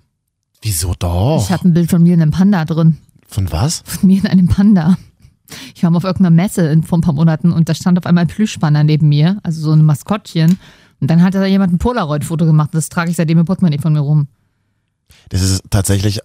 Wieso 0.62 0.94
doch? 0.98 1.44
Ich 1.44 1.52
habe 1.52 1.68
ein 1.68 1.74
Bild 1.74 1.90
von 1.90 2.04
mir 2.04 2.14
in 2.14 2.22
einem 2.22 2.32
Panda 2.32 2.66
drin. 2.66 2.98
Von 3.28 3.52
was? 3.52 3.84
Von 3.86 4.08
mir 4.08 4.20
in 4.20 4.28
einem 4.28 4.48
Panda. 4.48 4.98
Ich 5.76 5.84
war 5.84 5.90
mal 5.90 5.98
auf 5.98 6.04
irgendeiner 6.04 6.36
Messe 6.36 6.68
in, 6.68 6.84
vor 6.84 6.98
ein 6.98 7.02
paar 7.02 7.14
Monaten 7.14 7.52
und 7.52 7.70
da 7.70 7.76
stand 7.76 7.98
auf 7.98 8.06
einmal 8.06 8.26
ein 8.26 8.28
Plüschpanda 8.28 8.84
neben 8.84 9.08
mir, 9.10 9.40
also 9.44 9.62
so 9.62 9.72
ein 9.72 9.86
Maskottchen. 9.86 10.60
Und 11.00 11.12
dann 11.12 11.22
hat 11.22 11.36
da 11.36 11.46
jemand 11.46 11.74
ein 11.74 11.78
Polaroid-Foto 11.78 12.46
gemacht. 12.46 12.72
Das 12.74 12.90
trage 12.90 13.12
ich 13.12 13.18
seitdem 13.18 13.38
im 13.38 13.46
Portemonnaie 13.46 13.80
von 13.80 13.94
mir 13.94 14.00
rum. 14.00 14.28
Das 15.30 15.42
ist 15.42 15.64
tatsächlich 15.70 16.20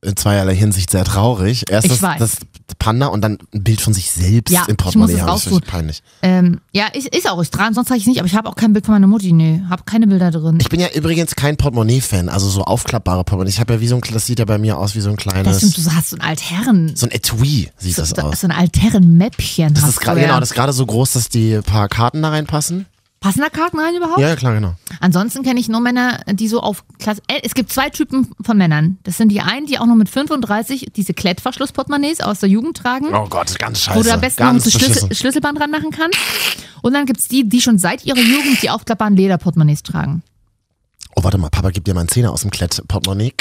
in 0.00 0.16
zweierlei 0.16 0.54
Hinsicht 0.54 0.90
sehr 0.90 1.04
traurig. 1.04 1.64
Erst 1.70 1.90
das, 1.90 1.98
das 1.98 2.36
Panda 2.78 3.06
und 3.06 3.20
dann 3.22 3.38
ein 3.52 3.64
Bild 3.64 3.80
von 3.80 3.92
sich 3.92 4.10
selbst 4.10 4.52
Ja, 4.52 4.60
im 4.60 4.64
ich 4.64 4.68
muss 4.68 4.84
Portemonnaie 4.84 5.14
es 5.14 5.20
haben. 5.20 5.60
Das 5.60 5.60
peinlich. 5.68 6.02
Ähm, 6.22 6.60
ja, 6.72 6.86
ist, 6.86 7.08
ist 7.08 7.28
auch. 7.28 7.42
Ich 7.42 7.50
trage, 7.50 7.74
sonst 7.74 7.88
trage 7.88 7.98
ich 7.98 8.04
es 8.04 8.08
nicht, 8.08 8.18
aber 8.20 8.26
ich 8.26 8.34
habe 8.36 8.48
auch 8.48 8.54
kein 8.54 8.72
Bild 8.72 8.86
von 8.86 8.94
meiner 8.94 9.08
Mutti. 9.08 9.32
Nee, 9.32 9.62
habe 9.68 9.82
keine 9.84 10.06
Bilder 10.06 10.30
drin. 10.30 10.58
Ich 10.60 10.68
bin 10.68 10.78
ja 10.78 10.88
übrigens 10.94 11.34
kein 11.34 11.56
Portemonnaie-Fan, 11.56 12.28
also 12.28 12.48
so 12.48 12.62
aufklappbare 12.62 13.24
Portemonnaie. 13.24 13.50
Ich 13.50 13.58
habe 13.60 13.74
ja 13.74 13.80
wie 13.80 13.88
so 13.88 13.96
ein, 13.96 14.02
das 14.12 14.26
sieht 14.26 14.38
ja 14.38 14.44
bei 14.44 14.58
mir 14.58 14.78
aus 14.78 14.94
wie 14.94 15.00
so 15.00 15.10
ein 15.10 15.16
Das 15.16 15.24
kleines, 15.24 15.56
stimmt, 15.56 15.78
du 15.78 15.92
hast 15.92 16.10
so 16.10 16.16
ein 16.16 16.22
Altherren. 16.22 16.94
so 16.94 17.06
ein 17.06 17.10
Etui 17.10 17.70
sieht 17.78 17.96
so, 17.96 18.02
das 18.02 18.14
aus. 18.18 18.40
so 18.40 18.46
ein 18.46 18.52
Altherren-Mäppchen. 18.52 19.74
Das 19.74 19.88
ist 19.88 20.00
gerade 20.00 20.20
ja. 20.20 20.26
genau, 20.28 20.40
das 20.40 20.50
ist 20.50 20.54
gerade 20.54 20.72
so 20.72 20.86
groß, 20.86 21.12
dass 21.12 21.28
die 21.28 21.60
paar 21.62 21.88
Karten 21.88 22.22
da 22.22 22.28
reinpassen. 22.30 22.86
Passen 23.20 23.40
da 23.40 23.48
Karten 23.48 23.80
rein 23.80 23.96
überhaupt? 23.96 24.20
Ja, 24.20 24.28
ja, 24.28 24.36
klar, 24.36 24.54
genau. 24.54 24.74
Ansonsten 25.00 25.42
kenne 25.42 25.58
ich 25.58 25.68
nur 25.68 25.80
Männer, 25.80 26.20
die 26.30 26.46
so 26.46 26.60
auf 26.60 26.84
Klasse. 26.98 27.20
Äh, 27.26 27.40
es 27.42 27.54
gibt 27.54 27.72
zwei 27.72 27.90
Typen 27.90 28.28
von 28.44 28.56
Männern. 28.56 28.98
Das 29.02 29.16
sind 29.16 29.30
die 29.30 29.40
einen, 29.40 29.66
die 29.66 29.78
auch 29.78 29.86
noch 29.86 29.96
mit 29.96 30.08
35 30.08 30.92
diese 30.94 31.14
Klettverschlussportemonnaies 31.14 32.20
aus 32.20 32.40
der 32.40 32.48
Jugend 32.48 32.76
tragen. 32.76 33.12
Oh 33.12 33.26
Gott, 33.28 33.58
ganz 33.58 33.80
scheiße. 33.80 33.98
Wo 33.98 34.02
du 34.04 34.12
am 34.12 34.20
besten 34.20 34.42
noch 34.44 34.50
ein 34.50 34.58
ganz 34.58 34.72
Schlüssel. 34.72 35.12
Schlüsselband 35.14 35.58
dran 35.58 35.70
machen 35.70 35.90
kannst. 35.90 36.18
Und 36.82 36.92
dann 36.92 37.06
gibt 37.06 37.18
es 37.18 37.26
die, 37.26 37.48
die 37.48 37.60
schon 37.60 37.78
seit 37.78 38.04
ihrer 38.04 38.20
Jugend 38.20 38.62
die 38.62 38.70
aufklappbaren 38.70 39.16
Lederportemonnaies 39.16 39.82
tragen. 39.82 40.22
Oh, 41.16 41.24
warte 41.24 41.38
mal, 41.38 41.50
Papa 41.50 41.70
gibt 41.70 41.88
dir 41.88 41.94
mal 41.94 42.00
einen 42.00 42.08
Zehner 42.08 42.30
aus 42.30 42.42
dem 42.42 42.52
Klett-Portemonnaie. 42.52 43.32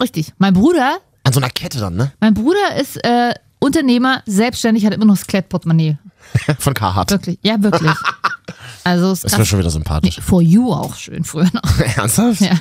Richtig. 0.00 0.32
Mein 0.38 0.54
Bruder, 0.54 0.96
An 1.24 1.32
so 1.34 1.40
einer 1.40 1.50
Kette 1.50 1.78
dann, 1.78 1.96
ne? 1.96 2.12
mein 2.20 2.32
Bruder 2.32 2.76
ist 2.80 2.96
äh, 3.04 3.34
Unternehmer, 3.58 4.22
selbstständig, 4.26 4.86
hat 4.86 4.94
immer 4.94 5.04
noch 5.04 5.16
das 5.18 5.26
Klettportemonnaie. 5.26 5.98
Von 6.58 6.74
Carhartt. 6.74 7.10
Wirklich. 7.10 7.38
Ja, 7.42 7.62
wirklich. 7.62 7.90
Also 8.84 9.10
es 9.10 9.22
Das 9.22 9.32
ist 9.32 9.38
mir 9.38 9.46
schon 9.46 9.58
wieder 9.58 9.70
sympathisch. 9.70 10.20
For 10.20 10.40
you 10.40 10.72
auch 10.72 10.94
schön 10.94 11.24
früher 11.24 11.48
noch. 11.52 11.80
Ernsthaft? 11.96 12.40
Ja. 12.40 12.52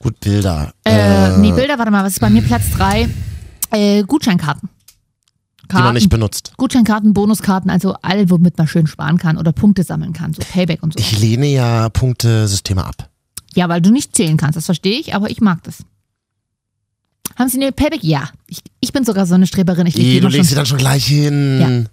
Gut, 0.00 0.18
Bilder. 0.18 0.72
Äh, 0.84 1.36
nee, 1.38 1.52
Bilder, 1.52 1.78
warte 1.78 1.92
mal, 1.92 2.02
was 2.04 2.14
ist 2.14 2.20
bei 2.20 2.30
mir 2.30 2.42
Platz 2.42 2.64
3? 2.76 3.08
Äh, 3.70 4.02
Gutscheinkarten. 4.02 4.68
die 5.70 5.76
man 5.76 5.94
nicht 5.94 6.10
benutzt. 6.10 6.52
Gutscheinkarten, 6.56 7.14
Bonuskarten, 7.14 7.70
also 7.70 7.94
all, 8.02 8.28
womit 8.28 8.58
man 8.58 8.66
schön 8.66 8.88
sparen 8.88 9.18
kann 9.18 9.38
oder 9.38 9.52
Punkte 9.52 9.84
sammeln 9.84 10.12
kann, 10.12 10.34
so 10.34 10.42
Payback 10.42 10.82
und 10.82 10.94
so. 10.94 10.98
Ich 10.98 11.16
lehne 11.20 11.46
ja 11.46 11.88
Punktesysteme 11.88 12.84
ab. 12.84 13.08
ja, 13.54 13.68
weil 13.68 13.80
du 13.80 13.90
nicht 13.92 14.16
zählen 14.16 14.36
kannst, 14.36 14.56
das 14.56 14.64
verstehe 14.66 14.98
ich, 14.98 15.14
aber 15.14 15.30
ich 15.30 15.40
mag 15.40 15.62
das. 15.62 15.84
Haben 17.38 17.48
Sie 17.50 17.60
eine 17.60 17.70
Payback? 17.70 18.02
Ja. 18.02 18.30
Ich, 18.48 18.62
ich 18.80 18.92
bin 18.92 19.04
sogar 19.04 19.26
so 19.26 19.34
eine 19.34 19.46
Streberin. 19.46 19.86
Ich 19.86 19.94
leg 19.96 20.04
die 20.06 20.16
Ih, 20.16 20.20
du 20.20 20.28
legst 20.28 20.48
sie 20.48 20.54
dann 20.56 20.66
schon 20.66 20.78
gleich 20.78 21.06
hin. 21.06 21.88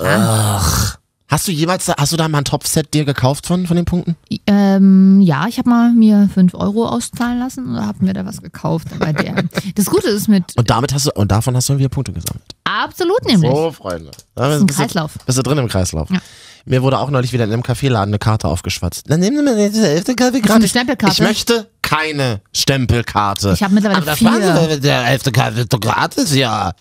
Ach. 0.00 0.98
Hast 1.26 1.48
du 1.48 1.52
jemals, 1.52 1.88
hast 1.88 2.12
du 2.12 2.16
da 2.16 2.28
mal 2.28 2.38
ein 2.38 2.44
Topset 2.44 2.92
dir 2.94 3.04
gekauft 3.04 3.46
von, 3.46 3.66
von 3.66 3.74
den 3.76 3.86
Punkten? 3.86 4.14
ähm, 4.46 5.20
ja, 5.20 5.46
ich 5.48 5.58
habe 5.58 5.68
mal 5.68 5.90
mir 5.92 6.28
5 6.32 6.54
Euro 6.54 6.86
auszahlen 6.86 7.38
lassen 7.40 7.72
oder 7.72 7.86
habe 7.86 8.04
mir 8.04 8.12
da 8.12 8.24
was 8.26 8.40
gekauft. 8.42 8.88
Bei 8.98 9.12
der. 9.12 9.42
Das 9.74 9.86
Gute 9.86 10.08
ist 10.10 10.28
mit 10.28 10.56
Und 10.56 10.70
damit 10.70 10.92
hast 10.94 11.06
du, 11.06 11.10
und 11.14 11.32
davon 11.32 11.56
hast 11.56 11.68
du 11.70 11.78
wieder 11.78 11.88
Punkte 11.88 12.12
gesammelt. 12.12 12.44
absolut 12.64 13.24
nämlich. 13.24 13.50
So, 13.50 13.72
Freunde. 13.72 14.10
Da 14.34 14.48
Das 14.48 14.56
ist 14.56 14.60
ein 14.60 14.66
bist 14.66 14.78
du- 14.78 14.82
Kreislauf. 14.82 15.12
Bist 15.26 15.38
du 15.38 15.42
drin 15.42 15.58
im 15.58 15.68
Kreislauf? 15.68 16.10
Ja. 16.10 16.18
Mir 16.66 16.82
wurde 16.82 16.98
auch 16.98 17.10
neulich 17.10 17.32
wieder 17.32 17.44
in 17.44 17.52
einem 17.52 17.62
Kaffeeladen 17.62 18.10
eine 18.10 18.18
Karte 18.18 18.46
aufgeschwatzt. 18.48 19.10
Dann 19.10 19.20
nehmen 19.20 19.36
Sie 19.38 19.42
mir 19.42 19.70
diese 19.70 19.88
elfte 19.88 20.14
Kaffee 20.14 20.40
du 20.40 20.68
Stempelkarte? 20.68 21.12
Ich 21.14 21.20
möchte 21.20 21.68
keine 21.82 22.40
Stempelkarte. 22.54 23.52
Ich 23.54 23.62
habe 23.62 23.74
mittlerweile 23.74 23.98
Aber 23.98 24.06
das 24.06 24.18
vier. 24.18 24.30
waren 24.30 24.70
Sie, 24.70 24.80
der 24.80 25.06
elfte 25.06 25.32
Kaffee 25.32 25.62
ist 25.62 25.72
doch 25.72 25.80
gratis, 25.80 26.34
ja. 26.34 26.72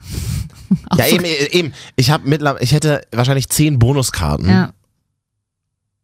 Ja, 0.96 1.06
eben, 1.06 1.24
eben. 1.24 1.72
Ich 1.96 2.10
habe 2.10 2.28
mittlerweile, 2.28 2.62
ich 2.62 2.72
hätte 2.72 3.02
wahrscheinlich 3.12 3.48
zehn 3.48 3.78
Bonuskarten. 3.78 4.48
Ja. 4.48 4.72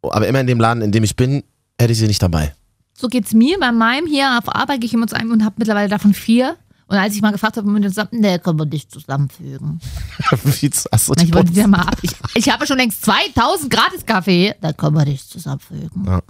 Aber 0.03 0.27
immer 0.27 0.41
in 0.41 0.47
dem 0.47 0.61
Laden, 0.61 0.83
in 0.83 0.93
dem 0.93 1.05
ich 1.05 1.17
bin, 1.17 1.43
hätte 1.79 1.93
ich 1.93 1.99
sie 1.99 2.07
nicht 2.07 2.23
dabei. 2.23 2.55
So 2.95 3.09
geht's 3.09 3.33
mir 3.33 3.59
bei 3.61 3.71
meinem 3.71 4.07
hier 4.07 4.39
auf 4.39 4.55
Arbeit, 4.55 4.81
gehe 4.81 4.87
ich 4.87 4.95
immer 4.95 5.07
zu 5.07 5.17
einem 5.17 5.31
und 5.31 5.45
habe 5.45 5.57
mittlerweile 5.59 5.89
davon 5.89 6.15
vier. 6.15 6.57
Und 6.89 6.97
als 6.97 7.15
ich 7.15 7.21
mal 7.21 7.33
gefragt 7.33 7.57
habe, 7.59 7.71
mit 7.71 7.85
zusammen, 7.85 8.23
der 8.23 8.39
können 8.39 8.59
wir 8.59 8.65
nicht 8.65 8.91
zusammenfügen. 8.91 9.79
Wie 10.31 10.71
hast 10.71 11.09
du 11.09 11.13
Na, 11.15 11.23
ich 11.23 11.35
wollte 11.35 11.55
wieder 11.55 11.69
mal 11.69 11.83
ab. 11.83 11.99
Ich, 12.03 12.13
ich 12.35 12.49
habe 12.51 12.67
schon 12.67 12.79
längst 12.79 13.05
2000 13.05 13.71
Gratis-Kaffee. 13.71 14.55
Da 14.61 14.73
können 14.73 14.97
wir 14.97 15.05
nicht 15.05 15.29
zusammenfügen. 15.29 16.07
Ja. 16.07 16.23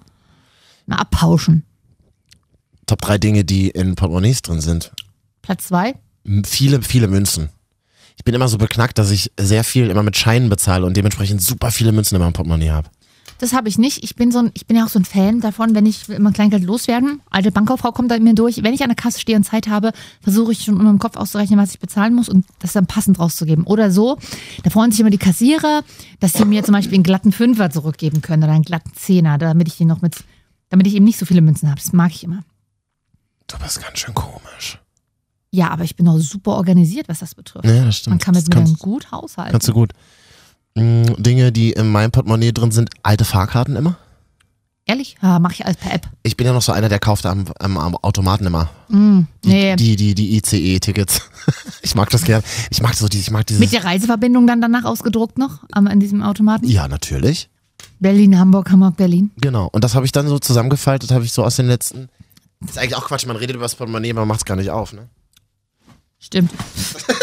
Mal 0.86 0.96
abpauschen. 0.96 1.64
Top 2.86 3.00
drei 3.02 3.18
Dinge, 3.18 3.44
die 3.44 3.68
in 3.68 3.94
Portemonnaies 3.94 4.42
drin 4.42 4.60
sind. 4.60 4.92
Platz 5.42 5.68
zwei. 5.68 5.94
Viele, 6.44 6.82
viele 6.82 7.06
Münzen. 7.06 7.50
Ich 8.18 8.24
bin 8.24 8.34
immer 8.34 8.48
so 8.48 8.58
beknackt, 8.58 8.98
dass 8.98 9.10
ich 9.10 9.30
sehr 9.38 9.64
viel 9.64 9.88
immer 9.88 10.02
mit 10.02 10.16
Scheinen 10.16 10.50
bezahle 10.50 10.84
und 10.84 10.96
dementsprechend 10.96 11.40
super 11.40 11.70
viele 11.70 11.92
Münzen 11.92 12.16
in 12.16 12.20
meinem 12.20 12.32
Portemonnaie 12.32 12.70
habe. 12.70 12.90
Das 13.38 13.52
habe 13.52 13.68
ich 13.68 13.78
nicht. 13.78 14.02
Ich 14.02 14.16
bin 14.16 14.32
so 14.32 14.40
ein, 14.40 14.50
ich 14.54 14.66
bin 14.66 14.76
ja 14.76 14.84
auch 14.84 14.88
so 14.88 14.98
ein 14.98 15.04
Fan 15.04 15.40
davon, 15.40 15.76
wenn 15.76 15.86
ich 15.86 16.08
immer 16.08 16.32
Kleingeld 16.32 16.64
loswerden. 16.64 17.22
Alte 17.30 17.52
Bankkauffrau 17.52 17.92
kommt 17.92 18.10
da 18.10 18.18
mir 18.18 18.34
durch. 18.34 18.64
Wenn 18.64 18.74
ich 18.74 18.82
an 18.82 18.88
der 18.88 18.96
Kasse 18.96 19.20
stehe 19.20 19.38
und 19.38 19.44
Zeit 19.44 19.68
habe, 19.68 19.92
versuche 20.20 20.50
ich 20.50 20.64
schon 20.64 20.76
in 20.76 20.84
meinem 20.84 20.98
Kopf 20.98 21.16
auszurechnen, 21.16 21.58
was 21.58 21.70
ich 21.70 21.78
bezahlen 21.78 22.14
muss 22.14 22.28
und 22.28 22.44
das 22.58 22.72
dann 22.72 22.86
passend 22.86 23.20
rauszugeben. 23.20 23.64
Oder 23.64 23.92
so, 23.92 24.18
da 24.64 24.70
freuen 24.70 24.90
sich 24.90 24.98
immer 24.98 25.10
die 25.10 25.18
Kassierer, 25.18 25.84
dass 26.18 26.32
sie 26.32 26.44
mir 26.44 26.64
zum 26.64 26.74
Beispiel 26.74 26.94
einen 26.94 27.04
glatten 27.04 27.30
Fünfer 27.30 27.70
zurückgeben 27.70 28.22
können 28.22 28.42
oder 28.42 28.52
einen 28.52 28.64
glatten 28.64 28.92
Zehner, 28.94 29.38
damit 29.38 29.68
ich 29.68 29.80
ihn 29.80 29.88
noch 29.88 30.02
mit, 30.02 30.16
damit 30.70 30.88
ich 30.88 30.96
eben 30.96 31.04
nicht 31.04 31.18
so 31.18 31.24
viele 31.24 31.40
Münzen 31.40 31.70
habe. 31.70 31.80
Das 31.80 31.92
mag 31.92 32.10
ich 32.10 32.24
immer. 32.24 32.42
Du 33.46 33.56
bist 33.58 33.80
ganz 33.80 34.00
schön 34.00 34.14
komisch. 34.14 34.80
Ja, 35.50 35.70
aber 35.70 35.84
ich 35.84 35.96
bin 35.96 36.06
auch 36.08 36.18
super 36.18 36.52
organisiert, 36.52 37.08
was 37.08 37.20
das 37.20 37.34
betrifft. 37.34 37.64
Ja, 37.64 37.84
das 37.84 37.96
stimmt. 37.96 38.12
Man 38.12 38.18
kann 38.18 38.34
mit 38.34 38.42
Das 38.42 38.48
mir 38.48 38.54
kannst- 38.64 38.78
gut 38.80 39.10
haushalten. 39.12 39.52
Kannst 39.52 39.68
du 39.68 39.72
gut. 39.72 39.92
Mm, 40.74 41.04
Dinge, 41.18 41.52
die 41.52 41.72
in 41.72 41.88
meinem 41.90 42.10
Portemonnaie 42.10 42.52
drin 42.52 42.70
sind, 42.70 42.90
alte 43.02 43.24
Fahrkarten 43.24 43.74
immer. 43.76 43.96
Ehrlich? 44.84 45.16
Ja, 45.22 45.38
mach 45.38 45.52
ich 45.52 45.64
alles 45.66 45.76
per 45.76 45.92
App. 45.92 46.08
Ich 46.22 46.36
bin 46.36 46.46
ja 46.46 46.52
noch 46.54 46.62
so 46.62 46.72
einer, 46.72 46.88
der 46.88 46.98
kauft 46.98 47.26
am, 47.26 47.44
am, 47.58 47.76
am 47.76 47.96
Automaten 47.96 48.46
immer 48.46 48.70
Mm, 48.88 49.20
nee. 49.44 49.76
die, 49.76 49.96
die, 49.96 50.14
die 50.14 50.36
ICE-Tickets. 50.36 51.22
ich 51.82 51.94
mag 51.94 52.08
das 52.10 52.24
gern. 52.24 52.42
Ich 52.70 52.80
mag 52.80 52.94
so 52.94 53.06
die, 53.08 53.18
ich 53.18 53.30
mag 53.30 53.46
dieses. 53.46 53.60
Mit 53.60 53.72
der 53.72 53.84
Reiseverbindung 53.84 54.46
dann 54.46 54.60
danach 54.62 54.84
ausgedruckt 54.84 55.36
noch 55.38 55.60
am, 55.72 55.86
an 55.88 56.00
diesem 56.00 56.22
Automaten? 56.22 56.66
ja, 56.68 56.88
natürlich. 56.88 57.48
Berlin, 58.00 58.38
Hamburg, 58.38 58.70
Hamburg, 58.70 58.96
Berlin. 58.96 59.30
Genau. 59.38 59.68
Und 59.72 59.82
das 59.84 59.94
habe 59.94 60.06
ich 60.06 60.12
dann 60.12 60.26
so 60.28 60.38
zusammengefaltet, 60.38 61.10
habe 61.10 61.24
ich 61.24 61.32
so 61.32 61.44
aus 61.44 61.56
den 61.56 61.66
letzten. 61.66 62.08
Das 62.60 62.70
ist 62.72 62.78
eigentlich 62.78 62.96
auch 62.96 63.06
Quatsch, 63.06 63.26
man 63.26 63.36
redet 63.36 63.56
über 63.56 63.64
das 63.64 63.74
Portemonnaie, 63.74 64.10
aber 64.10 64.20
man 64.20 64.28
macht 64.28 64.40
es 64.40 64.44
gar 64.44 64.56
nicht 64.56 64.70
auf, 64.70 64.92
ne? 64.92 65.08
Stimmt. 66.20 66.50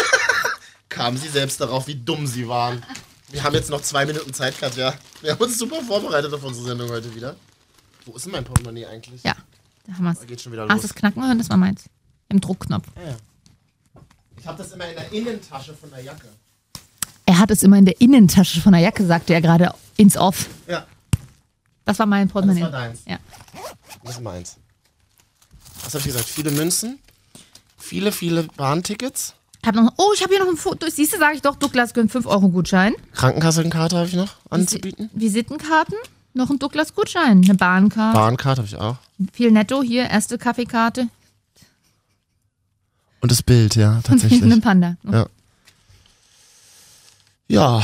Kamen 0.89 1.17
sie 1.17 1.27
selbst 1.29 1.59
darauf, 1.59 1.87
wie 1.87 1.95
dumm 1.95 2.25
sie 2.27 2.47
waren. 2.47 2.83
Wir 3.29 3.43
haben 3.43 3.53
jetzt 3.55 3.69
noch 3.69 3.81
zwei 3.81 4.05
Minuten 4.05 4.33
Zeit, 4.33 4.57
Katja. 4.57 4.93
Wir 5.21 5.31
haben 5.33 5.41
uns 5.41 5.57
super 5.57 5.81
vorbereitet 5.81 6.33
auf 6.33 6.43
unsere 6.43 6.65
Sendung 6.67 6.89
heute 6.89 7.13
wieder. 7.13 7.35
Wo 8.05 8.15
ist 8.15 8.25
denn 8.25 8.31
mein 8.31 8.43
Portemonnaie 8.45 8.85
eigentlich? 8.85 9.21
Ja, 9.23 9.35
da 9.87 9.93
haben 9.93 10.03
wir 10.05 10.11
es. 10.11 10.19
Da 10.19 10.25
geht 10.25 10.39
schon 10.41 10.51
wieder 10.53 10.63
Hast 10.63 10.69
du 10.69 10.75
los. 10.75 10.81
das 10.83 10.95
Knacken 10.95 11.25
hören? 11.25 11.37
Das 11.37 11.49
war 11.49 11.57
meins. 11.57 11.83
Im 12.29 12.39
Druckknopf. 12.39 12.87
Ich 14.37 14.47
habe 14.47 14.57
das 14.57 14.71
immer 14.71 14.87
in 14.87 14.95
der 14.95 15.11
Innentasche 15.11 15.73
von 15.73 15.89
der 15.89 16.01
Jacke. 16.01 16.27
Er 17.25 17.39
hat 17.39 17.49
es 17.51 17.63
immer 17.63 17.77
in 17.77 17.85
der 17.85 17.99
Innentasche 17.99 18.61
von 18.61 18.71
der 18.73 18.81
Jacke, 18.81 19.05
sagte 19.05 19.33
er 19.33 19.41
gerade 19.41 19.73
ins 19.97 20.15
Off. 20.15 20.47
Ja, 20.67 20.85
Das 21.83 21.97
war 21.99 22.05
mein 22.05 22.27
das 22.27 22.33
Portemonnaie. 22.33 22.61
war 22.61 22.71
deins. 22.71 23.01
Ja. 23.07 23.17
Das 24.03 24.15
ist 24.15 24.21
meins. 24.21 24.57
Was 25.83 25.93
habe 25.95 25.99
ich 25.99 26.05
gesagt? 26.05 26.25
Viele 26.25 26.51
Münzen, 26.51 26.99
viele, 27.85 28.11
viele 28.11 28.43
Bahntickets, 28.43 29.33
Ich 29.61 29.67
hab 29.67 29.75
noch, 29.75 29.93
oh, 29.97 30.11
ich 30.13 30.21
habe 30.23 30.33
hier 30.33 30.43
noch 30.43 30.51
ein 30.51 30.57
Foto. 30.57 30.87
Siehst 30.89 31.13
du, 31.13 31.17
sage 31.17 31.35
ich 31.35 31.41
doch, 31.41 31.55
Douglas 31.55 31.93
Gönn 31.93 32.09
5-Euro-Gutschein. 32.09 32.93
Krankenkassenkarte 33.13 33.95
habe 33.97 34.07
ich 34.07 34.15
noch 34.15 34.33
anzubieten. 34.49 35.09
Visitenkarten, 35.13 35.95
noch 36.33 36.49
ein 36.49 36.59
Douglas-Gutschein, 36.59 37.43
eine 37.43 37.55
Bahnkarte. 37.55 38.17
Bahnkarte 38.17 38.61
habe 38.61 38.67
ich 38.67 38.75
auch. 38.77 38.97
Viel 39.33 39.51
netto, 39.51 39.81
hier, 39.81 40.09
erste 40.09 40.37
Kaffeekarte. 40.37 41.07
Und 43.21 43.31
das 43.31 43.41
Bild, 43.41 43.75
ja, 43.75 44.01
tatsächlich. 44.03 44.61
Panda. 44.61 44.97
Ja. 45.03 45.25
Ja. 47.47 47.83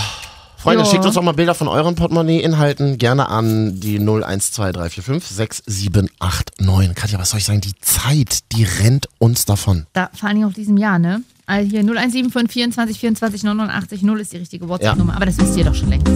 Freunde, 0.61 0.83
Ja. 0.83 0.89
schickt 0.89 1.05
uns 1.05 1.15
doch 1.15 1.23
mal 1.23 1.31
Bilder 1.31 1.55
von 1.55 1.67
euren 1.67 1.95
Portemonnaie-Inhalten 1.95 2.97
gerne 2.97 3.29
an 3.29 3.79
die 3.79 3.97
012345 3.99 5.27
6789. 5.35 6.95
Katja, 6.95 7.17
was 7.19 7.31
soll 7.31 7.39
ich 7.39 7.45
sagen? 7.45 7.61
Die 7.61 7.73
Zeit, 7.81 8.39
die 8.51 8.63
rennt 8.63 9.07
uns 9.17 9.45
davon. 9.45 9.87
Da, 9.93 10.09
vor 10.13 10.27
allen 10.27 10.35
Dingen 10.37 10.47
auf 10.47 10.53
diesem 10.53 10.77
Jahr, 10.77 10.99
ne? 10.99 11.23
Also 11.47 11.69
hier 11.69 11.79
0175 11.81 12.51
24 12.53 12.99
24 12.99 13.43
89 13.43 14.03
0 14.03 14.19
ist 14.19 14.33
die 14.33 14.37
richtige 14.37 14.69
WhatsApp-Nummer. 14.69 15.15
Aber 15.15 15.25
das 15.25 15.37
wisst 15.39 15.57
ihr 15.57 15.65
doch 15.65 15.75
schon 15.75 15.89
längst. 15.89 16.07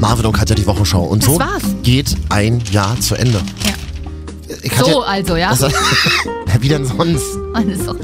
Marvin 0.00 0.26
und 0.26 0.32
Katja, 0.32 0.54
die 0.54 0.66
Wochenschau. 0.66 1.02
Und 1.04 1.22
Das 1.22 1.32
so 1.32 1.38
war's. 1.40 1.62
geht 1.82 2.16
ein 2.30 2.62
Jahr 2.70 2.98
zu 3.00 3.16
Ende. 3.16 3.40
Ja. 3.66 4.54
Äh, 4.62 4.68
Katja, 4.68 4.92
So 4.92 5.02
also, 5.02 5.36
ja. 5.36 5.50
Das, 5.54 5.72
wie 6.60 6.68
denn 6.68 6.84
sonst? 6.86 7.24
Ist 7.68 7.86
doch, 7.86 7.96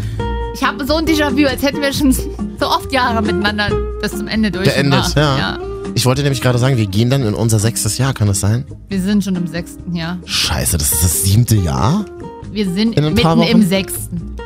ich 0.55 0.63
habe 0.63 0.87
so 0.87 0.97
ein 0.97 1.07
Déjà-vu, 1.07 1.47
als 1.47 1.63
hätten 1.63 1.81
wir 1.81 1.93
schon 1.93 2.13
so 2.13 2.67
oft 2.67 2.93
Jahre 2.93 3.23
miteinander 3.23 3.69
bis 4.01 4.17
zum 4.17 4.29
Ende 4.29 4.51
durch. 4.51 4.67
Beendet, 4.67 5.15
ja. 5.17 5.59
Ich 5.95 6.07
wollte 6.07 6.23
nämlich 6.23 6.41
gerade 6.41 6.59
sagen, 6.59 6.77
wir 6.77 6.87
gehen 6.87 7.11
dann 7.11 7.23
in 7.23 7.35
unser 7.35 7.59
sechstes 7.59 7.99
Jahr, 7.99 8.15
kann 8.15 8.29
das 8.29 8.41
sein? 8.41 8.65
Wir 8.89 9.01
sind 9.01 9.25
schon 9.25 9.35
im 9.37 9.47
sechsten 9.47 9.95
Jahr. 9.95 10.19
Scheiße, 10.25 10.79
das 10.79 10.93
ist 10.93 11.03
das 11.03 11.23
siebte 11.25 11.57
Jahr? 11.57 12.05
Wir 12.53 12.65
sind 12.71 12.97
mitten 12.97 13.43
im 13.43 13.63
sechsten. 13.63 14.37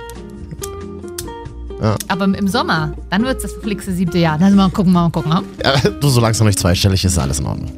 Ja. 1.82 1.96
Aber 2.08 2.24
im 2.24 2.48
Sommer, 2.48 2.94
dann 3.10 3.24
wird 3.24 3.36
es 3.36 3.42
das 3.42 3.52
verflixte 3.52 3.92
siebte 3.92 4.18
Jahr. 4.18 4.38
Dann 4.38 4.54
mal 4.54 4.70
gucken, 4.70 4.92
mal 4.92 5.10
gucken. 5.10 5.32
Ne? 5.32 5.42
Ja, 5.62 5.90
du, 5.90 6.08
solange 6.08 6.32
es 6.32 6.38
noch 6.38 6.46
nicht 6.46 6.58
zweistellig 6.58 7.04
ist, 7.04 7.12
ist 7.12 7.18
alles 7.18 7.40
in 7.40 7.46
Ordnung. 7.46 7.72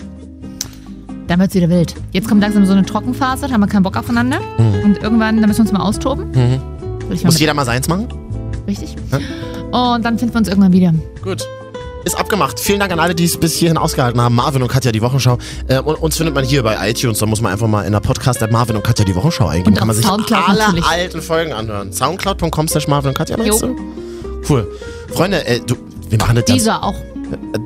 Dann 1.27 1.41
wird 1.41 1.49
es 1.51 1.57
wieder 1.57 1.69
wild. 1.69 1.95
Jetzt 2.13 2.29
kommt 2.29 2.41
langsam 2.41 2.65
so 2.67 2.73
eine 2.73 2.85
Trockenphase, 2.87 3.49
da 3.49 3.53
haben 3.55 3.61
wir 3.61 3.67
keinen 3.67 3.83
Bock 3.83 3.97
aufeinander. 3.97 4.39
Und 4.59 5.03
irgendwann, 5.03 5.41
da 5.41 5.47
müssen 5.49 5.59
wir 5.59 5.63
uns 5.65 5.73
mal 5.73 5.83
austoben. 5.83 6.31
Mhm. 6.31 6.61
Muss 7.25 7.39
jeder 7.39 7.55
mal 7.55 7.65
seins 7.65 7.89
machen? 7.89 8.09
Richtig? 8.67 8.97
Und 9.73 10.05
dann 10.05 10.19
finden 10.19 10.35
wir 10.35 10.39
uns 10.39 10.49
irgendwann 10.49 10.73
wieder. 10.73 10.93
Gut. 11.23 11.47
Ist 12.05 12.17
abgemacht. 12.19 12.61
Vielen 12.61 12.79
Dank 12.79 12.93
an 12.93 13.01
alle, 13.01 13.17
die 13.17 13.25
es 13.25 13.37
bis 13.37 13.55
hierhin 13.57 13.77
ausgehalten 13.77 14.21
haben. 14.21 14.37
Marvin 14.37 14.63
und 14.63 14.69
Katja, 14.69 14.93
die 14.93 15.03
Wochenschau. 15.03 15.39
Äh, 15.67 15.81
und, 15.81 15.97
uns 15.97 16.17
findet 16.17 16.37
man 16.37 16.45
hier 16.45 16.63
bei 16.63 16.89
iTunes. 16.89 17.19
Da 17.19 17.27
muss 17.27 17.41
man 17.41 17.51
einfach 17.53 17.67
mal 17.67 17.83
in 17.83 17.91
der 17.91 17.99
Podcast-App 17.99 18.53
Marvin 18.53 18.77
und 18.77 18.85
Katja, 18.85 19.05
die 19.05 19.17
Wochenschau 19.17 19.49
eingeben. 19.49 19.71
Und 19.73 19.79
kann 19.79 19.89
man 19.89 19.97
sich 19.97 20.07
Soundcloud 20.07 20.49
alle 20.49 20.59
natürlich. 20.61 20.85
alten 20.85 21.21
Folgen 21.21 21.53
anhören. 21.53 21.93
Soundcloud.com 21.93 22.69
slash 22.69 22.87
Marvin 22.87 23.09
und 23.09 23.19
Katja, 23.19 23.37
meinst 23.37 23.61
Jo. 23.61 23.69
du? 23.69 23.77
Cool. 24.49 24.69
Freunde, 25.13 25.45
äh, 25.47 25.59
du, 25.59 25.75
wir 26.09 26.19
machen 26.19 26.37
das 26.37 26.45
Dieser 26.45 26.85
auch. 26.85 26.95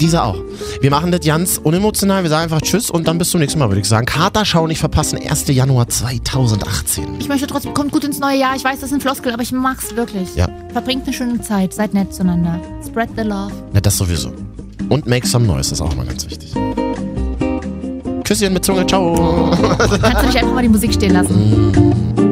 Dieser 0.00 0.24
auch. 0.24 0.36
Wir 0.80 0.90
machen 0.90 1.12
das 1.12 1.20
ganz 1.20 1.58
unemotional. 1.62 2.22
Wir 2.22 2.30
sagen 2.30 2.44
einfach 2.44 2.62
Tschüss 2.62 2.90
und 2.90 3.06
dann 3.06 3.18
bis 3.18 3.30
zum 3.30 3.40
nächsten 3.40 3.58
Mal, 3.58 3.68
würde 3.68 3.80
ich 3.80 3.88
sagen. 3.88 4.06
Katerschau 4.06 4.66
nicht 4.66 4.78
verpassen. 4.80 5.18
1. 5.18 5.48
Januar 5.48 5.88
2018. 5.88 7.16
Ich 7.18 7.28
möchte 7.28 7.46
trotzdem, 7.46 7.74
kommt 7.74 7.92
gut 7.92 8.04
ins 8.04 8.18
neue 8.18 8.38
Jahr. 8.38 8.56
Ich 8.56 8.64
weiß, 8.64 8.80
das 8.80 8.90
ist 8.90 8.94
ein 8.94 9.00
Floskel, 9.00 9.32
aber 9.32 9.42
ich 9.42 9.52
mag's 9.52 9.94
wirklich. 9.96 10.34
Ja. 10.36 10.48
Verbringt 10.72 11.04
eine 11.04 11.12
schöne 11.12 11.40
Zeit. 11.40 11.74
Seid 11.74 11.94
nett 11.94 12.14
zueinander. 12.14 12.60
Spread 12.86 13.10
the 13.16 13.22
love. 13.22 13.52
Na, 13.72 13.80
das 13.80 13.96
sowieso. 13.96 14.32
Und 14.88 15.06
make 15.06 15.26
some 15.26 15.46
noise 15.46 15.72
ist 15.72 15.80
auch 15.80 15.94
mal 15.94 16.06
ganz 16.06 16.28
wichtig. 16.28 16.52
Küsschen 18.24 18.52
mit 18.52 18.64
Zunge. 18.64 18.86
Ciao. 18.86 19.50
Kannst 19.88 20.22
du 20.22 20.26
nicht 20.26 20.36
einfach 20.36 20.54
mal 20.54 20.62
die 20.62 20.68
Musik 20.68 20.92
stehen 20.94 21.12
lassen? 21.12 22.29